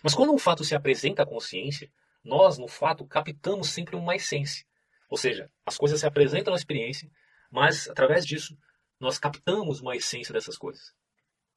Mas 0.02 0.14
quando 0.14 0.32
um 0.32 0.38
fato 0.38 0.64
se 0.64 0.74
apresenta 0.74 1.22
à 1.22 1.26
consciência, 1.26 1.90
nós, 2.22 2.58
no 2.58 2.68
fato, 2.68 3.06
captamos 3.06 3.68
sempre 3.68 3.96
uma 3.96 4.14
essência. 4.14 4.66
Ou 5.08 5.16
seja, 5.16 5.50
as 5.64 5.76
coisas 5.76 6.00
se 6.00 6.06
apresentam 6.06 6.52
à 6.52 6.56
experiência, 6.56 7.10
mas 7.50 7.88
através 7.88 8.26
disso 8.26 8.56
nós 8.98 9.18
captamos 9.18 9.80
uma 9.80 9.96
essência 9.96 10.32
dessas 10.32 10.58
coisas. 10.58 10.94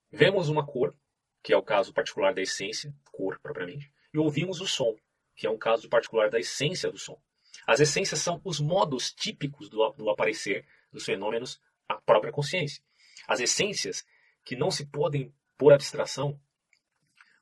Vemos 0.10 0.48
uma 0.48 0.66
cor, 0.66 0.96
que 1.44 1.52
é 1.52 1.58
o 1.58 1.62
caso 1.62 1.94
particular 1.94 2.34
da 2.34 2.42
essência, 2.42 2.94
cor 3.12 3.38
propriamente, 3.40 3.92
e 4.14 4.18
ouvimos 4.18 4.62
o 4.62 4.68
som, 4.68 4.96
que 5.36 5.46
é 5.46 5.50
um 5.50 5.58
caso 5.58 5.90
particular 5.90 6.30
da 6.30 6.40
essência 6.40 6.90
do 6.90 6.98
som. 6.98 7.22
As 7.68 7.80
essências 7.80 8.20
são 8.20 8.42
os 8.44 8.60
modos 8.60 9.14
típicos 9.14 9.70
do, 9.70 9.90
do 9.92 10.10
aparecer 10.10 10.66
dos 10.92 11.06
fenômenos 11.06 11.62
à 11.88 11.96
própria 11.96 12.32
consciência. 12.32 12.82
As 13.28 13.40
essências 13.40 14.06
que 14.44 14.56
não 14.56 14.72
se 14.72 14.86
podem, 14.86 15.34
por 15.58 15.74
abstração, 15.74 16.40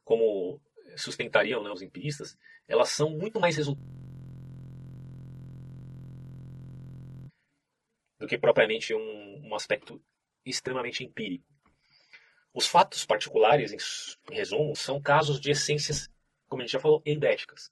como 0.03 0.59
sustentariam 0.95 1.63
né, 1.63 1.69
os 1.69 1.81
empiristas, 1.81 2.37
elas 2.67 2.89
são 2.89 3.09
muito 3.11 3.39
mais 3.39 3.55
resultados 3.55 3.91
do 8.19 8.27
que 8.27 8.37
propriamente 8.37 8.93
um, 8.93 9.47
um 9.47 9.55
aspecto 9.55 10.01
extremamente 10.45 11.03
empírico. 11.03 11.50
Os 12.53 12.67
fatos 12.67 13.05
particulares, 13.05 13.71
em, 13.71 14.33
resumo, 14.33 14.75
são 14.75 15.01
casos 15.01 15.39
de 15.39 15.51
essências, 15.51 16.09
como 16.49 16.61
a 16.61 16.65
gente 16.65 16.73
já 16.73 16.79
falou, 16.79 17.01
eidéticas. 17.05 17.71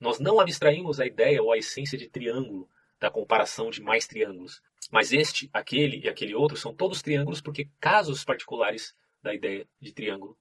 Nós 0.00 0.18
não 0.18 0.40
abstraímos 0.40 1.00
a 1.00 1.06
ideia 1.06 1.42
ou 1.42 1.52
a 1.52 1.58
essência 1.58 1.98
de 1.98 2.08
triângulo 2.08 2.68
da 2.98 3.10
comparação 3.10 3.70
de 3.70 3.82
mais 3.82 4.06
triângulos. 4.06 4.62
Mas 4.90 5.12
este, 5.12 5.50
aquele 5.52 6.04
e 6.04 6.08
aquele 6.08 6.34
outro 6.34 6.56
são 6.56 6.74
todos 6.74 7.02
triângulos 7.02 7.40
porque 7.40 7.68
casos 7.80 8.24
particulares 8.24 8.94
da 9.22 9.34
ideia 9.34 9.68
de 9.80 9.92
triângulo 9.92 10.38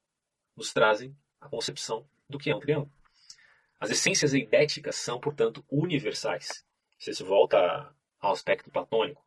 nos 0.55 0.71
trazem 0.71 1.15
a 1.41 1.49
concepção 1.49 2.07
do 2.29 2.37
que 2.37 2.49
é 2.49 2.55
um 2.55 2.59
triângulo. 2.59 2.91
As 3.79 3.89
essências 3.89 4.33
eidéticas 4.33 4.95
são, 4.95 5.19
portanto, 5.19 5.65
universais. 5.69 6.65
Você 6.97 7.13
se 7.13 7.23
volta 7.23 7.93
ao 8.19 8.31
aspecto 8.31 8.71
platônico. 8.71 9.24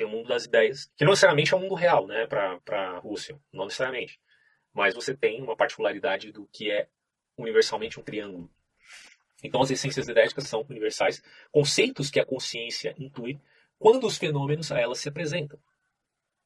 Tem 0.00 0.06
o 0.06 0.10
mundo 0.10 0.28
das 0.28 0.46
ideias, 0.46 0.90
que 0.96 1.04
não 1.04 1.12
necessariamente 1.12 1.52
é 1.52 1.56
o 1.58 1.60
mundo 1.60 1.74
real, 1.74 2.06
né, 2.06 2.26
para 2.26 2.98
Russell, 3.00 3.38
não 3.52 3.66
necessariamente. 3.66 4.18
Mas 4.72 4.94
você 4.94 5.14
tem 5.14 5.42
uma 5.42 5.54
particularidade 5.54 6.32
do 6.32 6.46
que 6.46 6.70
é 6.70 6.88
universalmente 7.36 8.00
um 8.00 8.02
triângulo. 8.02 8.50
Então, 9.44 9.60
as 9.60 9.70
essências 9.70 10.08
idéticas 10.08 10.48
são 10.48 10.64
universais, 10.70 11.22
conceitos 11.52 12.10
que 12.10 12.18
a 12.18 12.24
consciência 12.24 12.94
intui 12.98 13.38
quando 13.78 14.06
os 14.06 14.16
fenômenos 14.16 14.72
a 14.72 14.80
elas 14.80 15.00
se 15.00 15.10
apresentam. 15.10 15.60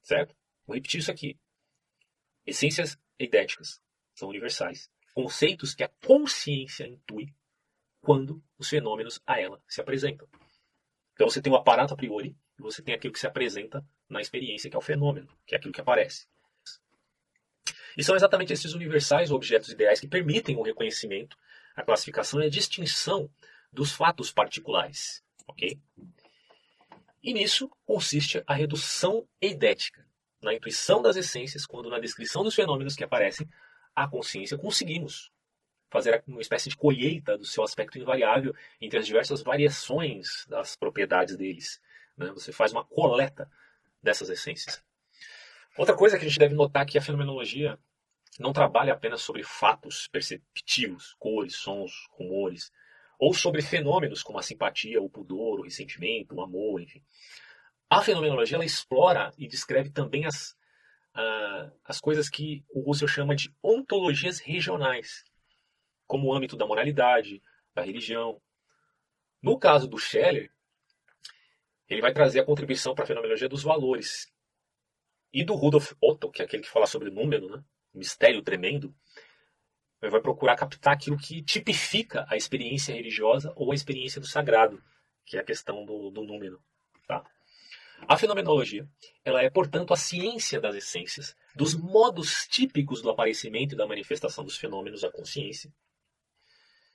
Certo? 0.03 0.35
Vou 0.67 0.75
repetir 0.75 0.99
isso 0.99 1.13
aqui. 1.13 1.39
Essências 2.45 2.99
eidéticas 3.17 3.81
são 4.17 4.31
universais, 4.31 4.91
conceitos 5.15 5.77
que 5.77 5.85
a 5.85 5.93
consciência 6.05 6.89
intui 6.89 7.33
quando 8.01 8.43
os 8.59 8.69
fenômenos 8.69 9.23
a 9.25 9.41
ela 9.41 9.63
se 9.69 9.81
apresentam. 9.81 10.27
Então 11.13 11.31
você 11.31 11.41
tem 11.41 11.53
o 11.53 11.57
aparato 11.57 11.95
a 11.95 11.97
priori 11.97 12.37
você 12.63 12.83
tem 12.83 12.95
aquilo 12.95 13.13
que 13.13 13.21
se 13.21 13.27
apresenta 13.27 13.85
na 14.09 14.21
experiência, 14.21 14.71
que 14.71 14.77
é 14.77 14.79
o 14.79 14.83
fenômeno, 14.83 15.29
que 15.47 15.55
é 15.55 15.59
aquilo 15.59 15.73
que 15.73 15.81
aparece. 15.81 16.27
E 17.97 18.03
são 18.03 18.17
exatamente 18.17 18.53
esses 18.53 18.75
universais 18.75 19.31
objetos 19.31 19.69
ideais 19.71 20.01
que 20.01 20.09
permitem 20.09 20.57
o 20.57 20.63
reconhecimento 20.63 21.37
a 21.75 21.83
classificação 21.83 22.41
é 22.41 22.47
a 22.47 22.51
distinção 22.51 23.29
dos 23.73 23.93
fatos 23.93 24.33
particulares. 24.33 25.23
Ok? 25.47 25.79
E 27.23 27.33
nisso 27.33 27.71
consiste 27.85 28.43
a 28.47 28.55
redução 28.55 29.27
eidética, 29.41 30.07
na 30.43 30.55
intuição 30.55 31.03
das 31.03 31.17
essências, 31.17 31.67
quando 31.67 31.89
na 31.89 31.99
descrição 31.99 32.45
dos 32.45 32.55
fenômenos 32.55 32.95
que 32.95 33.03
aparecem, 33.03 33.49
a 33.95 34.07
consciência 34.07 34.59
conseguimos 34.59 35.33
fazer 35.91 36.23
uma 36.27 36.41
espécie 36.41 36.69
de 36.69 36.77
colheita 36.77 37.39
do 37.39 37.45
seu 37.45 37.63
aspecto 37.63 37.99
invariável 37.99 38.55
entre 38.81 38.99
as 38.99 39.07
diversas 39.07 39.43
variações 39.43 40.45
das 40.47 40.77
propriedades 40.77 41.37
deles. 41.37 41.81
Né? 42.17 42.31
Você 42.33 42.53
faz 42.53 42.73
uma 42.73 42.85
coleta 42.85 43.51
dessas 44.03 44.29
essências. 44.29 44.83
Outra 45.77 45.97
coisa 45.97 46.19
que 46.19 46.25
a 46.25 46.29
gente 46.29 46.39
deve 46.39 46.55
notar 46.55 46.83
é 46.83 46.87
que 46.87 46.99
a 46.99 47.03
fenomenologia 47.03 47.79
não 48.39 48.53
trabalha 48.53 48.93
apenas 48.93 49.23
sobre 49.23 49.43
fatos 49.43 50.09
perceptivos, 50.09 51.15
cores, 51.19 51.57
sons, 51.57 52.07
rumores, 52.13 52.71
ou 53.19 53.33
sobre 53.33 53.63
fenômenos 53.63 54.23
como 54.23 54.39
a 54.39 54.43
simpatia, 54.43 55.01
o 55.01 55.09
pudor, 55.09 55.61
o 55.61 55.63
ressentimento, 55.63 56.35
o 56.35 56.43
amor, 56.43 56.81
enfim. 56.81 57.03
A 57.89 58.03
fenomenologia 58.03 58.57
ela 58.57 58.65
explora 58.65 59.33
e 59.39 59.47
descreve 59.47 59.91
também 59.91 60.27
as, 60.27 60.53
uh, 61.17 61.73
as 61.85 62.01
coisas 62.01 62.29
que 62.29 62.65
o 62.71 62.81
Russell 62.81 63.09
chama 63.09 63.37
de 63.37 63.55
ontologias 63.63 64.41
regionais, 64.41 65.25
como 66.07 66.29
o 66.29 66.35
âmbito 66.35 66.57
da 66.57 66.67
moralidade, 66.67 67.43
da 67.75 67.83
religião. 67.83 68.41
No 69.43 69.59
caso 69.59 69.87
do 69.87 69.99
Scheller, 69.99 70.51
ele 71.89 72.01
vai 72.01 72.13
trazer 72.13 72.41
a 72.41 72.45
contribuição 72.45 72.95
para 72.95 73.05
a 73.05 73.07
fenomenologia 73.07 73.49
dos 73.49 73.63
valores. 73.63 74.31
E 75.33 75.45
do 75.45 75.55
Rudolf 75.55 75.93
Otto, 76.01 76.31
que 76.31 76.43
é 76.43 76.45
aquele 76.45 76.63
que 76.63 76.71
fala 76.71 76.87
sobre 76.87 77.11
número, 77.11 77.49
né? 77.49 77.63
mistério 77.93 78.43
tremendo, 78.43 78.95
ele 80.01 80.11
vai 80.11 80.21
procurar 80.21 80.57
captar 80.57 80.95
aquilo 80.95 81.17
que 81.17 81.43
tipifica 81.43 82.27
a 82.29 82.37
experiência 82.37 82.95
religiosa 82.95 83.53
ou 83.57 83.73
a 83.73 83.75
experiência 83.75 84.21
do 84.21 84.27
sagrado, 84.27 84.83
que 85.25 85.37
é 85.37 85.41
a 85.41 85.45
questão 85.45 85.85
do, 85.85 86.11
do 86.11 86.23
número. 86.23 86.63
Tá? 87.07 87.25
A 88.07 88.17
fenomenologia 88.19 88.87
ela 89.25 89.43
é, 89.43 89.49
portanto, 89.49 89.95
a 89.95 89.97
ciência 89.97 90.61
das 90.61 90.77
essências, 90.77 91.35
dos 91.55 91.75
modos 91.75 92.47
típicos 92.49 93.01
do 93.01 93.11
aparecimento 93.11 93.75
e 93.75 93.77
da 93.77 93.87
manifestação 93.87 94.45
dos 94.45 94.57
fenômenos 94.57 95.01
da 95.01 95.11
consciência. 95.11 95.73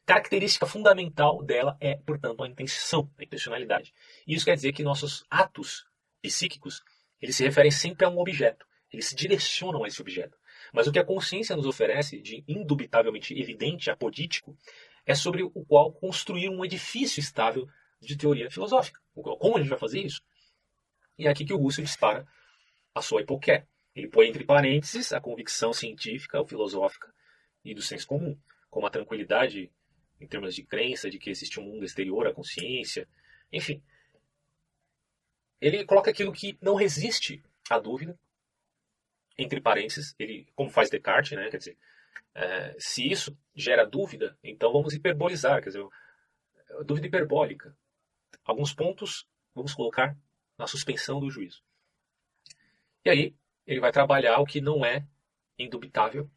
Característica 0.10 0.66
fundamental 0.66 1.44
dela 1.44 1.78
é, 1.80 1.96
portanto, 1.98 2.42
a 2.44 2.48
intenção, 2.48 3.08
a 3.16 3.24
intencionalidade. 3.24 3.94
E 4.26 4.34
isso 4.34 4.44
quer 4.44 4.56
dizer 4.56 4.74
que 4.74 4.82
nossos 4.82 5.24
atos 5.30 5.86
psíquicos 6.20 6.82
eles 7.22 7.36
se 7.36 7.44
referem 7.44 7.70
sempre 7.70 8.08
a 8.08 8.10
um 8.10 8.18
objeto, 8.18 8.66
eles 8.92 9.06
se 9.06 9.16
direcionam 9.16 9.84
a 9.84 9.88
esse 9.88 10.02
objeto. 10.02 10.36
Mas 10.74 10.88
o 10.88 10.92
que 10.92 10.98
a 10.98 11.06
consciência 11.06 11.56
nos 11.56 11.68
oferece 11.68 12.20
de 12.20 12.44
indubitavelmente 12.48 13.40
evidente, 13.40 13.92
apodítico, 13.92 14.58
é 15.06 15.14
sobre 15.14 15.44
o 15.44 15.64
qual 15.68 15.94
construir 15.94 16.50
um 16.50 16.66
edifício 16.66 17.20
estável 17.20 17.70
de 18.02 18.18
teoria 18.18 18.50
filosófica. 18.50 19.00
Como 19.14 19.58
a 19.58 19.60
gente 19.60 19.70
vai 19.70 19.78
fazer 19.78 20.02
isso? 20.02 20.24
E 21.20 21.28
é 21.28 21.30
aqui 21.30 21.46
que 21.46 21.54
o 21.54 21.58
Russell 21.58 21.86
dispara 21.86 22.26
a 22.96 23.02
sua 23.04 23.22
hipoqué. 23.22 23.68
Ele 23.96 24.08
põe 24.08 24.28
entre 24.28 24.44
parênteses 24.44 25.14
a 25.14 25.22
convicção 25.22 25.72
científica 25.72 26.40
ou 26.40 26.48
filosófica 26.48 27.14
e 27.64 27.76
do 27.76 27.82
senso 27.84 28.08
comum, 28.08 28.36
como 28.72 28.88
a 28.88 28.90
tranquilidade 28.90 29.72
em 30.20 30.28
termos 30.28 30.54
de 30.56 30.64
crença 30.64 31.10
de 31.10 31.18
que 31.18 31.30
existe 31.30 31.60
um 31.60 31.64
mundo 31.64 31.86
exterior 31.86 32.28
à 32.28 32.34
consciência, 32.34 33.08
enfim. 33.52 33.82
Ele 35.62 35.86
coloca 35.86 36.12
aquilo 36.12 36.32
que 36.32 36.58
não 36.62 36.76
resiste 36.76 37.44
à 37.70 37.80
dúvida 37.80 38.18
entre 39.38 39.62
parênteses, 39.62 40.16
ele, 40.20 40.48
como 40.56 40.70
faz 40.70 40.90
Descartes, 40.90 41.38
né? 41.38 41.50
Quer 41.50 41.58
dizer, 41.58 41.78
é, 42.36 42.76
se 42.78 43.10
isso 43.10 43.38
gera 43.56 43.86
dúvida, 43.86 44.38
então 44.44 44.72
vamos 44.72 44.94
hiperbolizar, 44.94 45.62
quer 45.62 45.70
dizer, 45.70 45.88
dúvida 46.86 47.08
hiperbólica. 47.08 47.76
Alguns 48.44 48.74
pontos 48.74 49.28
vamos 49.56 49.74
colocar 49.74 50.18
na 50.58 50.68
suspensão 50.68 51.20
do 51.20 51.30
juízo. 51.30 51.64
E 53.06 53.10
aí 53.10 53.36
ele 53.66 53.80
vai 53.80 53.92
trabalhar 53.92 54.40
o 54.40 54.46
que 54.46 54.60
não 54.60 54.86
é 54.86 55.06
indubitável 55.58 56.30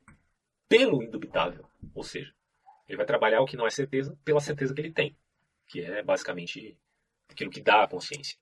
pelo 0.69 1.03
indubitável, 1.03 1.69
ou 1.95 2.03
seja, 2.03 2.33
ele 2.89 2.97
vai 2.97 3.07
trabalhar 3.07 3.41
o 3.41 3.47
que 3.47 3.57
não 3.57 3.67
é 3.67 3.71
certeza 3.71 4.17
pela 4.25 4.41
certeza 4.41 4.75
que 4.75 4.81
ele 4.81 4.93
tem, 4.93 5.17
que 5.67 5.81
é 5.81 6.03
basicamente 6.03 6.77
aquilo 7.29 7.51
que 7.51 7.61
dá 7.61 7.85
a 7.85 7.89
consciência. 7.89 8.39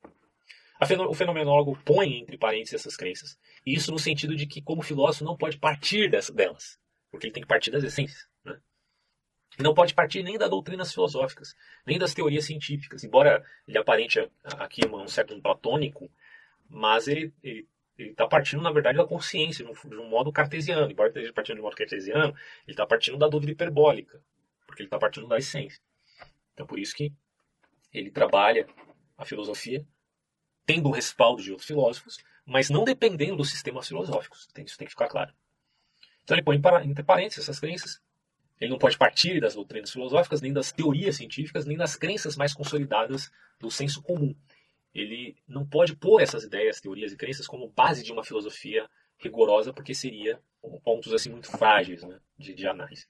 O 1.09 1.15
fenomenólogo 1.15 1.79
põe 1.85 2.19
entre 2.19 2.39
parênteses 2.39 2.81
essas 2.81 2.97
crenças. 2.97 3.39
E 3.67 3.75
isso 3.75 3.93
no 3.93 3.99
sentido 3.99 4.35
de 4.35 4.47
que, 4.47 4.63
como 4.63 4.81
filósofo, 4.81 5.25
não 5.25 5.37
pode 5.37 5.59
partir 5.59 6.11
delas. 6.33 6.81
Porque 7.11 7.27
ele 7.27 7.35
tem 7.35 7.43
que 7.43 7.49
partir 7.49 7.71
das 7.71 7.85
essências. 7.85 8.27
Né? 8.43 8.59
Não 9.59 9.75
pode 9.75 9.93
partir 9.93 10.23
nem 10.23 10.39
das 10.39 10.49
doutrinas 10.49 10.91
filosóficas, 10.91 11.55
nem 11.87 11.99
das 11.99 12.15
teorias 12.15 12.47
científicas. 12.47 13.05
Embora 13.05 13.45
ele 13.69 13.77
aparente 13.77 14.27
aqui 14.59 14.81
um 14.87 15.07
certo 15.07 15.39
platônico, 15.43 16.11
mas 16.67 17.09
ele 17.09 17.31
está 18.03 18.27
partindo, 18.27 18.63
na 18.63 18.73
verdade, 18.73 18.99
da 18.99 19.05
consciência, 19.05 19.65
de 19.65 19.97
um 19.97 20.09
modo 20.09 20.33
cartesiano. 20.33 20.91
Embora 20.91 21.09
esteja 21.09 21.33
partindo 21.33 21.57
de 21.57 21.61
um 21.61 21.65
modo 21.65 21.77
cartesiano, 21.77 22.35
ele 22.67 22.73
está 22.73 22.87
partindo 22.87 23.19
da 23.19 23.29
dúvida 23.29 23.53
hiperbólica, 23.53 24.23
porque 24.67 24.83
ele 24.83 24.87
está 24.87 24.99
partindo 24.99 25.29
da 25.29 25.39
essência. 25.39 25.81
Então, 26.55 26.67
por 26.67 26.79
isso 26.79 26.95
que 26.95 27.13
ele 27.93 28.11
trabalha 28.11 28.67
a 29.17 29.25
filosofia 29.25 29.87
tendo 30.65 30.89
o 30.89 30.93
respaldo 30.93 31.43
de 31.43 31.51
outros 31.51 31.67
filósofos, 31.67 32.19
mas 32.47 32.71
não 32.71 32.85
dependendo 32.85 33.37
dos 33.37 33.51
sistemas 33.51 33.89
filosóficos. 33.89 34.49
Isso 34.65 34.79
tem 34.79 34.87
que 34.87 34.93
ficar 34.93 35.09
claro. 35.09 35.33
Então 36.23 36.37
ele 36.37 36.45
põe 36.45 36.61
entre 36.85 37.03
parênteses 37.03 37.45
essas 37.45 37.59
crenças. 37.59 38.01
Ele 38.61 38.71
não 38.71 38.79
pode 38.79 38.97
partir 38.97 39.41
das 39.41 39.55
doutrinas 39.55 39.91
filosóficas, 39.91 40.41
nem 40.41 40.53
das 40.53 40.71
teorias 40.71 41.17
científicas, 41.17 41.65
nem 41.65 41.77
das 41.77 41.97
crenças 41.97 42.37
mais 42.37 42.55
consolidadas 42.55 43.33
do 43.59 43.71
senso 43.71 44.03
comum. 44.03 44.35
Ele 44.95 45.37
não 45.47 45.67
pode 45.67 45.95
pôr 45.97 46.21
essas 46.21 46.45
ideias, 46.45 46.81
teorias 46.81 47.13
e 47.13 47.17
crenças 47.17 47.47
como 47.47 47.69
base 47.69 48.03
de 48.03 48.13
uma 48.13 48.25
filosofia 48.25 48.89
rigorosa, 49.19 49.73
porque 49.73 49.95
seria 49.95 50.41
pontos 50.83 51.13
assim 51.13 51.31
muito 51.31 51.51
frágeis 51.51 52.03
né, 52.03 52.21
de, 52.37 52.55
de 52.55 52.67
análise. 52.67 53.07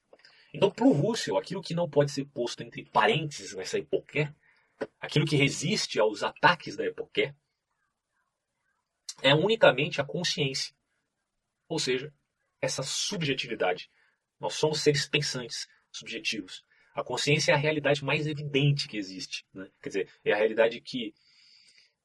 Então, 0.52 0.70
para 0.70 0.84
o 0.84 0.92
Russell, 0.92 1.38
aquilo 1.38 1.62
que 1.62 1.74
não 1.74 1.88
pode 1.88 2.10
ser 2.10 2.24
posto 2.26 2.62
entre 2.62 2.84
parênteses 2.84 3.54
nessa 3.54 3.78
epoqué, 3.78 4.34
aquilo 5.00 5.24
que 5.24 5.36
resiste 5.36 6.00
aos 6.00 6.22
ataques 6.22 6.76
da 6.76 6.84
epoqué, 6.84 7.34
é 9.22 9.34
unicamente 9.34 10.00
a 10.00 10.04
consciência. 10.04 10.74
Ou 11.68 11.78
seja, 11.78 12.12
essa 12.60 12.82
subjetividade. 12.82 13.90
Nós 14.38 14.54
somos 14.54 14.80
seres 14.80 15.06
pensantes, 15.06 15.68
subjetivos. 15.90 16.64
A 16.94 17.04
consciência 17.04 17.52
é 17.52 17.54
a 17.54 17.58
realidade 17.58 18.04
mais 18.04 18.26
evidente 18.26 18.88
que 18.88 18.96
existe. 18.96 19.46
Né? 19.52 19.70
Quer 19.80 19.88
dizer, 19.88 20.08
é 20.24 20.32
a 20.32 20.36
realidade 20.36 20.80
que 20.80 21.14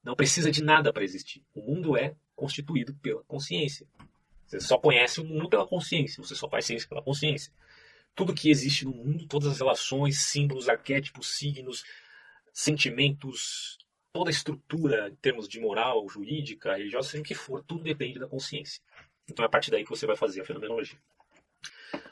não 0.06 0.14
precisa 0.14 0.52
de 0.52 0.62
nada 0.62 0.92
para 0.92 1.02
existir. 1.02 1.44
O 1.52 1.60
mundo 1.60 1.96
é 1.96 2.14
constituído 2.36 2.94
pela 3.02 3.24
consciência. 3.24 3.84
Você 4.46 4.60
só 4.60 4.78
conhece 4.78 5.20
o 5.20 5.24
mundo 5.24 5.48
pela 5.48 5.66
consciência, 5.66 6.22
você 6.22 6.36
só 6.36 6.48
faz 6.48 6.64
ciência 6.64 6.88
pela 6.88 7.02
consciência. 7.02 7.52
Tudo 8.14 8.32
que 8.32 8.48
existe 8.48 8.84
no 8.84 8.92
mundo, 8.92 9.26
todas 9.26 9.48
as 9.48 9.58
relações, 9.58 10.20
símbolos, 10.20 10.68
arquétipos, 10.68 11.36
signos, 11.36 11.84
sentimentos, 12.52 13.78
toda 14.12 14.30
a 14.30 14.32
estrutura 14.32 15.08
em 15.08 15.16
termos 15.16 15.48
de 15.48 15.58
moral, 15.58 16.08
jurídica, 16.08 16.76
religiosa, 16.76 17.08
seja 17.08 17.22
o 17.24 17.26
que 17.26 17.34
for, 17.34 17.64
tudo 17.64 17.82
depende 17.82 18.20
da 18.20 18.28
consciência. 18.28 18.80
Então 19.28 19.44
é 19.44 19.46
a 19.46 19.50
partir 19.50 19.72
daí 19.72 19.82
que 19.82 19.90
você 19.90 20.06
vai 20.06 20.16
fazer 20.16 20.40
a 20.40 20.44
fenomenologia. 20.44 20.98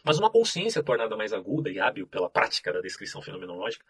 Mas 0.03 0.19
uma 0.19 0.33
consciência 0.33 0.83
tornada 0.83 1.17
mais 1.17 1.33
aguda 1.33 1.71
e 1.71 1.79
hábil 1.79 2.09
pela 2.09 2.29
prática 2.29 2.73
da 2.73 2.81
descrição 2.81 3.23
fenomenológica, 3.23 3.87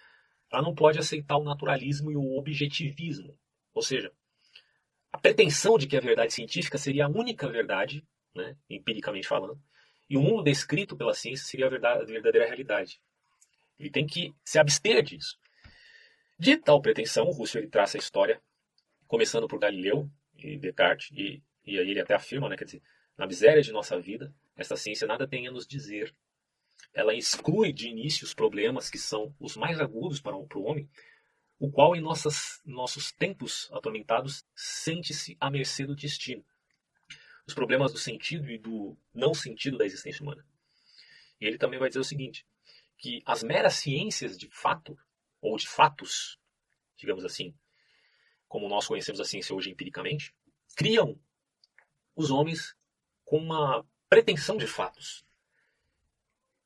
ela 0.53 0.61
não 0.61 0.75
pode 0.75 0.99
aceitar 0.99 1.39
o 1.39 1.45
naturalismo 1.45 2.13
e 2.13 2.17
o 2.17 2.37
objetivismo. 2.37 3.35
Ou 3.75 3.83
seja, 3.83 4.13
a 5.13 5.19
pretensão 5.19 5.77
de 5.77 5.87
que 5.87 5.97
a 5.97 6.01
verdade 6.01 6.33
científica 6.33 6.79
seria 6.79 7.07
a 7.07 7.09
única 7.09 7.49
verdade, 7.49 8.07
né, 8.35 8.57
empiricamente 8.71 9.29
falando, 9.29 9.61
e 10.09 10.17
o 10.17 10.21
mundo 10.21 10.43
descrito 10.43 10.97
pela 10.97 11.15
ciência 11.15 11.47
seria 11.47 11.67
a, 11.67 11.71
verdade, 11.71 12.03
a 12.03 12.07
verdadeira 12.07 12.47
realidade. 12.47 13.01
Ele 13.79 13.91
tem 13.91 14.07
que 14.07 14.35
se 14.45 14.59
abster 14.59 15.03
disso. 15.03 15.39
De 16.39 16.57
tal 16.57 16.81
pretensão, 16.81 17.25
Russell 17.31 17.63
ele 17.63 17.71
traça 17.71 17.97
a 17.97 18.01
história, 18.01 18.41
começando 19.07 19.49
por 19.49 19.59
Galileu 19.59 20.11
e 20.37 20.57
Descartes, 20.57 21.11
e, 21.13 21.43
e 21.65 21.79
aí 21.79 21.91
ele 21.91 22.01
até 22.01 22.15
afirma, 22.15 22.49
né, 22.49 22.57
quer 22.57 22.65
dizer, 22.65 22.83
na 23.17 23.27
miséria 23.27 23.63
de 23.63 23.73
nossa 23.73 23.99
vida, 24.01 24.35
esta 24.57 24.77
ciência 24.77 25.07
nada 25.07 25.27
tem 25.27 25.47
a 25.47 25.53
nos 25.53 25.67
dizer. 25.67 26.15
Ela 26.93 27.15
exclui 27.15 27.73
de 27.73 27.89
início 27.89 28.25
os 28.25 28.35
problemas 28.35 28.91
que 28.91 28.99
são 28.99 29.35
os 29.41 29.57
mais 29.57 29.81
agudos 29.81 30.21
para 30.21 30.37
o 30.37 30.63
homem, 30.65 30.89
o 31.59 31.71
qual 31.71 31.95
em 31.95 32.01
nossas, 32.01 32.61
nossos 32.65 33.13
tempos 33.13 33.71
atormentados 33.73 34.45
sente-se 34.55 35.37
à 35.41 35.51
mercê 35.51 35.87
do 35.87 35.95
destino. 35.95 36.45
Os 37.47 37.55
problemas 37.55 37.93
do 37.93 37.99
sentido 37.99 38.51
e 38.51 38.59
do 38.59 38.97
não 39.13 39.35
sentido 39.35 39.79
da 39.79 39.85
existência 39.85 40.23
humana. 40.23 40.45
E 41.41 41.47
ele 41.47 41.59
também 41.59 41.79
vai 41.79 41.89
dizer 41.89 42.01
o 42.01 42.05
seguinte, 42.05 42.47
que 42.97 43.23
as 43.27 43.43
meras 43.43 43.75
ciências 43.75 44.39
de 44.39 44.49
fato 44.51 44.99
ou 45.41 45.57
de 45.57 45.69
fatos, 45.69 46.39
digamos 46.97 47.25
assim, 47.25 47.55
como 48.49 48.69
nós 48.69 48.87
conhecemos 48.87 49.21
a 49.21 49.25
ciência 49.25 49.55
hoje 49.55 49.71
empiricamente, 49.71 50.35
criam 50.77 51.19
os 52.17 52.31
homens 52.31 52.75
com 53.25 53.39
uma 53.39 53.85
pretensão 54.09 54.57
de 54.57 54.67
fatos. 54.67 55.25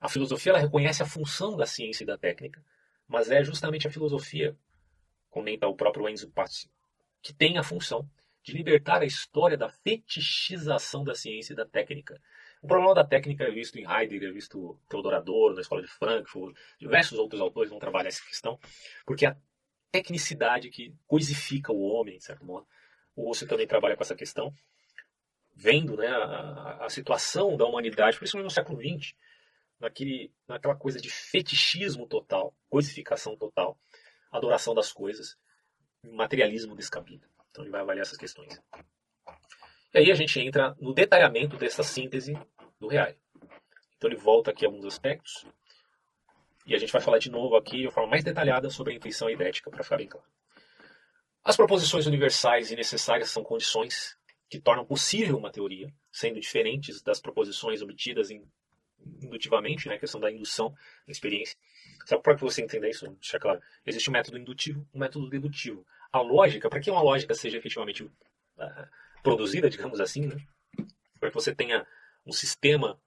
A 0.01 0.09
filosofia 0.09 0.51
ela 0.51 0.61
reconhece 0.61 1.03
a 1.03 1.07
função 1.07 1.57
da 1.57 1.67
ciência 1.67 2.05
e 2.05 2.07
da 2.07 2.17
técnica, 2.17 2.65
mas 3.07 3.31
é 3.31 3.43
justamente 3.43 3.89
a 3.89 3.91
filosofia, 3.91 4.57
comenta 5.39 5.69
o 5.69 5.77
próprio 5.77 6.09
Enzo 6.09 6.29
Pazzi, 6.31 6.69
que 7.23 7.33
tem 7.33 7.59
a 7.59 7.63
função 7.63 8.11
de 8.43 8.53
libertar 8.53 9.03
a 9.03 9.05
história 9.05 9.57
da 9.57 9.69
fetichização 9.69 11.05
da 11.05 11.15
ciência 11.15 11.53
e 11.53 11.57
da 11.57 11.65
técnica, 11.65 12.21
O 12.61 12.67
problema 12.67 12.93
da 12.93 13.05
técnica 13.05 13.45
é 13.45 13.51
visto 13.53 13.79
em 13.79 13.85
Heidegger, 13.89 14.31
é 14.31 14.33
visto 14.33 14.81
Theodor 14.89 15.55
na 15.55 15.61
Escola 15.61 15.81
de 15.81 15.87
Frankfurt, 15.87 16.57
diversos 16.81 17.17
outros 17.21 17.41
autores 17.41 17.71
vão 17.71 17.79
trabalhar 17.79 18.09
essa 18.09 18.25
questão, 18.25 18.59
porque 19.07 19.27
a 19.27 19.37
tecnicidade 19.93 20.71
que 20.71 20.93
coisifica 21.07 21.73
o 21.73 21.83
homem, 21.83 22.19
de 22.19 22.25
certo 22.25 22.45
modo. 22.45 22.67
O 23.15 23.29
Russell 23.29 23.47
também 23.47 23.67
trabalha 23.67 23.97
com 23.97 24.03
essa 24.03 24.17
questão, 24.17 24.53
vendo 25.55 25.97
né, 25.97 26.09
a, 26.09 26.87
a 26.87 26.91
situação 26.91 27.57
da 27.57 27.65
humanidade, 27.65 28.19
principalmente 28.19 28.47
no 28.47 28.51
século 28.51 28.81
XX, 28.81 29.15
naquele, 29.79 30.33
naquela 30.49 30.75
coisa 30.75 31.01
de 31.01 31.11
fetichismo 31.11 32.09
total, 32.09 32.53
coisificação 32.69 33.37
total, 33.37 33.79
adoração 34.31 34.75
das 34.75 34.93
coisas, 34.93 35.37
materialismo 36.05 36.77
descabido. 36.77 37.27
Então 37.51 37.65
ele 37.65 37.71
vai 37.71 37.81
avaliar 37.81 38.03
essas 38.03 38.19
questões. 38.19 38.61
E 39.95 39.99
aí 39.99 40.11
a 40.11 40.15
gente 40.15 40.39
entra 40.41 40.77
no 40.81 40.93
detalhamento 40.93 41.57
dessa 41.57 41.83
síntese 41.83 42.39
do 42.79 42.89
real. 42.89 43.13
Então 43.97 44.11
ele 44.11 44.17
volta 44.17 44.51
aqui 44.51 44.65
a 44.65 44.69
alguns 44.69 44.85
aspectos. 44.85 45.47
E 46.67 46.75
a 46.75 46.79
gente 46.79 46.93
vai 46.93 47.01
falar 47.01 47.19
de 47.19 47.31
novo 47.31 47.57
aqui 47.57 47.83
de 47.83 47.91
forma 47.91 48.11
mais 48.11 48.23
detalhada 48.23 48.69
sobre 48.69 48.93
a 48.93 48.97
intuição 48.97 49.31
idética, 49.31 49.71
para 49.71 49.83
ficar 49.83 49.97
bem 49.97 50.07
claro. 50.07 50.27
As 51.43 51.57
proposições 51.57 52.07
universais 52.07 52.71
e 52.71 52.77
necessárias 52.77 53.31
são 53.31 53.43
condições 53.43 54.19
que 54.51 54.61
tornam 54.61 54.85
possível 54.85 55.37
uma 55.37 55.51
teoria, 55.51 55.93
sendo 56.13 56.39
diferentes 56.39 57.03
das 57.03 57.21
proposições 57.21 57.81
obtidas 57.81 58.29
indutivamente, 59.23 59.89
né, 59.89 59.95
a 59.95 59.99
questão 59.99 60.21
da 60.21 60.31
indução 60.31 60.71
da 61.07 61.13
experiência. 61.13 61.57
Só 62.09 62.17
para 62.17 62.35
você 62.37 62.63
entender 62.63 62.89
isso, 62.89 63.07
deixar 63.07 63.39
claro, 63.39 63.61
existe 63.85 64.09
um 64.09 64.15
método 64.15 64.39
indutivo 64.39 64.89
um 64.95 64.99
método 64.99 65.29
dedutivo. 65.29 65.87
A 66.11 66.23
lógica, 66.23 66.67
para 66.71 66.81
que 66.81 66.91
uma 66.91 67.03
lógica 67.03 67.35
seja 67.35 67.59
efetivamente 67.59 68.03
uh, 68.03 68.89
produzida, 69.23 69.69
digamos 69.69 70.01
assim, 70.01 70.27
né? 70.27 70.37
para 71.21 71.29
que 71.29 71.35
você 71.35 71.55
tenha 71.55 71.87
um 72.25 72.33
sistema 72.33 72.99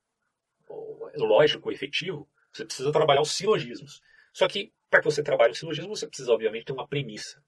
lógico 1.15 1.71
efetivo, 1.71 2.29
você 2.53 2.63
precisa 2.63 2.91
trabalhar 2.91 3.21
os 3.21 3.31
silogismos. 3.31 4.03
Só 4.31 4.47
que, 4.47 4.71
para 4.87 4.99
que 4.99 5.05
você 5.05 5.23
trabalhe 5.23 5.53
o 5.53 5.55
silogismo, 5.55 5.95
você 5.95 6.05
precisa, 6.05 6.31
obviamente, 6.31 6.65
ter 6.65 6.73
uma 6.73 6.87
premissa. 6.87 7.43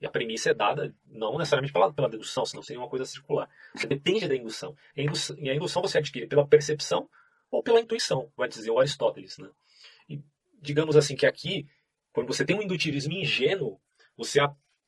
E 0.00 0.06
a 0.06 0.10
premissa 0.10 0.50
é 0.50 0.54
dada 0.54 0.92
não 1.06 1.38
necessariamente 1.38 1.72
pela, 1.72 1.92
pela 1.92 2.08
dedução, 2.08 2.44
senão 2.44 2.60
seria 2.60 2.82
uma 2.82 2.88
coisa 2.88 3.04
circular. 3.04 3.48
Você 3.72 3.86
depende 3.86 4.26
da 4.26 4.34
indução. 4.34 4.76
E 4.96 5.02
a 5.02 5.04
indução, 5.04 5.36
e 5.38 5.48
a 5.48 5.54
indução 5.54 5.80
você 5.80 5.98
adquire 5.98 6.26
pela 6.26 6.44
percepção 6.44 7.08
ou 7.52 7.62
pela 7.62 7.80
intuição, 7.80 8.32
vai 8.36 8.48
dizer 8.48 8.72
o 8.72 8.80
Aristóteles. 8.80 9.38
Né? 9.38 9.48
Digamos 10.60 10.96
assim 10.96 11.16
que 11.16 11.26
aqui, 11.26 11.66
quando 12.12 12.26
você 12.26 12.44
tem 12.44 12.56
um 12.56 12.62
indutivismo 12.62 13.12
ingênuo, 13.12 13.80
você 14.16 14.40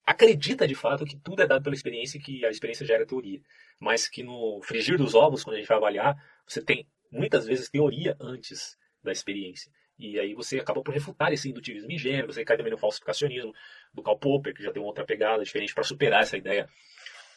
acredita 0.04 0.66
de 0.66 0.74
fato 0.74 1.04
que 1.04 1.16
tudo 1.16 1.42
é 1.42 1.46
dado 1.46 1.62
pela 1.62 1.74
experiência 1.74 2.18
e 2.18 2.20
que 2.20 2.44
a 2.44 2.50
experiência 2.50 2.84
gera 2.84 3.06
teoria. 3.06 3.40
Mas 3.78 4.08
que 4.08 4.22
no 4.22 4.60
frigir 4.62 4.98
dos 4.98 5.14
ovos, 5.14 5.44
quando 5.44 5.56
a 5.56 5.58
gente 5.58 5.68
vai 5.68 5.76
avaliar, 5.76 6.16
você 6.46 6.62
tem 6.62 6.86
muitas 7.10 7.46
vezes 7.46 7.68
teoria 7.68 8.16
antes 8.20 8.76
da 9.02 9.12
experiência. 9.12 9.70
E 9.98 10.18
aí 10.18 10.34
você 10.34 10.58
acaba 10.58 10.82
por 10.82 10.94
refutar 10.94 11.32
esse 11.32 11.48
indutivismo 11.48 11.92
ingênuo, 11.92 12.32
você 12.32 12.44
cai 12.44 12.56
também 12.56 12.72
no 12.72 12.78
falsificacionismo 12.78 13.52
do 13.92 14.02
Karl 14.02 14.18
Popper, 14.18 14.54
que 14.54 14.62
já 14.62 14.72
tem 14.72 14.82
outra 14.82 15.04
pegada 15.04 15.44
diferente 15.44 15.74
para 15.74 15.84
superar 15.84 16.22
essa 16.22 16.36
ideia 16.36 16.68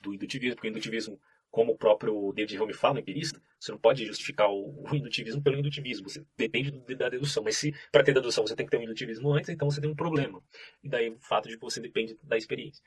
do 0.01 0.13
indutivismo, 0.13 0.55
porque 0.55 0.69
o 0.69 0.71
indutivismo 0.71 1.19
como 1.53 1.73
o 1.73 1.77
próprio 1.77 2.33
David 2.33 2.59
Hume 2.59 2.73
fala, 2.73 2.99
empirista, 2.99 3.39
você 3.59 3.71
não 3.71 3.77
pode 3.77 4.03
justificar 4.07 4.49
o, 4.49 4.83
o 4.89 4.95
indutivismo 4.95 5.39
pelo 5.39 5.55
indutivismo, 5.55 6.09
você 6.09 6.25
depende 6.35 6.71
do, 6.71 6.95
da 6.95 7.09
dedução. 7.09 7.43
Mas 7.43 7.57
se 7.57 7.71
para 7.91 8.03
ter 8.03 8.11
dedução 8.11 8.45
você 8.45 8.55
tem 8.55 8.65
que 8.65 8.71
ter 8.71 8.77
um 8.77 8.81
indutivismo 8.81 9.31
antes, 9.31 9.51
então 9.51 9.69
você 9.69 9.79
tem 9.79 9.87
um 9.87 9.95
problema. 9.95 10.41
E 10.83 10.89
daí 10.89 11.11
o 11.11 11.19
fato 11.19 11.47
de 11.47 11.55
que 11.55 11.61
você 11.61 11.79
depende 11.79 12.17
da 12.23 12.35
experiência. 12.35 12.83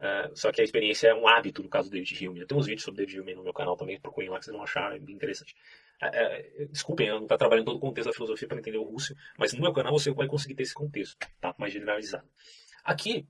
Uh, 0.00 0.36
só 0.36 0.50
que 0.50 0.60
a 0.60 0.64
experiência 0.64 1.06
é 1.06 1.14
um 1.14 1.28
hábito, 1.28 1.62
no 1.62 1.68
caso 1.68 1.88
do 1.88 1.92
David 1.92 2.26
Hume. 2.28 2.44
Tem 2.44 2.58
uns 2.58 2.66
vídeos 2.66 2.82
sobre 2.82 3.06
David 3.06 3.20
Hume 3.20 3.36
no 3.36 3.44
meu 3.44 3.52
canal 3.52 3.76
também, 3.76 4.00
procurem 4.00 4.28
lá 4.28 4.40
que 4.40 4.46
vocês 4.46 4.54
vão 4.54 4.64
achar 4.64 4.96
é 4.96 4.98
bem 4.98 5.14
interessante. 5.14 5.54
Uh, 6.02 6.64
uh, 6.64 6.68
desculpem, 6.72 7.06
eu 7.06 7.14
não 7.14 7.22
estou 7.22 7.38
trabalhando 7.38 7.66
todo 7.66 7.76
o 7.76 7.80
contexto 7.80 8.08
da 8.08 8.14
filosofia 8.14 8.48
para 8.48 8.58
entender 8.58 8.78
o 8.78 8.82
Russo, 8.82 9.14
mas 9.38 9.52
no 9.52 9.60
meu 9.60 9.72
canal 9.72 9.92
você 9.92 10.10
vai 10.10 10.26
conseguir 10.26 10.56
ter 10.56 10.64
esse 10.64 10.74
contexto, 10.74 11.16
tá? 11.40 11.54
mais 11.56 11.72
generalizado. 11.72 12.28
Aqui, 12.82 13.28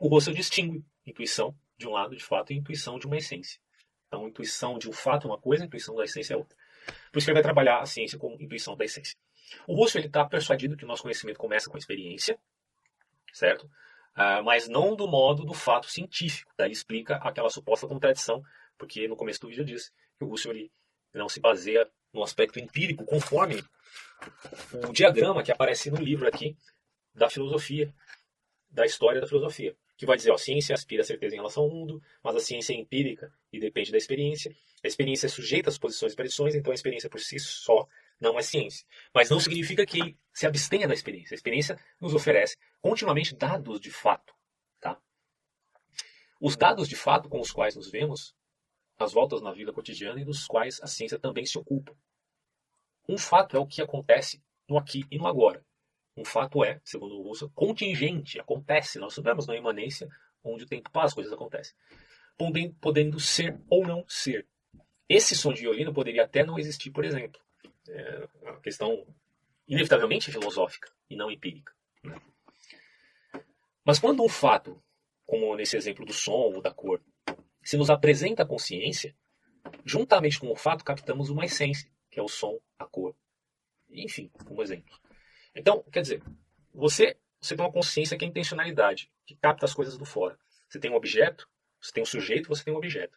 o 0.00 0.08
Russell 0.08 0.32
distingue 0.32 0.82
intuição 1.06 1.54
de 1.76 1.86
um 1.86 1.90
lado, 1.90 2.16
de 2.16 2.24
fato, 2.24 2.54
e 2.54 2.56
intuição 2.56 2.98
de 2.98 3.06
uma 3.06 3.18
essência. 3.18 3.60
Então, 4.06 4.28
intuição 4.28 4.78
de 4.78 4.88
um 4.88 4.92
fato 4.92 5.26
é 5.26 5.30
uma 5.30 5.38
coisa, 5.38 5.64
intuição 5.64 5.94
da 5.94 6.04
essência 6.04 6.34
é 6.34 6.36
outra. 6.36 6.56
Por 7.10 7.18
isso 7.18 7.26
que 7.26 7.30
ele 7.30 7.36
vai 7.36 7.42
trabalhar 7.42 7.80
a 7.80 7.86
ciência 7.86 8.18
como 8.18 8.40
intuição 8.40 8.76
da 8.76 8.84
essência. 8.84 9.16
O 9.66 9.74
Russo 9.74 9.98
está 9.98 10.24
persuadido 10.24 10.76
que 10.76 10.84
o 10.84 10.88
nosso 10.88 11.02
conhecimento 11.02 11.38
começa 11.38 11.68
com 11.68 11.76
a 11.76 11.78
experiência, 11.78 12.38
certo? 13.32 13.64
Uh, 14.16 14.42
mas 14.44 14.68
não 14.68 14.94
do 14.96 15.06
modo 15.06 15.44
do 15.44 15.52
fato 15.52 15.90
científico. 15.90 16.52
Daí 16.56 16.70
explica 16.70 17.16
aquela 17.16 17.50
suposta 17.50 17.86
contradição, 17.86 18.42
porque 18.78 19.06
no 19.08 19.16
começo 19.16 19.40
do 19.40 19.48
vídeo 19.48 19.62
eu 19.62 19.66
disse 19.66 19.90
que 20.18 20.24
o 20.24 20.28
Russo 20.28 20.50
ele 20.50 20.70
não 21.12 21.28
se 21.28 21.40
baseia 21.40 21.88
no 22.12 22.22
aspecto 22.22 22.58
empírico, 22.58 23.04
conforme 23.04 23.62
o 24.72 24.92
diagrama 24.92 25.42
que 25.42 25.52
aparece 25.52 25.90
no 25.90 25.98
livro 25.98 26.26
aqui 26.26 26.56
da 27.14 27.28
filosofia, 27.28 27.92
da 28.70 28.86
história 28.86 29.20
da 29.20 29.26
filosofia 29.26 29.76
que 29.96 30.04
vai 30.06 30.16
dizer, 30.16 30.30
ó, 30.30 30.34
a 30.34 30.38
ciência 30.38 30.74
aspira 30.74 31.02
a 31.02 31.04
certeza 31.04 31.34
em 31.34 31.38
relação 31.38 31.64
ao 31.64 31.70
mundo, 31.70 32.02
mas 32.22 32.36
a 32.36 32.40
ciência 32.40 32.72
é 32.72 32.76
empírica 32.76 33.32
e 33.52 33.58
depende 33.58 33.90
da 33.90 33.96
experiência. 33.96 34.54
A 34.84 34.86
experiência 34.86 35.26
é 35.26 35.28
sujeita 35.28 35.70
às 35.70 35.78
posições 35.78 36.12
e 36.12 36.16
predições, 36.16 36.54
então 36.54 36.70
a 36.70 36.74
experiência 36.74 37.08
por 37.08 37.20
si 37.20 37.38
só 37.38 37.88
não 38.20 38.38
é 38.38 38.42
ciência. 38.42 38.86
Mas 39.14 39.30
não 39.30 39.40
significa 39.40 39.86
que 39.86 40.16
se 40.32 40.46
abstenha 40.46 40.86
da 40.86 40.94
experiência. 40.94 41.34
A 41.34 41.36
experiência 41.36 41.78
nos 42.00 42.14
oferece 42.14 42.56
continuamente 42.80 43.34
dados 43.34 43.80
de 43.80 43.90
fato. 43.90 44.34
Tá? 44.80 45.00
Os 46.40 46.56
dados 46.56 46.88
de 46.88 46.96
fato 46.96 47.28
com 47.28 47.40
os 47.40 47.50
quais 47.50 47.74
nos 47.74 47.90
vemos, 47.90 48.34
as 48.98 49.12
voltas 49.12 49.40
na 49.40 49.52
vida 49.52 49.72
cotidiana 49.72 50.20
e 50.20 50.24
dos 50.24 50.46
quais 50.46 50.80
a 50.82 50.86
ciência 50.86 51.18
também 51.18 51.46
se 51.46 51.58
ocupa. 51.58 51.96
Um 53.08 53.16
fato 53.16 53.56
é 53.56 53.60
o 53.60 53.66
que 53.66 53.80
acontece 53.80 54.42
no 54.68 54.76
aqui 54.76 55.04
e 55.10 55.16
no 55.16 55.26
agora. 55.26 55.64
Um 56.16 56.24
fato 56.24 56.64
é, 56.64 56.80
segundo 56.82 57.14
o 57.14 57.22
Russo, 57.22 57.50
contingente, 57.50 58.40
acontece. 58.40 58.98
Nós 58.98 59.14
sabemos 59.14 59.46
na 59.46 59.56
imanência 59.56 60.08
onde 60.42 60.64
o 60.64 60.66
tempo 60.66 60.90
passa, 60.90 61.08
as 61.08 61.14
coisas 61.14 61.32
acontecem. 61.32 61.74
Podendo, 62.38 62.74
podendo 62.80 63.20
ser 63.20 63.60
ou 63.68 63.86
não 63.86 64.04
ser. 64.08 64.46
Esse 65.08 65.36
som 65.36 65.52
de 65.52 65.60
violino 65.60 65.92
poderia 65.92 66.24
até 66.24 66.44
não 66.44 66.58
existir, 66.58 66.90
por 66.90 67.04
exemplo. 67.04 67.40
É 67.88 68.28
uma 68.42 68.60
questão 68.60 69.06
inevitavelmente 69.68 70.30
filosófica 70.30 70.90
e 71.08 71.16
não 71.16 71.30
empírica. 71.30 71.72
Né? 72.02 72.16
Mas 73.84 73.98
quando 73.98 74.22
um 74.22 74.28
fato, 74.28 74.82
como 75.24 75.54
nesse 75.54 75.76
exemplo 75.76 76.04
do 76.04 76.12
som 76.12 76.32
ou 76.32 76.60
da 76.60 76.72
cor, 76.72 77.00
se 77.62 77.76
nos 77.76 77.90
apresenta 77.90 78.42
a 78.42 78.46
consciência, 78.46 79.14
juntamente 79.84 80.40
com 80.40 80.50
o 80.50 80.56
fato 80.56 80.84
captamos 80.84 81.30
uma 81.30 81.44
essência, 81.44 81.90
que 82.10 82.18
é 82.18 82.22
o 82.22 82.28
som, 82.28 82.58
a 82.78 82.84
cor. 82.84 83.14
Enfim, 83.90 84.30
como 84.44 84.62
exemplo. 84.62 84.98
Então, 85.56 85.82
quer 85.90 86.02
dizer, 86.02 86.22
você, 86.72 87.16
você 87.40 87.56
tem 87.56 87.64
uma 87.64 87.72
consciência 87.72 88.16
que 88.16 88.24
é 88.24 88.28
intencionalidade, 88.28 89.10
que 89.24 89.34
capta 89.34 89.64
as 89.64 89.72
coisas 89.72 89.96
do 89.96 90.04
fora. 90.04 90.38
Você 90.68 90.78
tem 90.78 90.90
um 90.90 90.94
objeto, 90.94 91.48
você 91.80 91.92
tem 91.92 92.02
um 92.02 92.06
sujeito, 92.06 92.48
você 92.48 92.62
tem 92.62 92.74
um 92.74 92.76
objeto. 92.76 93.16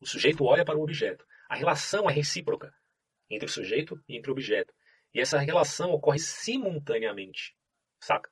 O 0.00 0.06
sujeito 0.06 0.44
olha 0.44 0.64
para 0.64 0.78
o 0.78 0.82
objeto. 0.82 1.26
A 1.48 1.56
relação 1.56 2.08
é 2.08 2.12
recíproca 2.12 2.72
entre 3.28 3.46
o 3.46 3.52
sujeito 3.52 4.00
e 4.08 4.16
entre 4.16 4.30
o 4.30 4.32
objeto. 4.32 4.72
E 5.12 5.20
essa 5.20 5.38
relação 5.38 5.90
ocorre 5.90 6.20
simultaneamente, 6.20 7.56
saca? 7.98 8.30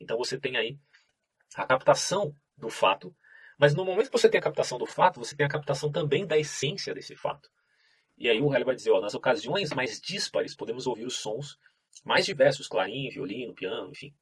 Então 0.00 0.16
você 0.16 0.38
tem 0.38 0.56
aí 0.56 0.78
a 1.54 1.66
captação 1.66 2.34
do 2.56 2.70
fato, 2.70 3.14
mas 3.58 3.74
no 3.74 3.84
momento 3.84 4.06
que 4.06 4.18
você 4.18 4.28
tem 4.28 4.38
a 4.38 4.42
captação 4.42 4.78
do 4.78 4.86
fato, 4.86 5.20
você 5.20 5.36
tem 5.36 5.44
a 5.44 5.48
captação 5.48 5.92
também 5.92 6.26
da 6.26 6.38
essência 6.38 6.94
desse 6.94 7.14
fato. 7.14 7.50
E 8.16 8.30
aí 8.30 8.40
o 8.40 8.52
Hélio 8.52 8.66
vai 8.66 8.74
dizer, 8.74 8.90
ó, 8.90 9.00
nas 9.00 9.14
ocasiões 9.14 9.70
mais 9.72 10.00
díspares 10.00 10.56
podemos 10.56 10.86
ouvir 10.86 11.04
os 11.04 11.16
sons 11.16 11.58
mais 12.02 12.24
diversos, 12.24 12.66
clarim, 12.66 13.08
violino, 13.10 13.54
piano, 13.54 13.90
enfim. 13.90 14.14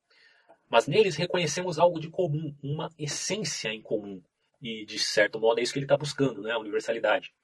Mas 0.69 0.87
neles 0.87 1.17
reconhecemos 1.17 1.79
algo 1.79 2.01
de 2.01 2.09
comum, 2.09 2.57
uma 2.63 2.91
essência 2.99 3.69
em 3.69 3.83
comum. 3.83 4.23
E, 4.61 4.85
de 4.85 4.99
certo 4.99 5.39
modo, 5.39 5.59
é 5.59 5.63
isso 5.63 5.73
que 5.73 5.79
ele 5.79 5.85
está 5.85 5.97
buscando, 5.97 6.43
né? 6.43 6.53
a 6.53 6.59
universalidade. 6.59 7.35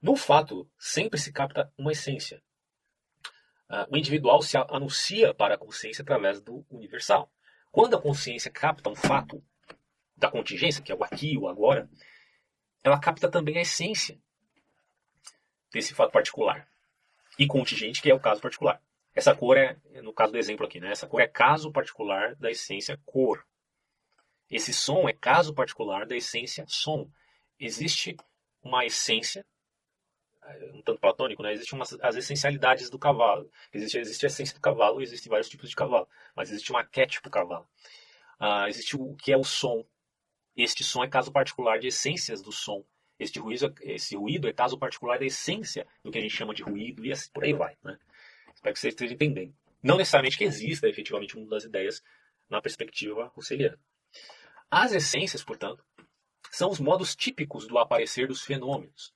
No 0.00 0.14
fato, 0.14 0.70
sempre 0.78 1.18
se 1.18 1.32
capta 1.32 1.72
uma 1.76 1.92
essência. 1.92 2.42
Uh, 3.68 3.92
o 3.92 3.96
individual 3.96 4.40
se 4.40 4.56
anuncia 4.56 5.34
para 5.34 5.54
a 5.54 5.58
consciência 5.58 6.02
através 6.02 6.40
do 6.40 6.64
universal. 6.70 7.30
Quando 7.72 7.96
a 7.96 8.00
consciência 8.00 8.50
capta 8.50 8.88
um 8.88 8.94
fato 8.94 9.42
da 10.16 10.30
contingência, 10.30 10.82
que 10.82 10.92
é 10.92 10.94
o 10.94 11.02
aqui, 11.04 11.36
o 11.36 11.48
agora, 11.48 11.88
ela 12.82 12.98
capta 12.98 13.28
também 13.28 13.58
a 13.58 13.62
essência 13.62 14.18
desse 15.72 15.94
fato 15.94 16.12
particular. 16.12 16.68
E 17.38 17.46
contingente, 17.46 18.00
que 18.00 18.10
é 18.10 18.14
o 18.14 18.20
caso 18.20 18.40
particular. 18.40 18.82
Essa 19.18 19.34
cor 19.34 19.56
é, 19.56 19.76
no 20.00 20.12
caso 20.12 20.30
do 20.30 20.38
exemplo 20.38 20.64
aqui, 20.64 20.78
né? 20.78 20.92
Essa 20.92 21.08
cor 21.08 21.20
é 21.20 21.26
caso 21.26 21.72
particular 21.72 22.36
da 22.36 22.52
essência 22.52 22.96
cor. 23.04 23.44
Esse 24.48 24.72
som 24.72 25.08
é 25.08 25.12
caso 25.12 25.52
particular 25.52 26.06
da 26.06 26.14
essência 26.14 26.64
som. 26.68 27.10
Existe 27.58 28.16
uma 28.62 28.86
essência, 28.86 29.44
um 30.72 30.82
tanto 30.82 31.00
platônico, 31.00 31.42
né? 31.42 31.52
Existem 31.52 31.76
umas, 31.76 31.98
as 32.00 32.14
essencialidades 32.14 32.90
do 32.90 32.96
cavalo. 32.96 33.50
Existe, 33.72 33.98
existe 33.98 34.24
a 34.24 34.28
essência 34.28 34.54
do 34.54 34.60
cavalo, 34.60 35.02
existem 35.02 35.28
vários 35.28 35.48
tipos 35.48 35.68
de 35.68 35.74
cavalo. 35.74 36.08
Mas 36.36 36.52
existe 36.52 36.72
um 36.72 36.76
arquétipo 36.76 37.28
cavalo. 37.28 37.68
Uh, 38.40 38.68
existe 38.68 38.96
o 38.96 39.16
que 39.16 39.32
é 39.32 39.36
o 39.36 39.42
som. 39.42 39.84
Este 40.56 40.84
som 40.84 41.02
é 41.02 41.08
caso 41.08 41.32
particular 41.32 41.80
de 41.80 41.88
essências 41.88 42.40
do 42.40 42.52
som. 42.52 42.84
Este 43.18 43.40
ruído, 43.40 43.74
esse 43.80 44.14
ruído 44.14 44.46
é 44.46 44.52
caso 44.52 44.78
particular 44.78 45.18
da 45.18 45.26
essência 45.26 45.88
do 46.04 46.12
que 46.12 46.18
a 46.18 46.20
gente 46.20 46.36
chama 46.36 46.54
de 46.54 46.62
ruído 46.62 47.04
e 47.04 47.10
assim 47.10 47.28
por 47.32 47.42
aí 47.42 47.52
vai. 47.52 47.76
Né? 47.82 47.98
Espero 48.58 48.74
que 48.74 48.80
você 48.80 48.88
esteja 48.88 49.14
entendendo. 49.14 49.54
Não 49.80 49.96
necessariamente 49.96 50.36
que 50.36 50.42
exista 50.42 50.88
efetivamente 50.88 51.36
um 51.36 51.40
mundo 51.42 51.50
das 51.50 51.62
ideias 51.62 52.02
na 52.50 52.60
perspectiva 52.60 53.28
russeliana. 53.28 53.78
As 54.68 54.92
essências, 54.92 55.44
portanto, 55.44 55.84
são 56.50 56.68
os 56.68 56.80
modos 56.80 57.14
típicos 57.14 57.68
do 57.68 57.78
aparecer 57.78 58.26
dos 58.26 58.42
fenômenos. 58.42 59.14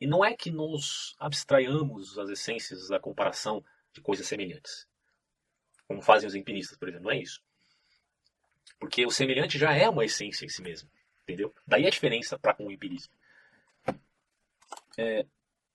E 0.00 0.06
não 0.06 0.24
é 0.24 0.34
que 0.34 0.50
nos 0.50 1.14
abstraiamos 1.18 2.18
as 2.18 2.30
essências 2.30 2.88
da 2.88 2.98
comparação 2.98 3.62
de 3.92 4.00
coisas 4.00 4.26
semelhantes, 4.26 4.88
como 5.86 6.00
fazem 6.00 6.26
os 6.26 6.34
empiristas, 6.34 6.78
por 6.78 6.88
exemplo, 6.88 7.04
não 7.04 7.12
é 7.12 7.18
isso. 7.18 7.42
Porque 8.78 9.04
o 9.04 9.10
semelhante 9.10 9.58
já 9.58 9.74
é 9.74 9.86
uma 9.86 10.04
essência 10.04 10.46
em 10.46 10.48
si 10.48 10.62
mesmo, 10.62 10.90
entendeu? 11.24 11.54
Daí 11.66 11.86
a 11.86 11.90
diferença 11.90 12.38
para 12.38 12.54
com 12.54 12.66
o 12.66 12.72
empirismo. 12.72 13.12
É, 14.96 15.26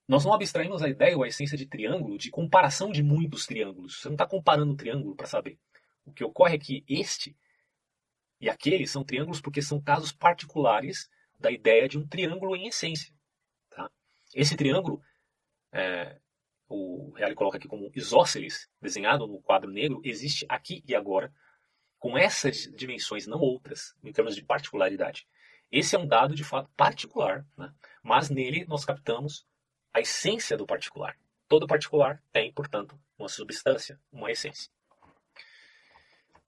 nós 0.06 0.24
não 0.24 0.32
abstraímos 0.32 0.82
a 0.82 0.88
ideia 0.88 1.16
ou 1.16 1.22
a 1.22 1.28
essência 1.28 1.56
de 1.56 1.66
triângulo 1.66 2.18
de 2.18 2.30
comparação 2.30 2.90
de 2.90 3.02
muitos 3.02 3.46
triângulos. 3.46 4.00
Você 4.00 4.08
não 4.08 4.14
está 4.14 4.26
comparando 4.26 4.72
o 4.72 4.76
triângulo 4.76 5.14
para 5.14 5.26
saber. 5.26 5.58
O 6.04 6.12
que 6.12 6.24
ocorre 6.24 6.56
é 6.56 6.58
que 6.58 6.84
este 6.88 7.36
e 8.40 8.50
aquele 8.50 8.86
são 8.86 9.04
triângulos 9.04 9.40
porque 9.40 9.62
são 9.62 9.80
casos 9.80 10.12
particulares 10.12 11.08
da 11.38 11.50
ideia 11.50 11.88
de 11.88 11.96
um 11.96 12.06
triângulo 12.06 12.56
em 12.56 12.66
essência. 12.66 13.14
Tá? 13.70 13.88
Esse 14.34 14.56
triângulo, 14.56 15.00
é, 15.72 16.18
o 16.68 17.12
Reale 17.12 17.36
coloca 17.36 17.56
aqui 17.56 17.68
como 17.68 17.90
isósceles, 17.94 18.68
desenhado 18.80 19.28
no 19.28 19.40
quadro 19.40 19.70
negro, 19.70 20.00
existe 20.04 20.44
aqui 20.48 20.82
e 20.86 20.94
agora, 20.94 21.32
com 21.98 22.18
essas 22.18 22.62
dimensões, 22.74 23.28
não 23.28 23.38
outras, 23.38 23.94
em 24.02 24.12
termos 24.12 24.34
de 24.34 24.42
particularidade. 24.42 25.26
Esse 25.70 25.94
é 25.94 25.98
um 25.98 26.06
dado 26.06 26.34
de 26.34 26.42
fato 26.42 26.68
particular, 26.76 27.46
né? 27.56 27.72
mas 28.02 28.28
nele 28.28 28.64
nós 28.66 28.84
captamos 28.84 29.46
a 29.92 30.00
essência 30.00 30.56
do 30.56 30.66
particular. 30.66 31.16
Todo 31.48 31.66
particular 31.66 32.22
tem, 32.32 32.52
portanto, 32.52 32.98
uma 33.18 33.28
substância, 33.28 34.00
uma 34.10 34.30
essência. 34.30 34.70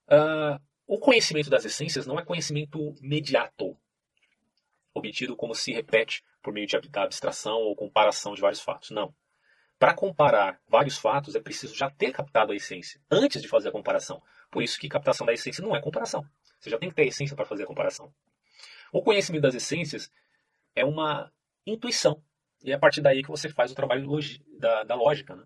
Uh, 0.08 0.60
o 0.86 0.98
conhecimento 0.98 1.50
das 1.50 1.64
essências 1.64 2.06
não 2.06 2.18
é 2.18 2.24
conhecimento 2.24 2.94
mediato, 3.00 3.76
obtido 4.92 5.36
como 5.36 5.54
se 5.54 5.72
repete 5.72 6.22
por 6.42 6.52
meio 6.52 6.66
de 6.66 6.76
abstração 6.76 7.56
ou 7.56 7.74
comparação 7.74 8.34
de 8.34 8.40
vários 8.40 8.60
fatos. 8.60 8.90
Não. 8.90 9.14
Para 9.78 9.94
comparar 9.94 10.60
vários 10.68 10.96
fatos 10.96 11.34
é 11.34 11.40
preciso 11.40 11.74
já 11.74 11.90
ter 11.90 12.12
captado 12.12 12.52
a 12.52 12.56
essência 12.56 13.00
antes 13.10 13.42
de 13.42 13.48
fazer 13.48 13.70
a 13.70 13.72
comparação. 13.72 14.22
Por 14.50 14.62
isso 14.62 14.78
que 14.78 14.88
captação 14.88 15.26
da 15.26 15.32
essência 15.32 15.62
não 15.62 15.74
é 15.74 15.80
comparação. 15.80 16.24
Você 16.60 16.70
já 16.70 16.78
tem 16.78 16.88
que 16.88 16.94
ter 16.94 17.02
a 17.02 17.06
essência 17.06 17.34
para 17.34 17.44
fazer 17.44 17.64
a 17.64 17.66
comparação. 17.66 18.14
O 18.92 19.02
conhecimento 19.02 19.42
das 19.42 19.54
essências 19.54 20.10
é 20.74 20.84
uma 20.84 21.32
intuição. 21.66 22.22
E 22.64 22.72
é 22.72 22.74
a 22.74 22.78
partir 22.78 23.02
daí 23.02 23.22
que 23.22 23.28
você 23.28 23.50
faz 23.50 23.70
o 23.70 23.74
trabalho 23.74 24.08
da, 24.58 24.84
da 24.84 24.94
lógica. 24.94 25.36
Né? 25.36 25.44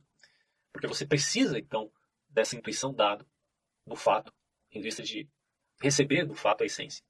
Porque 0.73 0.87
você 0.87 1.05
precisa, 1.05 1.59
então, 1.59 1.91
dessa 2.31 2.57
intuição 2.57 2.95
dado 2.95 3.27
do 3.85 3.97
fato 3.97 4.33
em 4.71 4.81
vista 4.81 5.03
de 5.03 5.29
receber 5.83 6.25
do 6.25 6.35
fato 6.35 6.63
a 6.63 6.67
essência. 6.67 7.05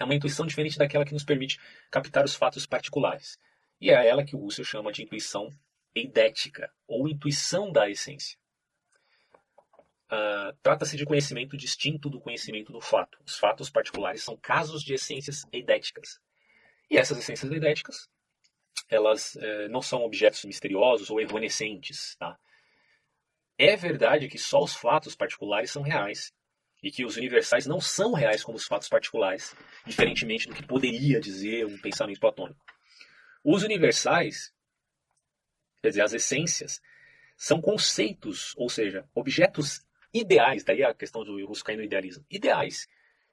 É 0.00 0.04
uma 0.04 0.14
intuição 0.14 0.46
diferente 0.46 0.76
daquela 0.76 1.04
que 1.04 1.12
nos 1.12 1.24
permite 1.24 1.60
captar 1.90 2.24
os 2.24 2.34
fatos 2.34 2.66
particulares. 2.66 3.38
E 3.80 3.90
é 3.90 4.06
ela 4.06 4.24
que 4.24 4.34
o 4.34 4.44
Husserl 4.44 4.66
chama 4.66 4.92
de 4.92 5.02
intuição 5.02 5.48
eidética, 5.94 6.72
ou 6.86 7.08
intuição 7.08 7.70
da 7.70 7.88
essência. 7.88 8.38
Uh, 10.06 10.56
Trata-se 10.62 10.96
de 10.96 11.04
conhecimento 11.04 11.56
distinto 11.56 12.10
do 12.10 12.20
conhecimento 12.20 12.72
do 12.72 12.80
fato. 12.80 13.18
Os 13.24 13.38
fatos 13.38 13.70
particulares 13.70 14.24
são 14.24 14.36
casos 14.36 14.82
de 14.82 14.94
essências 14.94 15.44
eidéticas. 15.52 16.20
E 16.90 16.96
essas 16.96 17.18
essências 17.18 17.50
eidéticas, 17.50 18.08
elas 18.88 19.36
eh, 19.36 19.68
não 19.68 19.80
são 19.80 20.02
objetos 20.02 20.44
misteriosos 20.44 21.10
ou 21.10 21.20
evanescentes. 21.20 22.16
Tá? 22.16 22.38
É 23.56 23.76
verdade 23.76 24.28
que 24.28 24.38
só 24.38 24.62
os 24.62 24.74
fatos 24.74 25.14
particulares 25.14 25.70
são 25.70 25.82
reais 25.82 26.32
e 26.82 26.90
que 26.90 27.04
os 27.04 27.16
universais 27.16 27.66
não 27.66 27.80
são 27.80 28.12
reais 28.12 28.42
como 28.42 28.56
os 28.56 28.66
fatos 28.66 28.88
particulares, 28.88 29.54
diferentemente 29.86 30.48
do 30.48 30.54
que 30.54 30.66
poderia 30.66 31.20
dizer 31.20 31.66
um 31.66 31.78
pensamento 31.78 32.20
platônico. 32.20 32.64
Os 33.44 33.62
universais, 33.62 34.52
quer 35.82 35.90
dizer, 35.90 36.02
as 36.02 36.12
essências, 36.12 36.80
são 37.36 37.60
conceitos, 37.60 38.54
ou 38.56 38.68
seja, 38.68 39.08
objetos 39.14 39.84
ideais, 40.12 40.64
daí 40.64 40.82
a 40.82 40.94
questão 40.94 41.24
do 41.24 41.44
Russo 41.46 41.64
cair 41.64 41.76
no 41.76 41.84
idealismo, 41.84 42.24
ideais, 42.30 42.86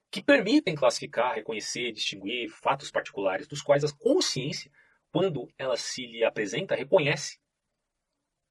que 0.09 0.21
permitem 0.21 0.75
classificar, 0.75 1.35
reconhecer, 1.35 1.91
distinguir 1.91 2.49
fatos 2.49 2.89
particulares, 2.89 3.47
dos 3.47 3.61
quais 3.61 3.83
a 3.83 3.93
consciência, 3.97 4.71
quando 5.11 5.47
ela 5.57 5.77
se 5.77 6.05
lhe 6.05 6.23
apresenta, 6.23 6.75
reconhece. 6.75 7.39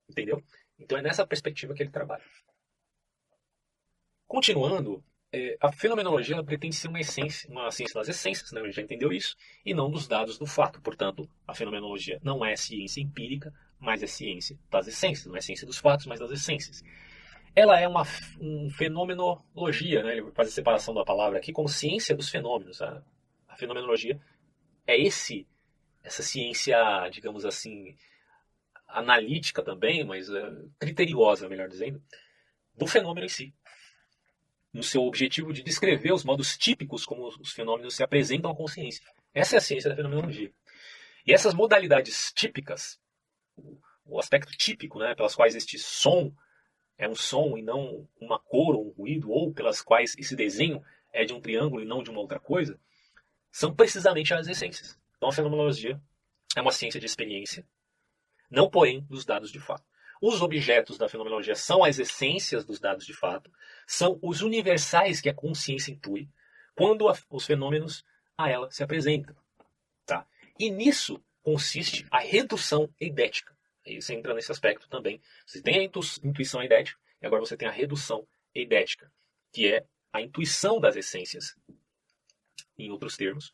Entendeu? 0.08 0.42
Então 0.78 0.98
é 0.98 1.02
nessa 1.02 1.26
perspectiva 1.26 1.74
que 1.74 1.82
ele 1.82 1.90
trabalha. 1.90 2.24
Continuando, 4.26 5.04
é, 5.32 5.56
a 5.60 5.72
fenomenologia 5.72 6.34
ela 6.34 6.44
pretende 6.44 6.74
ser 6.74 6.88
uma 6.88 7.00
essência, 7.00 7.50
uma 7.50 7.70
ciência 7.70 7.94
das 7.94 8.08
essências, 8.08 8.50
né? 8.52 8.60
a 8.60 8.64
gente 8.64 8.76
já 8.76 8.82
entendeu 8.82 9.12
isso, 9.12 9.36
e 9.64 9.74
não 9.74 9.90
dos 9.90 10.08
dados 10.08 10.38
do 10.38 10.46
fato. 10.46 10.80
Portanto, 10.80 11.28
a 11.46 11.54
fenomenologia 11.54 12.18
não 12.22 12.44
é 12.44 12.56
ciência 12.56 13.00
empírica, 13.00 13.52
mas 13.78 14.02
é 14.02 14.06
ciência 14.06 14.58
das 14.70 14.86
essências. 14.86 15.26
Não 15.26 15.36
é 15.36 15.40
ciência 15.40 15.66
dos 15.66 15.78
fatos, 15.78 16.06
mas 16.06 16.20
das 16.20 16.30
essências. 16.30 16.82
Ela 17.54 17.80
é 17.80 17.88
uma 17.88 18.02
um 18.40 18.68
fenomenologia, 18.70 20.02
né? 20.02 20.16
ele 20.16 20.30
faz 20.32 20.48
a 20.48 20.52
separação 20.52 20.94
da 20.94 21.04
palavra 21.04 21.38
aqui, 21.38 21.52
como 21.52 21.68
ciência 21.68 22.14
dos 22.14 22.28
fenômenos. 22.28 22.82
A, 22.82 23.02
a 23.48 23.56
fenomenologia 23.56 24.20
é 24.86 25.00
esse 25.00 25.46
essa 26.06 26.22
ciência, 26.22 26.76
digamos 27.10 27.44
assim, 27.44 27.96
analítica 28.88 29.62
também, 29.62 30.04
mas 30.04 30.28
uh, 30.28 30.72
criteriosa, 30.78 31.48
melhor 31.48 31.68
dizendo, 31.68 32.02
do 32.74 32.86
fenômeno 32.86 33.26
em 33.26 33.28
si 33.28 33.54
no 34.76 34.82
seu 34.82 35.02
objetivo 35.04 35.52
de 35.52 35.62
descrever 35.62 36.12
os 36.12 36.22
modos 36.22 36.56
típicos 36.56 37.06
como 37.06 37.26
os 37.26 37.52
fenômenos 37.52 37.96
se 37.96 38.02
apresentam 38.02 38.50
à 38.50 38.54
consciência. 38.54 39.02
Essa 39.32 39.56
é 39.56 39.58
a 39.58 39.60
ciência 39.60 39.88
da 39.88 39.96
fenomenologia. 39.96 40.52
E 41.26 41.32
essas 41.32 41.54
modalidades 41.54 42.30
típicas, 42.34 43.00
o 44.04 44.20
aspecto 44.20 44.52
típico, 44.52 44.98
né, 44.98 45.14
pelas 45.14 45.34
quais 45.34 45.54
este 45.54 45.78
som 45.78 46.30
é 46.98 47.08
um 47.08 47.14
som 47.14 47.56
e 47.56 47.62
não 47.62 48.06
uma 48.20 48.38
cor 48.38 48.74
ou 48.74 48.88
um 48.88 48.90
ruído, 48.90 49.30
ou 49.30 49.52
pelas 49.52 49.80
quais 49.80 50.14
esse 50.18 50.36
desenho 50.36 50.84
é 51.12 51.24
de 51.24 51.32
um 51.32 51.40
triângulo 51.40 51.82
e 51.82 51.86
não 51.86 52.02
de 52.02 52.10
uma 52.10 52.20
outra 52.20 52.38
coisa, 52.38 52.78
são 53.50 53.74
precisamente 53.74 54.34
as 54.34 54.46
essências. 54.46 54.98
Então 55.16 55.28
a 55.28 55.32
fenomenologia 55.32 56.00
é 56.56 56.60
uma 56.60 56.72
ciência 56.72 57.00
de 57.00 57.06
experiência, 57.06 57.66
não 58.50 58.70
porém 58.70 59.02
dos 59.02 59.24
dados 59.24 59.50
de 59.50 59.60
fato. 59.60 59.84
Os 60.20 60.40
objetos 60.40 60.96
da 60.96 61.08
fenomenologia 61.08 61.54
são 61.54 61.84
as 61.84 61.98
essências 61.98 62.64
dos 62.64 62.80
dados 62.80 63.04
de 63.04 63.12
fato, 63.12 63.50
são 63.86 64.18
os 64.22 64.40
universais 64.40 65.20
que 65.20 65.28
a 65.28 65.34
consciência 65.34 65.92
intui 65.92 66.28
quando 66.74 67.08
a, 67.08 67.18
os 67.30 67.44
fenômenos 67.44 68.04
a 68.36 68.48
ela 68.48 68.70
se 68.70 68.82
apresentam. 68.82 69.36
Tá? 70.04 70.26
E 70.58 70.70
nisso 70.70 71.22
consiste 71.42 72.06
a 72.10 72.18
redução 72.18 72.92
eidética. 73.00 73.56
Aí 73.86 74.00
você 74.00 74.14
entra 74.14 74.34
nesse 74.34 74.50
aspecto 74.50 74.88
também. 74.88 75.20
Você 75.46 75.62
tem 75.62 75.78
a 75.78 75.82
intuição 75.82 76.62
eidética 76.62 76.98
e 77.22 77.26
agora 77.26 77.40
você 77.40 77.56
tem 77.56 77.68
a 77.68 77.72
redução 77.72 78.26
eidética, 78.54 79.10
que 79.52 79.72
é 79.72 79.86
a 80.12 80.20
intuição 80.20 80.80
das 80.80 80.96
essências, 80.96 81.54
em 82.78 82.90
outros 82.90 83.16
termos, 83.16 83.52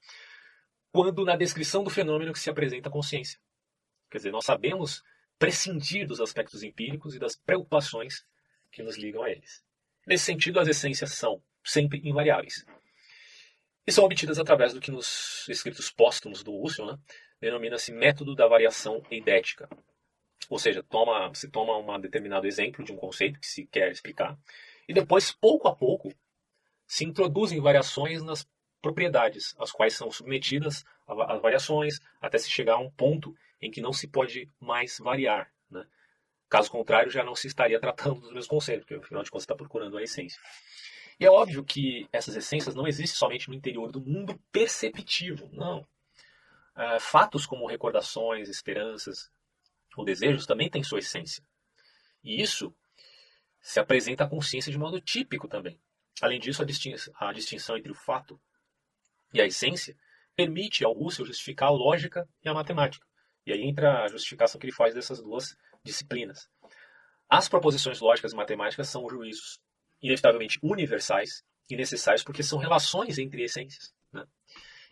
quando 0.92 1.24
na 1.24 1.36
descrição 1.36 1.82
do 1.82 1.90
fenômeno 1.90 2.32
que 2.32 2.38
se 2.38 2.50
apresenta 2.50 2.88
a 2.88 2.92
consciência. 2.92 3.40
Quer 4.10 4.18
dizer, 4.18 4.30
nós 4.30 4.44
sabemos 4.44 5.02
prescindir 5.38 6.06
dos 6.06 6.20
aspectos 6.20 6.62
empíricos 6.62 7.14
e 7.14 7.18
das 7.18 7.34
preocupações 7.34 8.24
que 8.70 8.82
nos 8.82 8.96
ligam 8.96 9.22
a 9.22 9.30
eles. 9.30 9.64
Nesse 10.06 10.24
sentido, 10.24 10.60
as 10.60 10.68
essências 10.68 11.12
são 11.12 11.42
sempre 11.64 12.00
invariáveis. 12.04 12.64
E 13.86 13.90
são 13.90 14.04
obtidas 14.04 14.38
através 14.38 14.72
do 14.72 14.80
que 14.80 14.90
nos 14.90 15.48
escritos 15.48 15.90
póstumos 15.90 16.44
do 16.44 16.54
Husserl 16.54 16.92
né, 16.92 16.98
denomina-se 17.40 17.90
método 17.90 18.34
da 18.36 18.46
variação 18.46 19.02
eidética. 19.10 19.68
Ou 20.48 20.58
seja, 20.58 20.82
toma, 20.82 21.34
se 21.34 21.50
toma 21.50 21.76
um 21.78 22.00
determinado 22.00 22.46
exemplo 22.46 22.84
de 22.84 22.92
um 22.92 22.96
conceito 22.96 23.40
que 23.40 23.46
se 23.46 23.66
quer 23.66 23.90
explicar, 23.90 24.38
e 24.88 24.92
depois, 24.94 25.32
pouco 25.32 25.66
a 25.66 25.74
pouco, 25.74 26.12
se 26.86 27.04
introduzem 27.04 27.60
variações 27.60 28.22
nas 28.22 28.46
propriedades, 28.82 29.54
as 29.58 29.70
quais 29.70 29.94
são 29.94 30.10
submetidas 30.10 30.84
a 31.06 31.38
variações, 31.38 32.00
até 32.20 32.36
se 32.36 32.50
chegar 32.50 32.74
a 32.74 32.78
um 32.78 32.90
ponto 32.90 33.34
em 33.60 33.70
que 33.70 33.80
não 33.80 33.92
se 33.92 34.08
pode 34.08 34.50
mais 34.60 34.98
variar. 34.98 35.50
Né? 35.70 35.86
Caso 36.48 36.70
contrário, 36.70 37.10
já 37.10 37.22
não 37.22 37.34
se 37.34 37.46
estaria 37.46 37.80
tratando 37.80 38.20
dos 38.20 38.30
mesmos 38.30 38.48
conceitos, 38.48 38.84
porque 38.84 39.02
afinal 39.02 39.22
de 39.22 39.30
contas 39.30 39.44
está 39.44 39.54
procurando 39.54 39.96
a 39.96 40.02
essência. 40.02 40.40
E 41.18 41.24
é 41.24 41.30
óbvio 41.30 41.64
que 41.64 42.08
essas 42.12 42.34
essências 42.34 42.74
não 42.74 42.86
existem 42.86 43.16
somente 43.16 43.48
no 43.48 43.54
interior 43.54 43.92
do 43.92 44.00
mundo 44.00 44.38
perceptivo, 44.50 45.48
não. 45.52 45.86
É, 46.76 46.98
fatos 46.98 47.46
como 47.46 47.66
recordações, 47.66 48.48
esperanças 48.48 49.30
ou 49.96 50.04
desejos 50.04 50.46
também 50.46 50.68
têm 50.68 50.82
sua 50.82 50.98
essência. 50.98 51.44
E 52.24 52.42
isso 52.42 52.74
se 53.60 53.78
apresenta 53.78 54.24
à 54.24 54.28
consciência 54.28 54.72
de 54.72 54.78
modo 54.78 55.00
típico 55.00 55.46
também. 55.46 55.78
Além 56.20 56.40
disso, 56.40 56.62
a 56.62 57.32
distinção 57.32 57.76
entre 57.76 57.92
o 57.92 57.94
fato 57.94 58.40
e 59.32 59.40
a 59.40 59.46
essência 59.46 59.96
permite 60.34 60.84
ao 60.84 60.92
Russell 60.92 61.26
justificar 61.26 61.68
a 61.68 61.72
lógica 61.72 62.28
e 62.44 62.48
a 62.48 62.54
matemática. 62.54 63.06
E 63.46 63.52
aí 63.52 63.62
entra 63.62 64.04
a 64.04 64.08
justificação 64.08 64.58
que 64.58 64.66
ele 64.66 64.74
faz 64.74 64.94
dessas 64.94 65.20
duas 65.22 65.56
disciplinas. 65.84 66.48
As 67.28 67.48
proposições 67.48 68.00
lógicas 68.00 68.32
e 68.32 68.36
matemáticas 68.36 68.88
são 68.88 69.08
juízos 69.08 69.60
inevitavelmente 70.00 70.58
universais 70.62 71.44
e 71.68 71.76
necessários 71.76 72.22
porque 72.22 72.42
são 72.42 72.58
relações 72.58 73.18
entre 73.18 73.42
essências. 73.42 73.94
Né? 74.12 74.24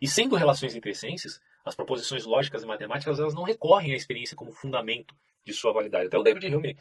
E 0.00 0.08
sendo 0.08 0.36
relações 0.36 0.74
entre 0.74 0.90
essências, 0.90 1.40
as 1.64 1.74
proposições 1.74 2.24
lógicas 2.24 2.62
e 2.62 2.66
matemáticas 2.66 3.18
elas 3.18 3.34
não 3.34 3.42
recorrem 3.42 3.92
à 3.92 3.96
experiência 3.96 4.36
como 4.36 4.52
fundamento 4.52 5.14
de 5.44 5.52
sua 5.52 5.72
validade. 5.72 6.06
Até 6.06 6.18
o 6.18 6.22
David 6.22 6.54
Hume 6.54 6.78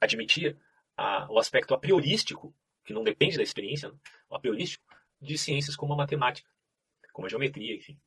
admitia 0.00 0.56
a, 0.96 1.30
o 1.30 1.38
aspecto 1.38 1.74
a 1.74 1.78
priorístico, 1.78 2.54
que 2.84 2.92
não 2.92 3.04
depende 3.04 3.36
da 3.36 3.42
experiência, 3.42 3.88
né? 3.90 3.94
o 4.28 4.34
a 4.34 4.40
priorístico, 4.40 4.84
de 5.20 5.38
ciências 5.38 5.76
como 5.76 5.92
a 5.92 5.96
matemática, 5.96 6.48
como 7.12 7.26
a 7.26 7.30
geometria, 7.30 7.74
enfim. 7.74 7.98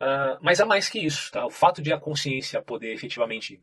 Uh, 0.00 0.38
mas 0.40 0.60
há 0.60 0.66
mais 0.66 0.88
que 0.88 0.98
isso. 0.98 1.30
Tá? 1.32 1.44
O 1.44 1.50
fato 1.50 1.82
de 1.82 1.92
a 1.92 1.98
consciência 1.98 2.62
poder 2.62 2.92
efetivamente 2.92 3.60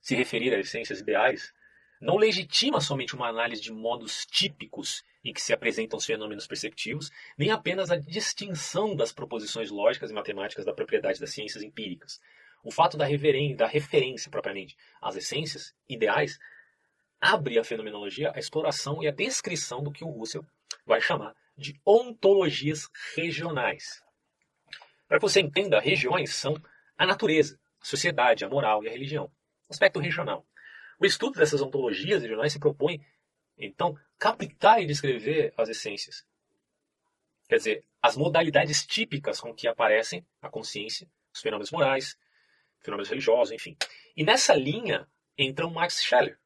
se 0.00 0.14
referir 0.14 0.54
a 0.54 0.58
essências 0.58 1.00
ideais 1.00 1.52
não 2.00 2.16
legitima 2.16 2.80
somente 2.80 3.14
uma 3.14 3.28
análise 3.28 3.62
de 3.62 3.72
modos 3.72 4.26
típicos 4.26 5.02
em 5.24 5.32
que 5.32 5.42
se 5.42 5.52
apresentam 5.52 5.98
os 5.98 6.04
fenômenos 6.04 6.46
perceptivos, 6.46 7.10
nem 7.36 7.50
apenas 7.50 7.90
a 7.90 7.96
distinção 7.96 8.94
das 8.94 9.12
proposições 9.12 9.70
lógicas 9.70 10.10
e 10.10 10.14
matemáticas 10.14 10.64
da 10.64 10.72
propriedade 10.72 11.18
das 11.18 11.30
ciências 11.30 11.64
empíricas. 11.64 12.20
O 12.62 12.70
fato 12.70 12.96
da, 12.96 13.06
da 13.56 13.66
referência 13.66 14.30
propriamente 14.30 14.76
às 15.00 15.16
essências 15.16 15.74
ideais 15.88 16.38
abre 17.20 17.58
a 17.58 17.64
fenomenologia 17.64 18.30
a 18.34 18.38
exploração 18.38 19.02
e 19.02 19.08
a 19.08 19.12
descrição 19.12 19.82
do 19.82 19.90
que 19.90 20.04
o 20.04 20.10
Russell 20.10 20.44
vai 20.84 21.00
chamar 21.00 21.34
de 21.56 21.80
ontologias 21.84 22.88
regionais. 23.14 24.02
Para 25.08 25.18
que 25.18 25.22
você 25.22 25.40
entenda, 25.40 25.80
regiões 25.80 26.34
são 26.34 26.54
a 26.98 27.06
natureza, 27.06 27.58
a 27.80 27.84
sociedade, 27.84 28.44
a 28.44 28.48
moral 28.48 28.82
e 28.82 28.88
a 28.88 28.90
religião. 28.90 29.30
Aspecto 29.68 30.00
regional. 30.00 30.46
O 30.98 31.06
estudo 31.06 31.38
dessas 31.38 31.60
ontologias 31.60 32.22
regionais 32.22 32.52
se 32.52 32.58
propõe, 32.58 33.04
então, 33.58 33.98
captar 34.18 34.82
e 34.82 34.86
descrever 34.86 35.52
as 35.56 35.68
essências. 35.68 36.26
Quer 37.48 37.56
dizer, 37.56 37.84
as 38.02 38.16
modalidades 38.16 38.84
típicas 38.84 39.40
com 39.40 39.54
que 39.54 39.68
aparecem 39.68 40.26
a 40.42 40.48
consciência, 40.48 41.08
os 41.32 41.40
fenômenos 41.40 41.70
morais, 41.70 42.18
fenômenos 42.80 43.08
religiosos, 43.08 43.52
enfim. 43.52 43.76
E 44.16 44.24
nessa 44.24 44.54
linha 44.54 45.08
entra 45.36 45.66
o 45.66 45.70
Max 45.70 46.02
Scheller. 46.02 46.38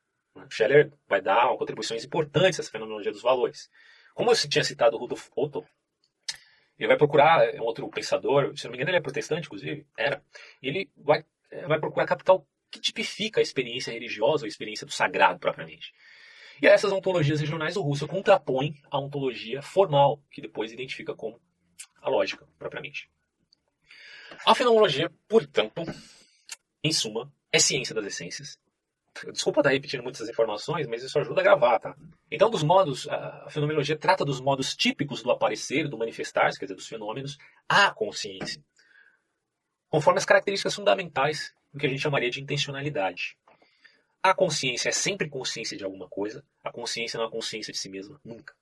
Scheller 0.48 0.92
vai 1.08 1.20
dar 1.20 1.56
contribuições 1.56 2.04
importantes 2.04 2.58
a 2.58 2.62
essa 2.62 2.70
fenomenologia 2.70 3.12
dos 3.12 3.22
valores. 3.22 3.70
Como 4.20 4.32
eu 4.32 4.36
tinha 4.36 4.62
citado 4.62 4.98
o 4.98 5.00
Rudolf 5.00 5.28
Otto, 5.34 5.66
ele 6.78 6.88
vai 6.88 6.98
procurar, 6.98 7.42
é 7.42 7.58
um 7.58 7.64
outro 7.64 7.88
pensador, 7.88 8.54
se 8.54 8.64
não 8.64 8.72
me 8.72 8.76
engano 8.76 8.90
ele 8.90 8.98
é 8.98 9.00
protestante, 9.00 9.46
inclusive, 9.46 9.86
era, 9.96 10.22
ele 10.62 10.90
vai, 10.94 11.24
é, 11.50 11.66
vai 11.66 11.80
procurar 11.80 12.04
captar 12.04 12.36
o 12.36 12.46
que 12.70 12.78
tipifica 12.78 13.40
a 13.40 13.42
experiência 13.42 13.90
religiosa 13.90 14.44
a 14.44 14.48
experiência 14.48 14.86
do 14.86 14.92
sagrado 14.92 15.38
propriamente. 15.38 15.94
E 16.60 16.66
essas 16.66 16.92
ontologias 16.92 17.40
regionais 17.40 17.78
o 17.78 17.80
Russell 17.80 18.08
contrapõe 18.08 18.74
a 18.90 18.98
ontologia 18.98 19.62
formal, 19.62 20.22
que 20.30 20.42
depois 20.42 20.70
identifica 20.70 21.14
como 21.14 21.40
a 22.02 22.10
lógica 22.10 22.46
propriamente. 22.58 23.10
A 24.44 24.54
fenomenologia, 24.54 25.10
portanto, 25.26 25.82
em 26.84 26.92
suma, 26.92 27.32
é 27.50 27.58
ciência 27.58 27.94
das 27.94 28.04
essências. 28.04 28.58
Desculpa 29.32 29.60
estar 29.60 29.70
repetindo 29.70 30.02
muitas 30.02 30.28
informações, 30.28 30.86
mas 30.86 31.02
isso 31.02 31.18
ajuda 31.18 31.40
a 31.40 31.44
gravar, 31.44 31.78
tá? 31.78 31.96
Então, 32.30 32.48
dos 32.48 32.62
modos, 32.62 33.08
a 33.08 33.48
fenomenologia 33.50 33.96
trata 33.96 34.24
dos 34.24 34.40
modos 34.40 34.74
típicos 34.74 35.22
do 35.22 35.30
aparecer, 35.30 35.88
do 35.88 35.98
manifestar, 35.98 36.50
quer 36.52 36.64
dizer, 36.64 36.74
dos 36.74 36.86
fenômenos, 36.86 37.36
à 37.68 37.90
consciência, 37.92 38.62
conforme 39.88 40.18
as 40.18 40.24
características 40.24 40.74
fundamentais 40.74 41.52
do 41.72 41.78
que 41.78 41.86
a 41.86 41.88
gente 41.88 42.00
chamaria 42.00 42.30
de 42.30 42.40
intencionalidade. 42.40 43.36
A 44.22 44.34
consciência 44.34 44.88
é 44.88 44.92
sempre 44.92 45.28
consciência 45.28 45.76
de 45.76 45.84
alguma 45.84 46.08
coisa, 46.08 46.44
a 46.62 46.70
consciência 46.70 47.18
não 47.18 47.26
é 47.26 47.30
consciência 47.30 47.72
de 47.72 47.78
si 47.78 47.88
mesma, 47.88 48.20
nunca. 48.24 48.54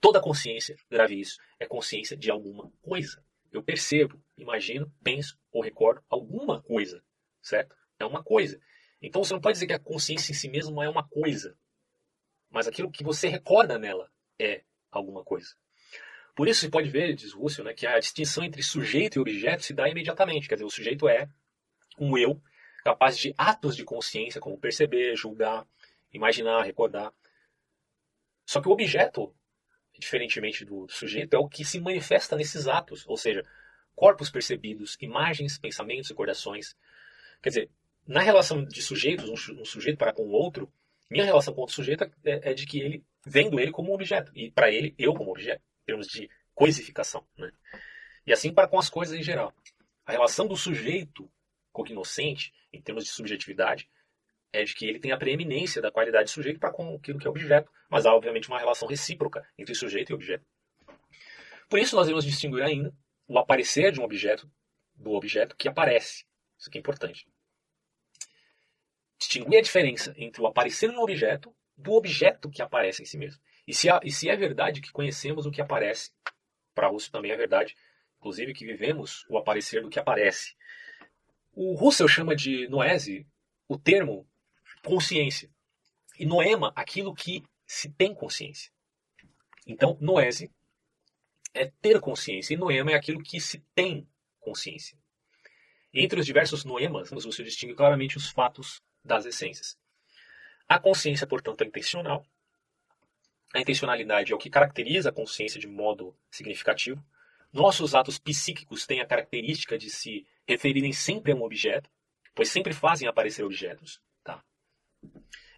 Toda 0.00 0.20
consciência, 0.20 0.76
grave 0.90 1.20
isso, 1.20 1.38
é 1.60 1.66
consciência 1.66 2.16
de 2.16 2.30
alguma 2.30 2.70
coisa. 2.82 3.22
Eu 3.52 3.62
percebo, 3.62 4.20
imagino, 4.36 4.92
penso 5.02 5.38
ou 5.52 5.62
recordo 5.62 6.02
alguma 6.08 6.62
coisa 6.62 7.02
certo? 7.46 7.76
É 7.98 8.04
uma 8.04 8.22
coisa. 8.22 8.60
Então 9.06 9.22
você 9.22 9.32
não 9.32 9.40
pode 9.40 9.54
dizer 9.54 9.68
que 9.68 9.72
a 9.72 9.78
consciência 9.78 10.32
em 10.32 10.34
si 10.34 10.48
mesma 10.48 10.84
é 10.84 10.88
uma 10.88 11.06
coisa, 11.06 11.56
mas 12.50 12.66
aquilo 12.66 12.90
que 12.90 13.04
você 13.04 13.28
recorda 13.28 13.78
nela 13.78 14.10
é 14.38 14.64
alguma 14.90 15.22
coisa. 15.22 15.54
Por 16.34 16.48
isso 16.48 16.60
você 16.60 16.68
pode 16.68 16.90
ver, 16.90 17.14
diz 17.14 17.32
Russell, 17.32 17.64
né, 17.64 17.72
que 17.72 17.86
a 17.86 18.00
distinção 18.00 18.42
entre 18.42 18.62
sujeito 18.64 19.16
e 19.16 19.20
objeto 19.20 19.62
se 19.62 19.72
dá 19.72 19.88
imediatamente. 19.88 20.48
Quer 20.48 20.56
dizer, 20.56 20.64
o 20.64 20.70
sujeito 20.70 21.08
é 21.08 21.28
um 21.98 22.18
eu 22.18 22.42
capaz 22.82 23.16
de 23.16 23.32
atos 23.38 23.76
de 23.76 23.84
consciência, 23.84 24.40
como 24.40 24.58
perceber, 24.58 25.16
julgar, 25.16 25.66
imaginar, 26.12 26.62
recordar. 26.62 27.12
Só 28.44 28.60
que 28.60 28.68
o 28.68 28.72
objeto, 28.72 29.34
diferentemente 29.98 30.64
do 30.64 30.88
sujeito, 30.88 31.34
é 31.34 31.38
o 31.38 31.48
que 31.48 31.64
se 31.64 31.80
manifesta 31.80 32.36
nesses 32.36 32.66
atos, 32.66 33.04
ou 33.06 33.16
seja, 33.16 33.44
corpos 33.94 34.30
percebidos, 34.30 34.96
imagens, 35.00 35.58
pensamentos, 35.58 36.10
recordações. 36.10 36.76
Quer 37.40 37.48
dizer, 37.48 37.70
na 38.06 38.20
relação 38.20 38.64
de 38.64 38.80
sujeitos, 38.82 39.28
um, 39.28 39.64
sujeito 39.64 39.98
para 39.98 40.12
com 40.12 40.22
o 40.22 40.30
outro, 40.30 40.72
minha 41.10 41.24
relação 41.24 41.52
com 41.52 41.60
o 41.60 41.62
outro 41.62 41.74
sujeito 41.74 42.04
é, 42.24 42.50
é 42.50 42.54
de 42.54 42.66
que 42.66 42.80
ele, 42.80 43.04
vendo 43.24 43.58
ele 43.58 43.70
como 43.70 43.90
um 43.90 43.94
objeto, 43.94 44.30
e 44.34 44.50
para 44.50 44.70
ele, 44.70 44.94
eu 44.98 45.14
como 45.14 45.30
objeto, 45.30 45.62
em 45.82 45.86
termos 45.86 46.06
de 46.06 46.30
coisificação. 46.54 47.26
Né? 47.36 47.50
E 48.26 48.32
assim 48.32 48.52
para 48.52 48.68
com 48.68 48.78
as 48.78 48.88
coisas 48.88 49.16
em 49.18 49.22
geral. 49.22 49.52
A 50.04 50.12
relação 50.12 50.46
do 50.46 50.56
sujeito 50.56 51.30
cognoscente, 51.72 52.52
em 52.72 52.80
termos 52.80 53.04
de 53.04 53.10
subjetividade, 53.10 53.88
é 54.52 54.64
de 54.64 54.74
que 54.74 54.86
ele 54.86 54.98
tem 54.98 55.12
a 55.12 55.18
preeminência 55.18 55.82
da 55.82 55.90
qualidade 55.90 56.26
de 56.26 56.30
sujeito 56.30 56.58
para 56.58 56.72
com 56.72 56.94
aquilo 56.94 57.18
que 57.18 57.26
é 57.26 57.30
objeto, 57.30 57.70
mas 57.90 58.06
há 58.06 58.14
obviamente 58.14 58.48
uma 58.48 58.58
relação 58.58 58.88
recíproca 58.88 59.46
entre 59.58 59.74
sujeito 59.74 60.10
e 60.10 60.14
objeto. 60.14 60.44
Por 61.68 61.78
isso 61.78 61.96
nós 61.96 62.06
devemos 62.06 62.24
distinguir 62.24 62.62
ainda 62.62 62.94
o 63.26 63.38
aparecer 63.38 63.92
de 63.92 64.00
um 64.00 64.04
objeto 64.04 64.50
do 64.94 65.12
objeto 65.12 65.56
que 65.56 65.68
aparece. 65.68 66.24
Isso 66.56 66.68
aqui 66.68 66.78
é 66.78 66.80
importante. 66.80 67.26
Distinguir 69.26 69.58
a 69.58 69.62
diferença 69.62 70.14
entre 70.16 70.40
o 70.40 70.46
aparecer 70.46 70.92
no 70.92 71.02
objeto 71.02 71.52
do 71.76 71.94
objeto 71.94 72.48
que 72.48 72.62
aparece 72.62 73.02
em 73.02 73.04
si 73.04 73.18
mesmo. 73.18 73.42
E 73.66 73.74
se, 73.74 73.90
há, 73.90 73.98
e 74.04 74.12
se 74.12 74.30
é 74.30 74.36
verdade 74.36 74.80
que 74.80 74.92
conhecemos 74.92 75.46
o 75.46 75.50
que 75.50 75.60
aparece, 75.60 76.12
para 76.72 76.86
Russell 76.86 77.10
também 77.10 77.32
é 77.32 77.36
verdade, 77.36 77.74
inclusive 78.18 78.54
que 78.54 78.64
vivemos 78.64 79.26
o 79.28 79.36
aparecer 79.36 79.82
do 79.82 79.90
que 79.90 79.98
aparece. 79.98 80.54
O 81.52 81.74
Russell 81.74 82.06
chama 82.06 82.36
de 82.36 82.68
noese 82.68 83.26
o 83.66 83.76
termo 83.76 84.28
consciência. 84.84 85.50
E 86.16 86.24
noema, 86.24 86.72
aquilo 86.76 87.12
que 87.12 87.42
se 87.66 87.90
tem 87.90 88.14
consciência. 88.14 88.70
Então, 89.66 89.98
noese 90.00 90.52
é 91.52 91.66
ter 91.82 92.00
consciência, 92.00 92.54
e 92.54 92.56
noema 92.56 92.92
é 92.92 92.94
aquilo 92.94 93.20
que 93.20 93.40
se 93.40 93.58
tem 93.74 94.08
consciência. 94.38 94.96
Entre 95.92 96.20
os 96.20 96.26
diversos 96.26 96.64
noemas, 96.64 97.10
você 97.10 97.42
distingue 97.42 97.74
claramente 97.74 98.16
os 98.16 98.30
fatos 98.30 98.85
das 99.06 99.24
essências. 99.24 99.78
A 100.68 100.78
consciência, 100.78 101.26
portanto, 101.26 101.62
é 101.62 101.66
intencional. 101.66 102.26
A 103.54 103.60
intencionalidade 103.60 104.32
é 104.32 104.34
o 104.34 104.38
que 104.38 104.50
caracteriza 104.50 105.08
a 105.08 105.12
consciência 105.12 105.60
de 105.60 105.66
modo 105.66 106.14
significativo. 106.30 107.02
Nossos 107.52 107.94
atos 107.94 108.18
psíquicos 108.18 108.86
têm 108.86 109.00
a 109.00 109.06
característica 109.06 109.78
de 109.78 109.88
se 109.88 110.26
referirem 110.46 110.92
sempre 110.92 111.32
a 111.32 111.34
um 111.34 111.42
objeto, 111.42 111.88
pois 112.34 112.50
sempre 112.50 112.74
fazem 112.74 113.08
aparecer 113.08 113.44
objetos. 113.44 114.00
Tá? 114.22 114.42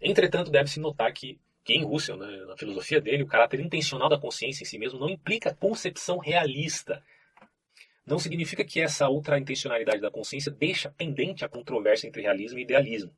Entretanto, 0.01 0.51
deve-se 0.51 0.79
notar 0.79 1.11
que, 1.11 1.39
que 1.63 1.73
em 1.73 1.83
Russell, 1.83 2.15
né, 2.15 2.45
na 2.45 2.55
filosofia 2.55 3.01
dele, 3.01 3.23
o 3.23 3.27
caráter 3.27 3.59
intencional 3.59 4.07
da 4.07 4.19
consciência 4.19 4.63
em 4.63 4.65
si 4.65 4.77
mesmo 4.77 4.99
não 4.99 5.09
implica 5.09 5.53
concepção 5.53 6.19
realista 6.19 7.03
não 8.09 8.17
significa 8.17 8.65
que 8.65 8.81
essa 8.81 9.07
outra 9.07 9.37
intencionalidade 9.37 10.01
da 10.01 10.09
consciência 10.09 10.51
deixa 10.51 10.89
pendente 10.89 11.45
a 11.45 11.49
controvérsia 11.49 12.07
entre 12.07 12.23
realismo 12.23 12.57
e 12.57 12.63
idealismo. 12.63 13.15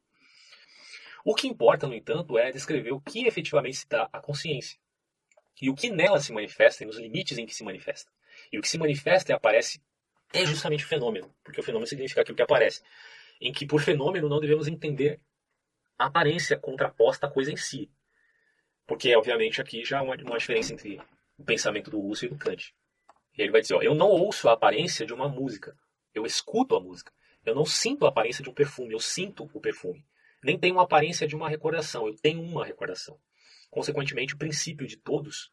O 1.24 1.36
que 1.36 1.48
importa, 1.48 1.88
no 1.88 1.94
entanto, 1.94 2.38
é 2.38 2.52
descrever 2.52 2.92
o 2.92 3.02
que 3.02 3.26
efetivamente 3.28 3.78
se 3.78 3.88
dá 3.88 4.10
à 4.12 4.20
consciência 4.20 4.80
e 5.62 5.70
o 5.70 5.76
que 5.76 5.90
nela 5.90 6.20
se 6.20 6.34
manifesta 6.34 6.84
e 6.84 6.88
nos 6.88 6.98
limites 6.98 7.38
em 7.38 7.46
que 7.46 7.54
se 7.54 7.64
manifesta. 7.64 8.12
E 8.52 8.58
o 8.58 8.62
que 8.62 8.68
se 8.68 8.78
manifesta 8.78 9.32
e 9.32 9.36
aparece 9.36 9.82
é 10.34 10.46
justamente 10.46 10.84
o 10.84 10.88
fenômeno, 10.88 11.34
porque 11.44 11.60
o 11.60 11.64
fenômeno 11.64 11.88
significa 11.88 12.22
aquilo 12.22 12.36
que 12.36 12.42
aparece, 12.42 12.82
em 13.40 13.52
que 13.52 13.66
por 13.66 13.82
fenômeno 13.82 14.28
não 14.28 14.40
devemos 14.40 14.68
entender 14.68 15.20
a 15.98 16.06
aparência 16.06 16.58
contraposta 16.58 17.28
à 17.28 17.30
coisa 17.30 17.52
em 17.52 17.58
si. 17.58 17.92
Porque, 18.88 19.16
obviamente, 19.16 19.62
aqui 19.62 19.86
já 19.86 20.00
há 20.00 20.02
uma, 20.02 20.16
uma 20.16 20.38
diferença 20.38 20.74
entre 20.74 21.00
o 21.38 21.44
pensamento 21.44 21.92
do 21.92 22.00
Russo 22.00 22.26
e 22.26 22.30
do 22.30 22.38
Kant. 22.38 22.74
E 23.38 23.42
ele 23.42 23.52
vai 23.52 23.62
dizer: 23.62 23.76
ó, 23.76 23.82
eu 23.82 23.94
não 23.94 24.08
ouço 24.08 24.50
a 24.50 24.54
aparência 24.54 25.06
de 25.06 25.14
uma 25.14 25.30
música, 25.30 25.78
eu 26.14 26.26
escuto 26.26 26.76
a 26.76 26.80
música. 26.80 27.12
Eu 27.46 27.56
não 27.56 27.66
sinto 27.66 28.06
a 28.06 28.10
aparência 28.10 28.44
de 28.44 28.50
um 28.50 28.54
perfume, 28.54 28.94
eu 28.94 29.00
sinto 29.00 29.50
o 29.54 29.60
perfume. 29.60 30.06
Nem 30.44 30.58
tenho 30.58 30.80
a 30.80 30.84
aparência 30.84 31.28
de 31.28 31.36
uma 31.36 31.50
recordação, 31.50 32.08
eu 32.08 32.16
tenho 32.16 32.42
uma 32.42 32.66
recordação. 32.66 33.20
Consequentemente, 33.70 34.34
o 34.34 34.38
princípio 34.38 34.88
de 34.88 34.98
todos 34.98 35.52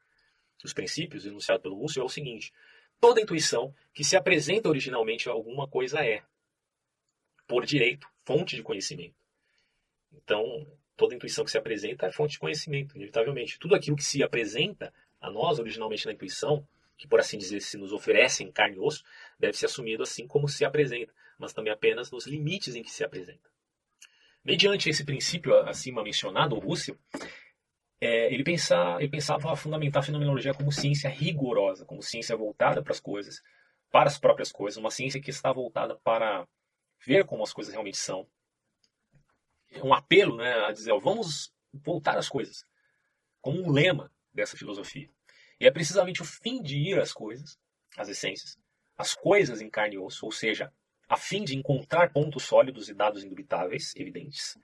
os 0.65 0.73
princípios 0.73 1.25
enunciados 1.25 1.63
pelo 1.63 1.81
Lúcio 1.81 2.01
é 2.01 2.05
o 2.05 2.09
seguinte: 2.09 2.53
toda 3.01 3.21
intuição 3.21 3.75
que 3.93 4.03
se 4.03 4.17
apresenta 4.17 4.69
originalmente 4.69 5.29
a 5.29 5.33
alguma 5.33 5.69
coisa 5.69 6.05
é, 6.05 6.23
por 7.47 7.65
direito, 7.65 8.09
fonte 8.25 8.57
de 8.57 8.63
conhecimento. 8.63 9.15
Então, 10.13 10.67
toda 10.97 11.15
intuição 11.15 11.45
que 11.45 11.51
se 11.51 11.59
apresenta 11.59 12.07
é 12.07 12.13
fonte 12.13 12.33
de 12.33 12.39
conhecimento, 12.39 12.97
inevitavelmente. 12.97 13.59
Tudo 13.59 13.75
aquilo 13.75 13.97
que 13.97 14.05
se 14.05 14.23
apresenta 14.23 14.93
a 15.21 15.31
nós 15.31 15.59
originalmente 15.59 16.07
na 16.07 16.13
intuição, 16.13 16.67
que 16.97 17.07
por 17.07 17.21
assim 17.21 17.39
dizer 17.39 17.61
se 17.61 17.77
nos 17.77 17.93
oferece 17.93 18.43
em 18.43 18.51
carne 18.51 18.77
e 18.77 18.81
osso, 18.81 19.05
deve 19.39 19.57
ser 19.57 19.67
assumido 19.67 20.03
assim 20.03 20.27
como 20.27 20.49
se 20.49 20.65
apresenta, 20.65 21.13
mas 21.39 21.53
também 21.53 21.73
apenas 21.73 22.11
nos 22.11 22.27
limites 22.27 22.75
em 22.75 22.83
que 22.83 22.91
se 22.91 23.05
apresenta. 23.05 23.49
Mediante 24.49 24.89
esse 24.89 25.05
princípio 25.05 25.55
acima 25.69 26.03
mencionado, 26.03 26.57
o 26.57 26.59
Russell, 26.59 26.97
é, 28.01 28.33
ele, 28.33 28.43
ele 28.99 29.09
pensava 29.11 29.55
fundamentar 29.55 30.03
a 30.03 30.07
fenomenologia 30.07 30.55
como 30.55 30.73
ciência 30.73 31.11
rigorosa, 31.11 31.85
como 31.85 32.03
ciência 32.03 32.35
voltada 32.35 32.83
para 32.83 32.93
as 32.93 32.99
coisas, 32.99 33.43
para 33.91 34.09
as 34.09 34.19
próprias 34.19 34.51
coisas, 34.51 34.79
uma 34.79 34.91
ciência 34.91 35.21
que 35.21 35.29
está 35.29 35.53
voltada 35.53 35.97
para 35.97 36.49
ver 37.05 37.27
como 37.27 37.43
as 37.43 37.53
coisas 37.53 37.75
realmente 37.75 37.99
são. 37.99 38.27
Um 39.85 39.93
apelo 39.93 40.39
né, 40.39 40.51
a 40.65 40.73
dizer, 40.73 40.93
ó, 40.93 40.99
vamos 40.99 41.53
voltar 41.75 42.17
às 42.17 42.31
coisas, 42.31 42.65
como 43.43 43.61
um 43.61 43.71
lema 43.71 44.11
dessa 44.33 44.57
filosofia. 44.57 45.11
E 45.61 45.67
é 45.67 45.71
precisamente 45.71 46.23
o 46.23 46.25
fim 46.25 46.63
de 46.63 46.79
ir 46.79 46.99
às 46.99 47.13
coisas, 47.13 47.59
às 47.99 48.09
essências, 48.09 48.57
as 48.97 49.15
coisas 49.15 49.61
em 49.61 49.69
carne 49.69 49.97
e 49.97 49.99
osso, 49.99 50.25
ou 50.25 50.33
seja, 50.33 50.73
a 51.09 51.17
fim 51.17 51.43
de 51.43 51.57
encontrar 51.57 52.13
pontos 52.13 52.45
sólidos 52.45 52.89
e 52.89 52.95
dados 52.95 53.25
indubitáveis, 53.25 53.95
evidentes, 53.97 54.59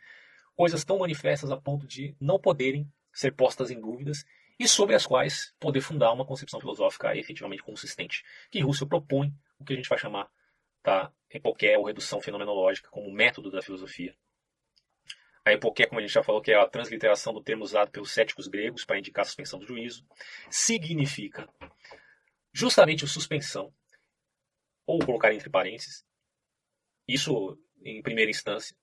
coisas 0.55 0.85
tão 0.85 0.99
manifestas 0.99 1.51
a 1.51 1.57
ponto 1.57 1.87
de 1.87 2.15
não 2.21 2.39
poderem 2.39 2.87
ser 3.13 3.33
postas 3.33 3.71
em 3.71 3.81
dúvidas 3.81 4.25
e 4.59 4.69
sobre 4.69 4.95
as 4.95 5.07
quais 5.07 5.55
poder 5.59 5.81
fundar 5.81 6.13
uma 6.13 6.27
concepção 6.27 6.61
filosófica 6.61 7.17
efetivamente 7.17 7.63
consistente, 7.63 8.25
que 8.51 8.61
Russell 8.61 8.87
propõe 8.87 9.33
o 9.59 9.65
que 9.65 9.73
a 9.73 9.77
gente 9.77 9.89
vai 9.89 9.99
chamar 9.99 10.31
da 10.83 11.11
epoqué 11.31 11.79
ou 11.79 11.85
redução 11.85 12.21
fenomenológica 12.21 12.91
como 12.91 13.11
método 13.11 13.51
da 13.51 13.63
filosofia. 13.63 14.15
A 15.45 15.53
epoqué, 15.53 15.87
como 15.87 15.99
a 15.99 16.03
gente 16.03 16.13
já 16.13 16.23
falou, 16.23 16.41
que 16.41 16.53
é 16.53 16.59
a 16.59 16.67
transliteração 16.67 17.33
do 17.33 17.43
termo 17.43 17.65
usado 17.65 17.91
pelos 17.91 18.13
céticos 18.13 18.47
gregos 18.47 18.85
para 18.85 18.99
indicar 18.99 19.23
a 19.23 19.27
suspensão 19.27 19.59
do 19.59 19.67
juízo, 19.67 20.07
significa 20.49 21.49
justamente 22.53 23.05
a 23.05 23.09
suspensão, 23.09 23.73
ou 24.87 24.99
colocar 25.05 25.35
entre 25.35 25.51
parênteses, 25.51 26.05
isso 27.07 27.59
em 27.85 28.03
primeira 28.03 28.31
instância, 28.31 28.75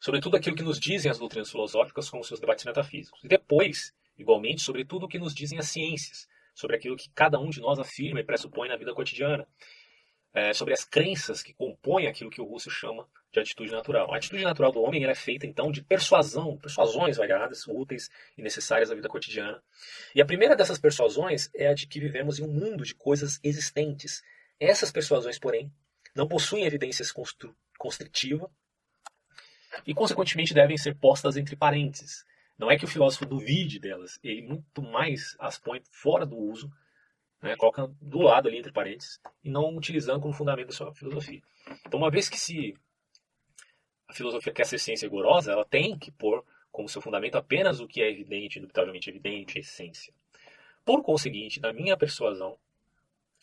sobre 0.00 0.20
tudo 0.20 0.36
aquilo 0.36 0.56
que 0.56 0.62
nos 0.62 0.78
dizem 0.78 1.10
as 1.10 1.18
doutrinas 1.18 1.50
filosóficas 1.50 2.10
com 2.10 2.22
seus 2.22 2.40
debates 2.40 2.64
metafísicos. 2.64 3.20
E 3.22 3.28
depois, 3.28 3.94
igualmente, 4.18 4.60
sobre 4.60 4.84
tudo 4.84 5.06
o 5.06 5.08
que 5.08 5.18
nos 5.18 5.34
dizem 5.34 5.58
as 5.58 5.68
ciências, 5.68 6.28
sobre 6.54 6.76
aquilo 6.76 6.96
que 6.96 7.08
cada 7.14 7.38
um 7.38 7.50
de 7.50 7.60
nós 7.60 7.78
afirma 7.78 8.20
e 8.20 8.24
pressupõe 8.24 8.68
na 8.68 8.76
vida 8.76 8.92
cotidiana, 8.92 9.46
é, 10.34 10.52
sobre 10.52 10.74
as 10.74 10.84
crenças 10.84 11.42
que 11.42 11.54
compõem 11.54 12.08
aquilo 12.08 12.28
que 12.28 12.40
o 12.40 12.44
Russo 12.44 12.68
chama 12.68 13.08
de 13.32 13.40
atitude 13.40 13.70
natural. 13.70 14.12
A 14.12 14.16
atitude 14.16 14.42
natural 14.42 14.72
do 14.72 14.82
homem 14.82 15.04
é 15.04 15.14
feita, 15.14 15.46
então, 15.46 15.70
de 15.70 15.82
persuasão, 15.82 16.56
persuasões 16.58 17.16
variadas, 17.16 17.66
úteis 17.66 18.10
e 18.36 18.42
necessárias 18.42 18.90
à 18.90 18.94
vida 18.94 19.08
cotidiana. 19.08 19.62
E 20.14 20.20
a 20.20 20.26
primeira 20.26 20.56
dessas 20.56 20.78
persuasões 20.78 21.50
é 21.54 21.68
a 21.68 21.74
de 21.74 21.86
que 21.86 22.00
vivemos 22.00 22.38
em 22.38 22.44
um 22.44 22.52
mundo 22.52 22.84
de 22.84 22.94
coisas 22.94 23.38
existentes. 23.42 24.22
Essas 24.58 24.90
persuasões, 24.90 25.38
porém, 25.38 25.72
não 26.14 26.28
possuem 26.28 26.64
evidências 26.64 27.12
constritiva 27.78 28.50
e, 29.86 29.94
consequentemente, 29.94 30.54
devem 30.54 30.76
ser 30.76 30.94
postas 30.96 31.36
entre 31.36 31.56
parênteses. 31.56 32.24
Não 32.56 32.70
é 32.70 32.78
que 32.78 32.84
o 32.84 32.88
filósofo 32.88 33.26
duvide 33.26 33.80
delas, 33.80 34.18
ele 34.22 34.42
muito 34.42 34.80
mais 34.80 35.36
as 35.40 35.58
põe 35.58 35.82
fora 35.90 36.24
do 36.24 36.36
uso, 36.36 36.70
né, 37.42 37.56
coloca 37.56 37.90
do 38.00 38.20
lado 38.20 38.48
ali 38.48 38.58
entre 38.58 38.72
parênteses, 38.72 39.20
e 39.42 39.50
não 39.50 39.76
utilizando 39.76 40.20
como 40.20 40.32
fundamento 40.32 40.68
da 40.68 40.72
sua 40.72 40.94
filosofia. 40.94 41.42
Então, 41.86 41.98
uma 41.98 42.10
vez 42.10 42.28
que 42.28 42.38
se 42.38 42.74
a 44.08 44.14
filosofia 44.14 44.52
quer 44.52 44.64
ser 44.64 44.78
ciência 44.78 45.06
rigorosa, 45.06 45.52
ela 45.52 45.64
tem 45.64 45.98
que 45.98 46.12
pôr 46.12 46.44
como 46.70 46.88
seu 46.88 47.02
fundamento 47.02 47.36
apenas 47.36 47.80
o 47.80 47.86
que 47.86 48.00
é 48.00 48.10
evidente, 48.10 48.58
indubitavelmente 48.58 49.10
evidente, 49.10 49.58
a 49.58 49.60
essência. 49.60 50.14
Por 50.84 51.02
conseguinte, 51.02 51.60
na 51.60 51.72
minha 51.72 51.96
persuasão 51.96 52.58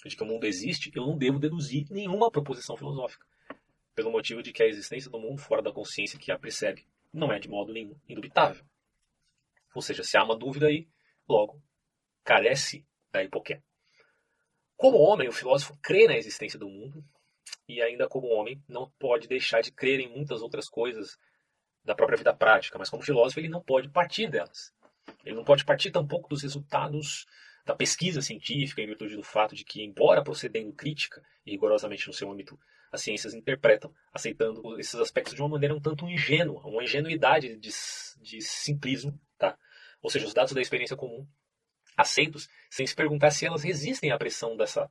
de 0.10 0.16
que 0.16 0.24
o 0.24 0.26
mundo 0.26 0.46
existe, 0.46 0.92
eu 0.96 1.06
não 1.06 1.18
devo 1.18 1.40
deduzir 1.40 1.86
nenhuma 1.90 2.32
proposição 2.32 2.76
filosófica 2.76 3.26
pelo 3.94 4.12
motivo 4.12 4.42
de 4.42 4.52
que 4.52 4.64
a 4.64 4.68
existência 4.68 5.12
do 5.12 5.20
mundo 5.20 5.42
fora 5.42 5.62
da 5.62 5.72
consciência 5.72 6.18
que 6.18 6.32
a 6.32 6.40
precede 6.40 6.88
não 7.14 7.32
é 7.32 7.40
de 7.40 7.50
modo 7.50 7.74
nenhum 7.74 7.96
indubitável. 8.08 8.64
Ou 9.76 9.82
seja, 9.82 10.04
se 10.04 10.18
há 10.18 10.24
uma 10.24 10.36
dúvida 10.36 10.68
aí, 10.68 10.88
logo 11.28 11.62
carece 12.24 12.86
da 13.12 13.24
hipoqué. 13.24 13.62
Como 14.78 14.98
homem, 14.98 15.28
o 15.28 15.34
filósofo 15.34 15.78
crê 15.82 16.08
na 16.08 16.18
existência 16.18 16.58
do 16.58 16.68
mundo 16.68 17.04
e 17.68 17.82
ainda 17.82 18.08
como 18.08 18.28
homem 18.28 18.62
não 18.68 18.90
pode 18.98 19.28
deixar 19.28 19.62
de 19.62 19.72
crer 19.72 20.00
em 20.00 20.10
muitas 20.10 20.42
outras 20.42 20.68
coisas 20.68 21.18
da 21.84 21.96
própria 21.96 22.18
vida 22.18 22.34
prática, 22.34 22.78
mas 22.78 22.90
como 22.90 23.04
filósofo 23.04 23.40
ele 23.40 23.50
não 23.50 23.62
pode 23.62 23.90
partir 23.90 24.28
delas. 24.28 24.74
Ele 25.26 25.36
não 25.36 25.44
pode 25.44 25.66
partir 25.66 25.92
tampouco 25.92 26.30
dos 26.30 26.44
resultados 26.44 27.26
da 27.66 27.76
pesquisa 27.76 28.22
científica 28.22 28.82
em 28.82 28.88
virtude 28.88 29.16
do 29.16 29.24
fato 29.24 29.56
de 29.56 29.64
que, 29.64 29.84
embora 29.84 30.24
procedendo 30.24 30.74
crítica 30.74 31.24
e 31.46 31.52
rigorosamente 31.52 32.08
no 32.08 32.14
seu 32.14 32.32
âmbito 32.32 32.60
as 32.92 33.02
ciências 33.02 33.34
interpretam, 33.34 33.94
aceitando 34.12 34.78
esses 34.78 34.96
aspectos 34.96 35.34
de 35.34 35.42
uma 35.42 35.50
maneira 35.50 35.74
um 35.74 35.80
tanto 35.80 36.10
ingênua, 36.10 36.62
uma 36.68 36.84
ingenuidade 36.84 37.56
de, 37.56 37.70
de 38.22 38.42
simplismo, 38.42 39.18
tá? 39.38 39.58
Ou 40.02 40.10
seja, 40.10 40.28
os 40.28 40.34
dados 40.34 40.52
da 40.52 40.62
experiência 40.62 40.98
comum 40.98 41.26
aceitos 41.96 42.50
sem 42.70 42.86
se 42.86 42.96
perguntar 42.96 43.32
se 43.32 43.46
elas 43.46 43.64
resistem 43.64 44.12
à 44.12 44.18
pressão 44.18 44.58
dessa 44.58 44.90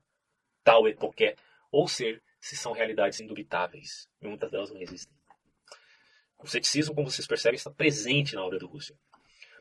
tal 0.65 0.89
epoqué, 0.89 1.37
ou 1.71 1.89
ser 1.89 2.23
se 2.41 2.57
são 2.57 2.73
realidades 2.73 3.21
indubitáveis. 3.21 4.09
E 4.21 4.27
muitas 4.27 4.51
delas 4.51 4.71
não 4.71 4.79
resistem. 4.79 5.15
O 6.39 6.47
ceticismo, 6.47 6.95
como 6.95 7.11
vocês 7.11 7.27
percebem, 7.27 7.57
está 7.57 7.71
presente 7.71 8.35
na 8.35 8.45
obra 8.45 8.59
do 8.59 8.67
Russell. 8.67 8.97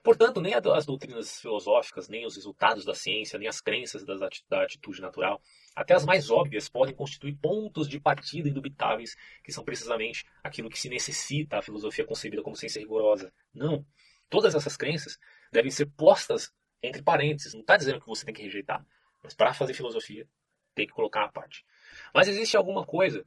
Portanto, 0.03 0.39
nem 0.41 0.53
as 0.53 0.85
doutrinas 0.85 1.39
filosóficas, 1.39 2.07
nem 2.07 2.25
os 2.25 2.35
resultados 2.35 2.85
da 2.85 2.95
ciência, 2.95 3.37
nem 3.37 3.47
as 3.47 3.59
crenças 3.59 4.05
da 4.05 4.63
atitude 4.63 5.01
natural, 5.01 5.41
até 5.75 5.93
as 5.93 6.05
mais 6.05 6.29
óbvias, 6.29 6.69
podem 6.69 6.95
constituir 6.95 7.35
pontos 7.35 7.87
de 7.87 7.99
partida 7.99 8.49
indubitáveis, 8.49 9.15
que 9.43 9.51
são 9.51 9.63
precisamente 9.63 10.25
aquilo 10.43 10.69
que 10.69 10.79
se 10.79 10.89
necessita 10.89 11.57
a 11.57 11.61
filosofia 11.61 12.05
concebida 12.05 12.41
como 12.41 12.55
ciência 12.55 12.79
rigorosa. 12.79 13.31
Não. 13.53 13.85
Todas 14.29 14.55
essas 14.55 14.77
crenças 14.77 15.17
devem 15.51 15.71
ser 15.71 15.87
postas 15.87 16.53
entre 16.81 17.01
parênteses. 17.01 17.53
Não 17.53 17.61
está 17.61 17.75
dizendo 17.75 17.99
que 17.99 18.07
você 18.07 18.25
tem 18.25 18.33
que 18.33 18.43
rejeitar, 18.43 18.85
mas 19.23 19.33
para 19.33 19.53
fazer 19.53 19.73
filosofia, 19.73 20.27
tem 20.75 20.87
que 20.87 20.93
colocar 20.93 21.25
a 21.25 21.31
parte. 21.31 21.65
Mas 22.13 22.27
existe 22.27 22.55
alguma 22.55 22.85
coisa 22.85 23.25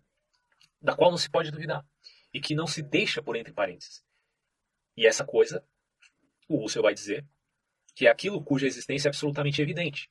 da 0.81 0.97
qual 0.97 1.11
não 1.11 1.19
se 1.19 1.31
pode 1.31 1.51
duvidar 1.51 1.85
e 2.33 2.41
que 2.41 2.55
não 2.55 2.67
se 2.67 2.83
deixa 2.83 3.23
por 3.23 3.37
entre 3.37 3.53
parênteses. 3.53 4.05
E 4.97 5.07
essa 5.07 5.25
coisa 5.25 5.65
o 6.49 6.57
Russell 6.57 6.83
vai 6.83 6.95
dizer 6.95 7.25
que 7.95 8.07
é 8.07 8.11
aquilo 8.11 8.43
cuja 8.43 8.67
existência 8.67 9.09
é 9.09 9.11
absolutamente 9.11 9.61
evidente 9.61 10.11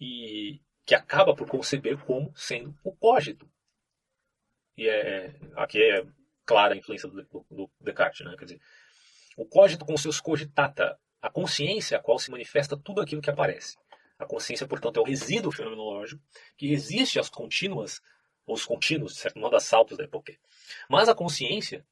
e 0.00 0.60
que 0.84 0.94
acaba 0.94 1.34
por 1.34 1.48
conceber 1.48 1.96
como 2.04 2.32
sendo 2.36 2.76
o 2.82 2.94
cógito. 2.94 3.48
E 4.76 4.88
é, 4.88 5.34
aqui 5.54 5.82
é 5.82 6.04
clara 6.44 6.74
a 6.74 6.76
influência 6.76 7.08
do, 7.08 7.22
do 7.50 7.70
Descartes, 7.80 8.26
né? 8.26 8.34
Quer 8.36 8.44
dizer, 8.44 8.60
o 9.36 9.46
cógito 9.46 9.84
com 9.84 9.96
seus 9.96 10.20
cogitata, 10.20 10.98
a 11.20 11.30
consciência 11.30 11.96
a 11.96 12.00
qual 12.00 12.18
se 12.18 12.30
manifesta 12.30 12.76
tudo 12.76 13.00
aquilo 13.00 13.22
que 13.22 13.30
aparece. 13.30 13.76
A 14.18 14.26
consciência, 14.26 14.66
portanto, 14.66 14.98
é 14.98 15.00
o 15.00 15.04
resíduo 15.04 15.52
fenomenológico 15.52 16.22
que 16.56 16.66
resiste 16.66 17.18
às 17.18 17.28
contínuas, 17.28 18.00
os 18.46 18.64
contínuos, 18.64 19.14
de 19.14 19.20
certo 19.20 19.38
modo, 19.38 19.56
assaltos 19.56 19.98
da 19.98 20.04
época. 20.04 20.36
Mas 20.88 21.08
a 21.08 21.14
consciência, 21.14 21.86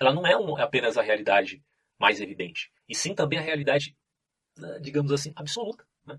ela 0.00 0.12
não 0.12 0.26
é 0.26 0.36
um, 0.36 0.56
apenas 0.56 0.96
a 0.96 1.02
realidade 1.02 1.62
mais 1.98 2.20
evidente, 2.20 2.70
e 2.88 2.94
sim 2.94 3.14
também 3.14 3.38
a 3.38 3.42
realidade, 3.42 3.96
né, 4.56 4.78
digamos 4.80 5.12
assim, 5.12 5.32
absoluta. 5.34 5.86
Né? 6.04 6.18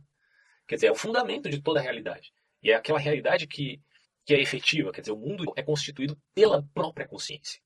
Quer 0.67 0.75
dizer, 0.75 0.87
é 0.87 0.91
o 0.91 0.95
fundamento 0.95 1.49
de 1.49 1.61
toda 1.61 1.79
a 1.79 1.83
realidade. 1.83 2.31
E 2.61 2.71
é 2.71 2.75
aquela 2.75 2.99
realidade 2.99 3.47
que, 3.47 3.81
que 4.25 4.33
é 4.33 4.41
efetiva, 4.41 4.91
quer 4.91 5.01
dizer, 5.01 5.13
o 5.13 5.17
mundo 5.17 5.53
é 5.55 5.63
constituído 5.63 6.17
pela 6.33 6.63
própria 6.73 7.07
consciência. 7.07 7.61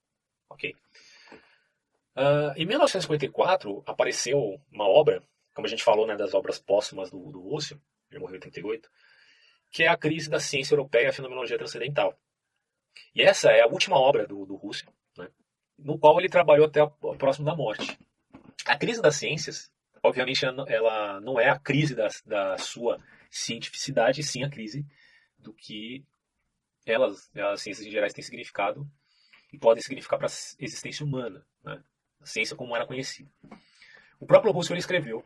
Ok? 0.50 0.76
Uh, 2.16 2.52
em 2.58 2.66
1954 2.66 3.84
apareceu 3.86 4.62
uma 4.70 4.86
obra, 4.86 5.24
como 5.56 5.66
a 5.66 5.70
gente 5.70 5.84
falou 5.84 6.06
né, 6.06 6.18
das 6.18 6.34
obras 6.34 6.60
póstumas 6.60 7.10
do, 7.10 7.32
do 7.32 7.58
ele 8.12 8.20
morreu 8.20 8.36
em 8.36 8.40
88, 8.40 8.90
que 9.72 9.84
é 9.84 9.88
a 9.88 9.96
crise 9.96 10.30
da 10.30 10.40
ciência 10.40 10.74
europeia 10.74 11.06
e 11.06 11.08
a 11.08 11.14
fenomenologia 11.14 11.58
transcendental. 11.58 12.20
E 13.16 13.22
essa 13.22 13.50
é 13.50 13.62
a 13.62 13.68
última 13.68 13.98
obra 13.98 14.28
do, 14.28 14.46
do 14.46 14.56
no 15.84 15.98
qual 15.98 16.20
ele 16.20 16.30
trabalhou 16.30 16.68
até 16.68 16.86
próximo 17.18 17.46
da 17.46 17.56
morte. 17.56 17.98
A 18.66 18.78
crise 18.78 19.02
das 19.02 19.16
ciências, 19.16 19.72
obviamente, 20.04 20.46
ela 20.46 21.20
não 21.22 21.40
é 21.40 21.50
a 21.50 21.60
crise 21.60 21.96
da, 21.96 22.08
da 22.26 22.58
sua 22.58 23.00
cientificidade, 23.30 24.24
sim 24.24 24.44
a 24.44 24.50
crise 24.50 24.86
do 25.38 25.54
que 25.54 26.06
elas, 26.86 27.32
as 27.36 27.62
ciências 27.62 27.86
em 27.86 27.92
gerais, 27.92 28.14
têm 28.14 28.24
significado 28.24 28.88
e 29.52 29.58
podem 29.58 29.82
significar 29.82 30.20
para 30.20 30.28
a 30.28 30.32
existência 30.60 31.06
humana, 31.06 31.46
né? 31.64 31.84
a 32.20 32.26
ciência 32.26 32.56
como 32.56 32.76
era 32.76 32.86
conhecida. 32.86 33.30
O 34.20 34.26
próprio 34.26 34.52
Russell 34.52 34.78
escreveu, 34.78 35.26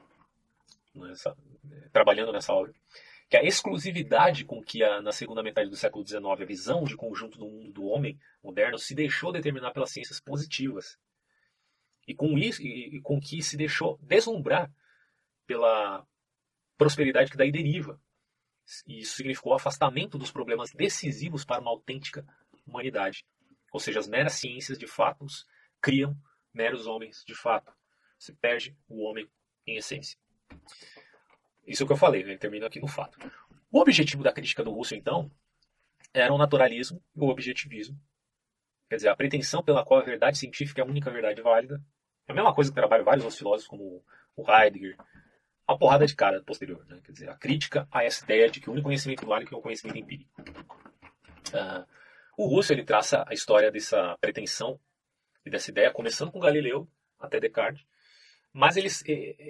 nessa, 0.93 1.35
trabalhando 1.91 2.31
nessa 2.31 2.53
obra, 2.53 2.73
que 3.29 3.37
a 3.37 3.43
exclusividade 3.43 4.45
com 4.45 4.61
que 4.61 4.83
a, 4.83 5.01
na 5.01 5.11
segunda 5.11 5.41
metade 5.41 5.69
do 5.69 5.75
século 5.75 6.05
XIX 6.05 6.23
a 6.25 6.45
visão 6.45 6.83
de 6.83 6.95
conjunto 6.95 7.37
do 7.37 7.47
mundo 7.47 7.71
do 7.71 7.85
homem 7.85 8.19
moderno 8.43 8.77
se 8.77 8.93
deixou 8.93 9.31
determinar 9.31 9.71
pelas 9.71 9.91
ciências 9.91 10.19
positivas. 10.19 10.97
E 12.07 12.13
com 12.13 12.37
isso, 12.37 12.61
e, 12.61 12.97
e 12.97 13.01
com 13.01 13.19
que 13.19 13.41
se 13.41 13.57
deixou 13.57 13.97
deslumbrar 14.01 14.71
pela 15.47 16.05
prosperidade 16.77 17.31
que 17.31 17.37
daí 17.37 17.51
deriva. 17.51 17.99
E 18.87 18.99
isso 18.99 19.15
significou 19.15 19.53
o 19.53 19.55
afastamento 19.55 20.17
dos 20.17 20.31
problemas 20.31 20.71
decisivos 20.71 21.43
para 21.43 21.61
uma 21.61 21.71
autêntica 21.71 22.25
humanidade. 22.65 23.25
Ou 23.71 23.79
seja, 23.79 23.99
as 23.99 24.07
meras 24.07 24.33
ciências 24.33 24.77
de 24.77 24.87
fatos 24.87 25.45
criam 25.81 26.15
meros 26.53 26.87
homens 26.87 27.23
de 27.25 27.35
fato. 27.35 27.73
Se 28.17 28.33
perde 28.33 28.75
o 28.87 29.03
homem 29.03 29.29
em 29.67 29.77
essência. 29.77 30.17
Isso 31.65 31.83
o 31.83 31.87
que 31.87 31.93
eu 31.93 31.97
falei, 31.97 32.23
né? 32.23 32.37
termino 32.37 32.65
aqui 32.65 32.79
no 32.79 32.87
fato. 32.87 33.17
O 33.71 33.79
objetivo 33.79 34.23
da 34.23 34.31
crítica 34.31 34.63
do 34.63 34.71
Russell, 34.71 34.97
então, 34.97 35.31
era 36.13 36.33
o 36.33 36.37
naturalismo 36.37 37.01
e 37.15 37.19
o 37.19 37.27
objetivismo. 37.27 37.99
Quer 38.89 38.97
dizer, 38.97 39.09
a 39.09 39.15
pretensão 39.15 39.63
pela 39.63 39.83
qual 39.83 39.99
a 39.99 40.03
verdade 40.03 40.37
científica 40.37 40.81
é 40.81 40.83
a 40.83 40.87
única 40.87 41.09
verdade 41.09 41.41
válida. 41.41 41.81
É 42.27 42.31
a 42.31 42.35
mesma 42.35 42.53
coisa 42.53 42.71
que 42.71 42.75
trabalham 42.75 43.03
vários 43.03 43.23
outros 43.23 43.37
filósofos, 43.37 43.67
como 43.67 44.03
o 44.35 44.51
Heidegger. 44.51 44.95
A 45.67 45.75
porrada 45.75 46.05
de 46.05 46.15
cara 46.15 46.43
posterior. 46.43 46.85
Né? 46.87 47.01
Quer 47.03 47.11
dizer, 47.11 47.29
a 47.29 47.35
crítica 47.35 47.87
a 47.91 48.03
essa 48.03 48.23
ideia 48.23 48.49
de 48.49 48.61
que 48.61 48.69
o 48.69 48.73
único 48.73 48.87
conhecimento 48.87 49.25
válido 49.25 49.55
é 49.55 49.57
o 49.57 49.61
conhecimento 49.61 49.97
empírico. 49.97 50.31
Uh, 51.49 51.85
o 52.37 52.47
Russell 52.47 52.77
ele 52.77 52.85
traça 52.85 53.25
a 53.27 53.33
história 53.33 53.71
dessa 53.71 54.15
pretensão 54.21 54.79
e 55.45 55.49
dessa 55.49 55.71
ideia, 55.71 55.91
começando 55.91 56.31
com 56.31 56.39
Galileu 56.39 56.87
até 57.19 57.39
Descartes. 57.39 57.85
Mas 58.53 58.77
ele 58.77 58.87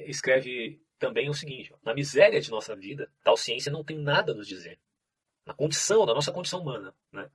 escreve 0.07 0.81
também 0.99 1.29
o 1.29 1.33
seguinte: 1.33 1.73
na 1.83 1.93
miséria 1.93 2.39
de 2.41 2.51
nossa 2.51 2.75
vida, 2.75 3.11
tal 3.23 3.37
ciência 3.37 3.71
não 3.71 3.83
tem 3.83 3.97
nada 3.97 4.31
a 4.31 4.35
nos 4.35 4.47
dizer. 4.47 4.79
Na 5.45 5.53
condição, 5.53 6.05
na 6.05 6.13
nossa 6.13 6.31
condição 6.31 6.61
humana. 6.61 6.93
Né? 7.11 7.29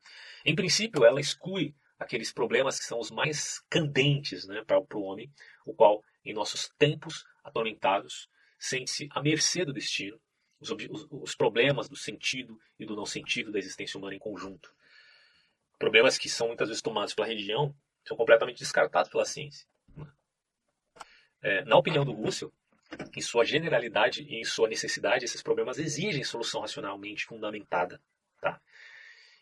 Em 0.44 0.54
princípio, 0.54 1.04
ela 1.04 1.20
exclui 1.20 1.74
aqueles 1.98 2.32
problemas 2.32 2.78
que 2.78 2.84
são 2.84 2.98
os 2.98 3.10
mais 3.10 3.60
candentes 3.68 4.46
né, 4.46 4.64
para 4.64 4.78
o 4.78 5.02
homem, 5.02 5.30
o 5.66 5.74
qual, 5.74 6.02
em 6.24 6.32
nossos 6.32 6.68
tempos 6.78 7.24
atormentados, 7.44 8.28
sente-se 8.58 9.08
à 9.12 9.22
mercê 9.22 9.64
do 9.64 9.72
destino, 9.72 10.20
os, 10.58 10.70
os, 10.70 11.06
os, 11.10 11.34
problemas 11.34 11.88
do 11.88 11.96
sentido 11.96 12.58
e 12.78 12.86
do 12.86 12.96
não 12.96 13.06
sentido 13.06 13.52
da 13.52 13.58
existência 13.58 13.98
humana 13.98 14.14
em 14.14 14.18
conjunto. 14.18 14.74
Problemas 15.78 16.18
que 16.18 16.28
são 16.28 16.48
muitas 16.48 16.68
vezes 16.68 16.82
tomados 16.82 17.14
pela 17.14 17.28
religião 17.28 17.74
são 18.04 18.16
completamente 18.16 18.58
descartados 18.58 19.10
pela 19.10 19.24
ciência. 19.24 19.66
Né? 19.94 20.06
É, 21.42 21.64
na 21.64 21.76
opinião 21.76 22.04
do 22.04 22.12
Russell, 22.12 22.52
em 23.16 23.20
sua 23.20 23.44
generalidade 23.44 24.22
e 24.22 24.40
em 24.40 24.44
sua 24.44 24.68
necessidade, 24.68 25.24
esses 25.24 25.42
problemas 25.42 25.78
exigem 25.78 26.24
solução 26.24 26.60
racionalmente 26.60 27.24
fundamentada. 27.24 28.00
Tá? 28.40 28.60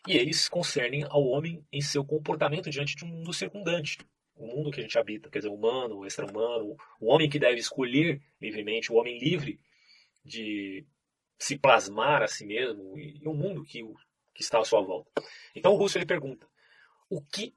E 0.07 0.15
eles 0.15 0.47
concernem 0.47 1.03
ao 1.09 1.25
homem 1.25 1.65
em 1.71 1.81
seu 1.81 2.05
comportamento 2.05 2.69
diante 2.69 2.95
de 2.95 3.05
um 3.05 3.07
mundo 3.07 3.33
circundante, 3.33 3.97
o 4.35 4.47
mundo 4.47 4.71
que 4.71 4.79
a 4.79 4.83
gente 4.83 4.97
habita, 4.97 5.29
quer 5.29 5.39
dizer, 5.39 5.49
humano, 5.49 6.05
extra-humano, 6.05 6.77
o 6.99 7.07
homem 7.07 7.29
que 7.29 7.37
deve 7.37 7.59
escolher 7.59 8.21
livremente, 8.39 8.91
o 8.91 8.95
homem 8.95 9.19
livre 9.19 9.59
de 10.23 10.85
se 11.37 11.57
plasmar 11.57 12.21
a 12.21 12.27
si 12.27 12.45
mesmo 12.45 12.97
e, 12.97 13.21
o 13.25 13.33
mundo 13.33 13.63
que, 13.63 13.83
que 14.33 14.41
está 14.41 14.59
à 14.59 14.63
sua 14.63 14.81
volta. 14.81 15.09
Então 15.53 15.73
o 15.73 15.75
Russo 15.75 15.97
ele 15.97 16.05
pergunta: 16.05 16.47
o 17.09 17.21
que 17.21 17.53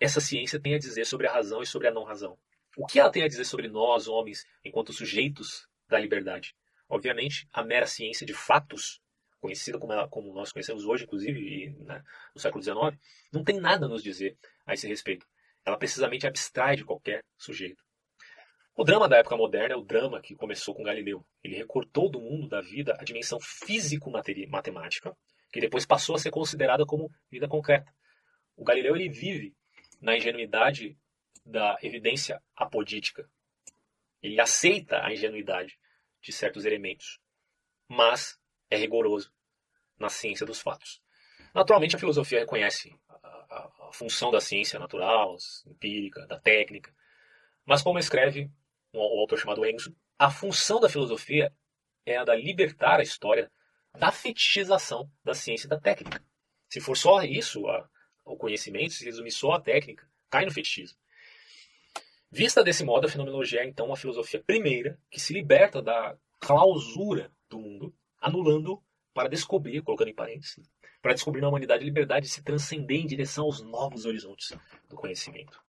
essa 0.00 0.20
ciência 0.20 0.60
tem 0.60 0.74
a 0.74 0.78
dizer 0.78 1.04
sobre 1.04 1.26
a 1.26 1.32
razão 1.32 1.62
e 1.62 1.66
sobre 1.66 1.88
a 1.88 1.90
não 1.90 2.04
razão? 2.04 2.38
O 2.76 2.86
que 2.86 2.98
ela 2.98 3.10
tem 3.10 3.22
a 3.22 3.28
dizer 3.28 3.44
sobre 3.44 3.68
nós, 3.68 4.08
homens, 4.08 4.44
enquanto 4.64 4.92
sujeitos 4.92 5.68
da 5.88 5.98
liberdade? 5.98 6.54
Obviamente, 6.88 7.48
a 7.52 7.62
mera 7.62 7.86
ciência 7.86 8.26
de 8.26 8.34
fatos, 8.34 9.00
conhecida 9.40 9.78
como, 9.78 9.92
ela, 9.92 10.08
como 10.08 10.32
nós 10.34 10.52
conhecemos 10.52 10.84
hoje, 10.84 11.04
inclusive 11.04 11.70
né, 11.80 12.02
no 12.34 12.40
século 12.40 12.62
XIX, 12.62 13.00
não 13.32 13.44
tem 13.44 13.60
nada 13.60 13.86
a 13.86 13.88
nos 13.88 14.02
dizer 14.02 14.36
a 14.66 14.74
esse 14.74 14.88
respeito. 14.88 15.26
Ela 15.64 15.78
precisamente 15.78 16.26
abstrai 16.26 16.76
de 16.76 16.84
qualquer 16.84 17.22
sujeito. 17.38 17.82
O 18.76 18.82
drama 18.82 19.08
da 19.08 19.18
época 19.18 19.36
moderna 19.36 19.74
é 19.74 19.76
o 19.76 19.84
drama 19.84 20.20
que 20.20 20.34
começou 20.34 20.74
com 20.74 20.82
Galileu. 20.82 21.24
Ele 21.44 21.54
recortou 21.54 22.10
do 22.10 22.20
mundo 22.20 22.48
da 22.48 22.60
vida 22.60 22.96
a 22.98 23.04
dimensão 23.04 23.38
físico-matemática, 23.40 25.16
que 25.52 25.60
depois 25.60 25.86
passou 25.86 26.16
a 26.16 26.18
ser 26.18 26.32
considerada 26.32 26.84
como 26.84 27.08
vida 27.30 27.46
concreta. 27.46 27.94
O 28.56 28.64
Galileu 28.64 28.96
ele 28.96 29.08
vive 29.08 29.54
na 30.00 30.16
ingenuidade 30.16 30.98
da 31.44 31.76
evidência 31.82 32.42
apodítica. 32.56 33.28
Ele 34.22 34.40
aceita 34.40 35.04
a 35.04 35.12
ingenuidade 35.12 35.78
de 36.20 36.32
certos 36.32 36.64
elementos, 36.64 37.20
mas 37.88 38.38
é 38.70 38.76
rigoroso 38.76 39.32
na 39.98 40.08
ciência 40.08 40.46
dos 40.46 40.60
fatos. 40.60 41.02
Naturalmente, 41.54 41.94
a 41.94 41.98
filosofia 41.98 42.40
reconhece 42.40 42.98
a, 43.08 43.14
a, 43.14 43.88
a 43.88 43.92
função 43.92 44.30
da 44.30 44.40
ciência 44.40 44.78
natural, 44.78 45.36
empírica, 45.66 46.26
da 46.26 46.40
técnica, 46.40 46.94
mas 47.64 47.82
como 47.82 47.98
escreve 47.98 48.50
um, 48.92 49.00
autor 49.00 49.38
chamado 49.38 49.64
Enzo, 49.64 49.94
a 50.18 50.30
função 50.30 50.80
da 50.80 50.88
filosofia 50.88 51.52
é 52.06 52.16
a 52.16 52.24
da 52.24 52.34
libertar 52.34 53.00
a 53.00 53.02
história 53.02 53.50
da 53.98 54.10
fetichização 54.10 55.10
da 55.22 55.34
ciência 55.34 55.66
e 55.66 55.70
da 55.70 55.78
técnica. 55.78 56.22
Se 56.68 56.80
for 56.80 56.96
só 56.96 57.22
isso, 57.22 57.66
a, 57.68 57.88
o 58.24 58.36
conhecimento, 58.36 58.94
se 58.94 59.04
resumir 59.04 59.30
só 59.30 59.52
a 59.52 59.60
técnica, 59.60 60.08
cai 60.28 60.44
no 60.44 60.50
fetichismo. 60.50 60.98
Vista 62.34 62.64
desse 62.64 62.82
modo, 62.82 63.06
a 63.06 63.08
fenomenologia 63.08 63.60
é 63.60 63.64
então 63.64 63.86
uma 63.86 63.96
filosofia 63.96 64.42
primeira 64.44 64.98
que 65.08 65.20
se 65.20 65.32
liberta 65.32 65.80
da 65.80 66.16
clausura 66.40 67.30
do 67.48 67.60
mundo, 67.60 67.94
anulando 68.20 68.82
para 69.14 69.28
descobrir, 69.28 69.80
colocando 69.82 70.08
em 70.08 70.14
parênteses, 70.14 70.68
para 71.00 71.14
descobrir 71.14 71.40
na 71.40 71.48
humanidade 71.48 71.84
a 71.84 71.86
liberdade 71.86 72.26
de 72.26 72.32
se 72.32 72.42
transcender 72.42 72.98
em 72.98 73.06
direção 73.06 73.44
aos 73.44 73.62
novos 73.62 74.04
horizontes 74.04 74.52
do 74.88 74.96
conhecimento. 74.96 75.62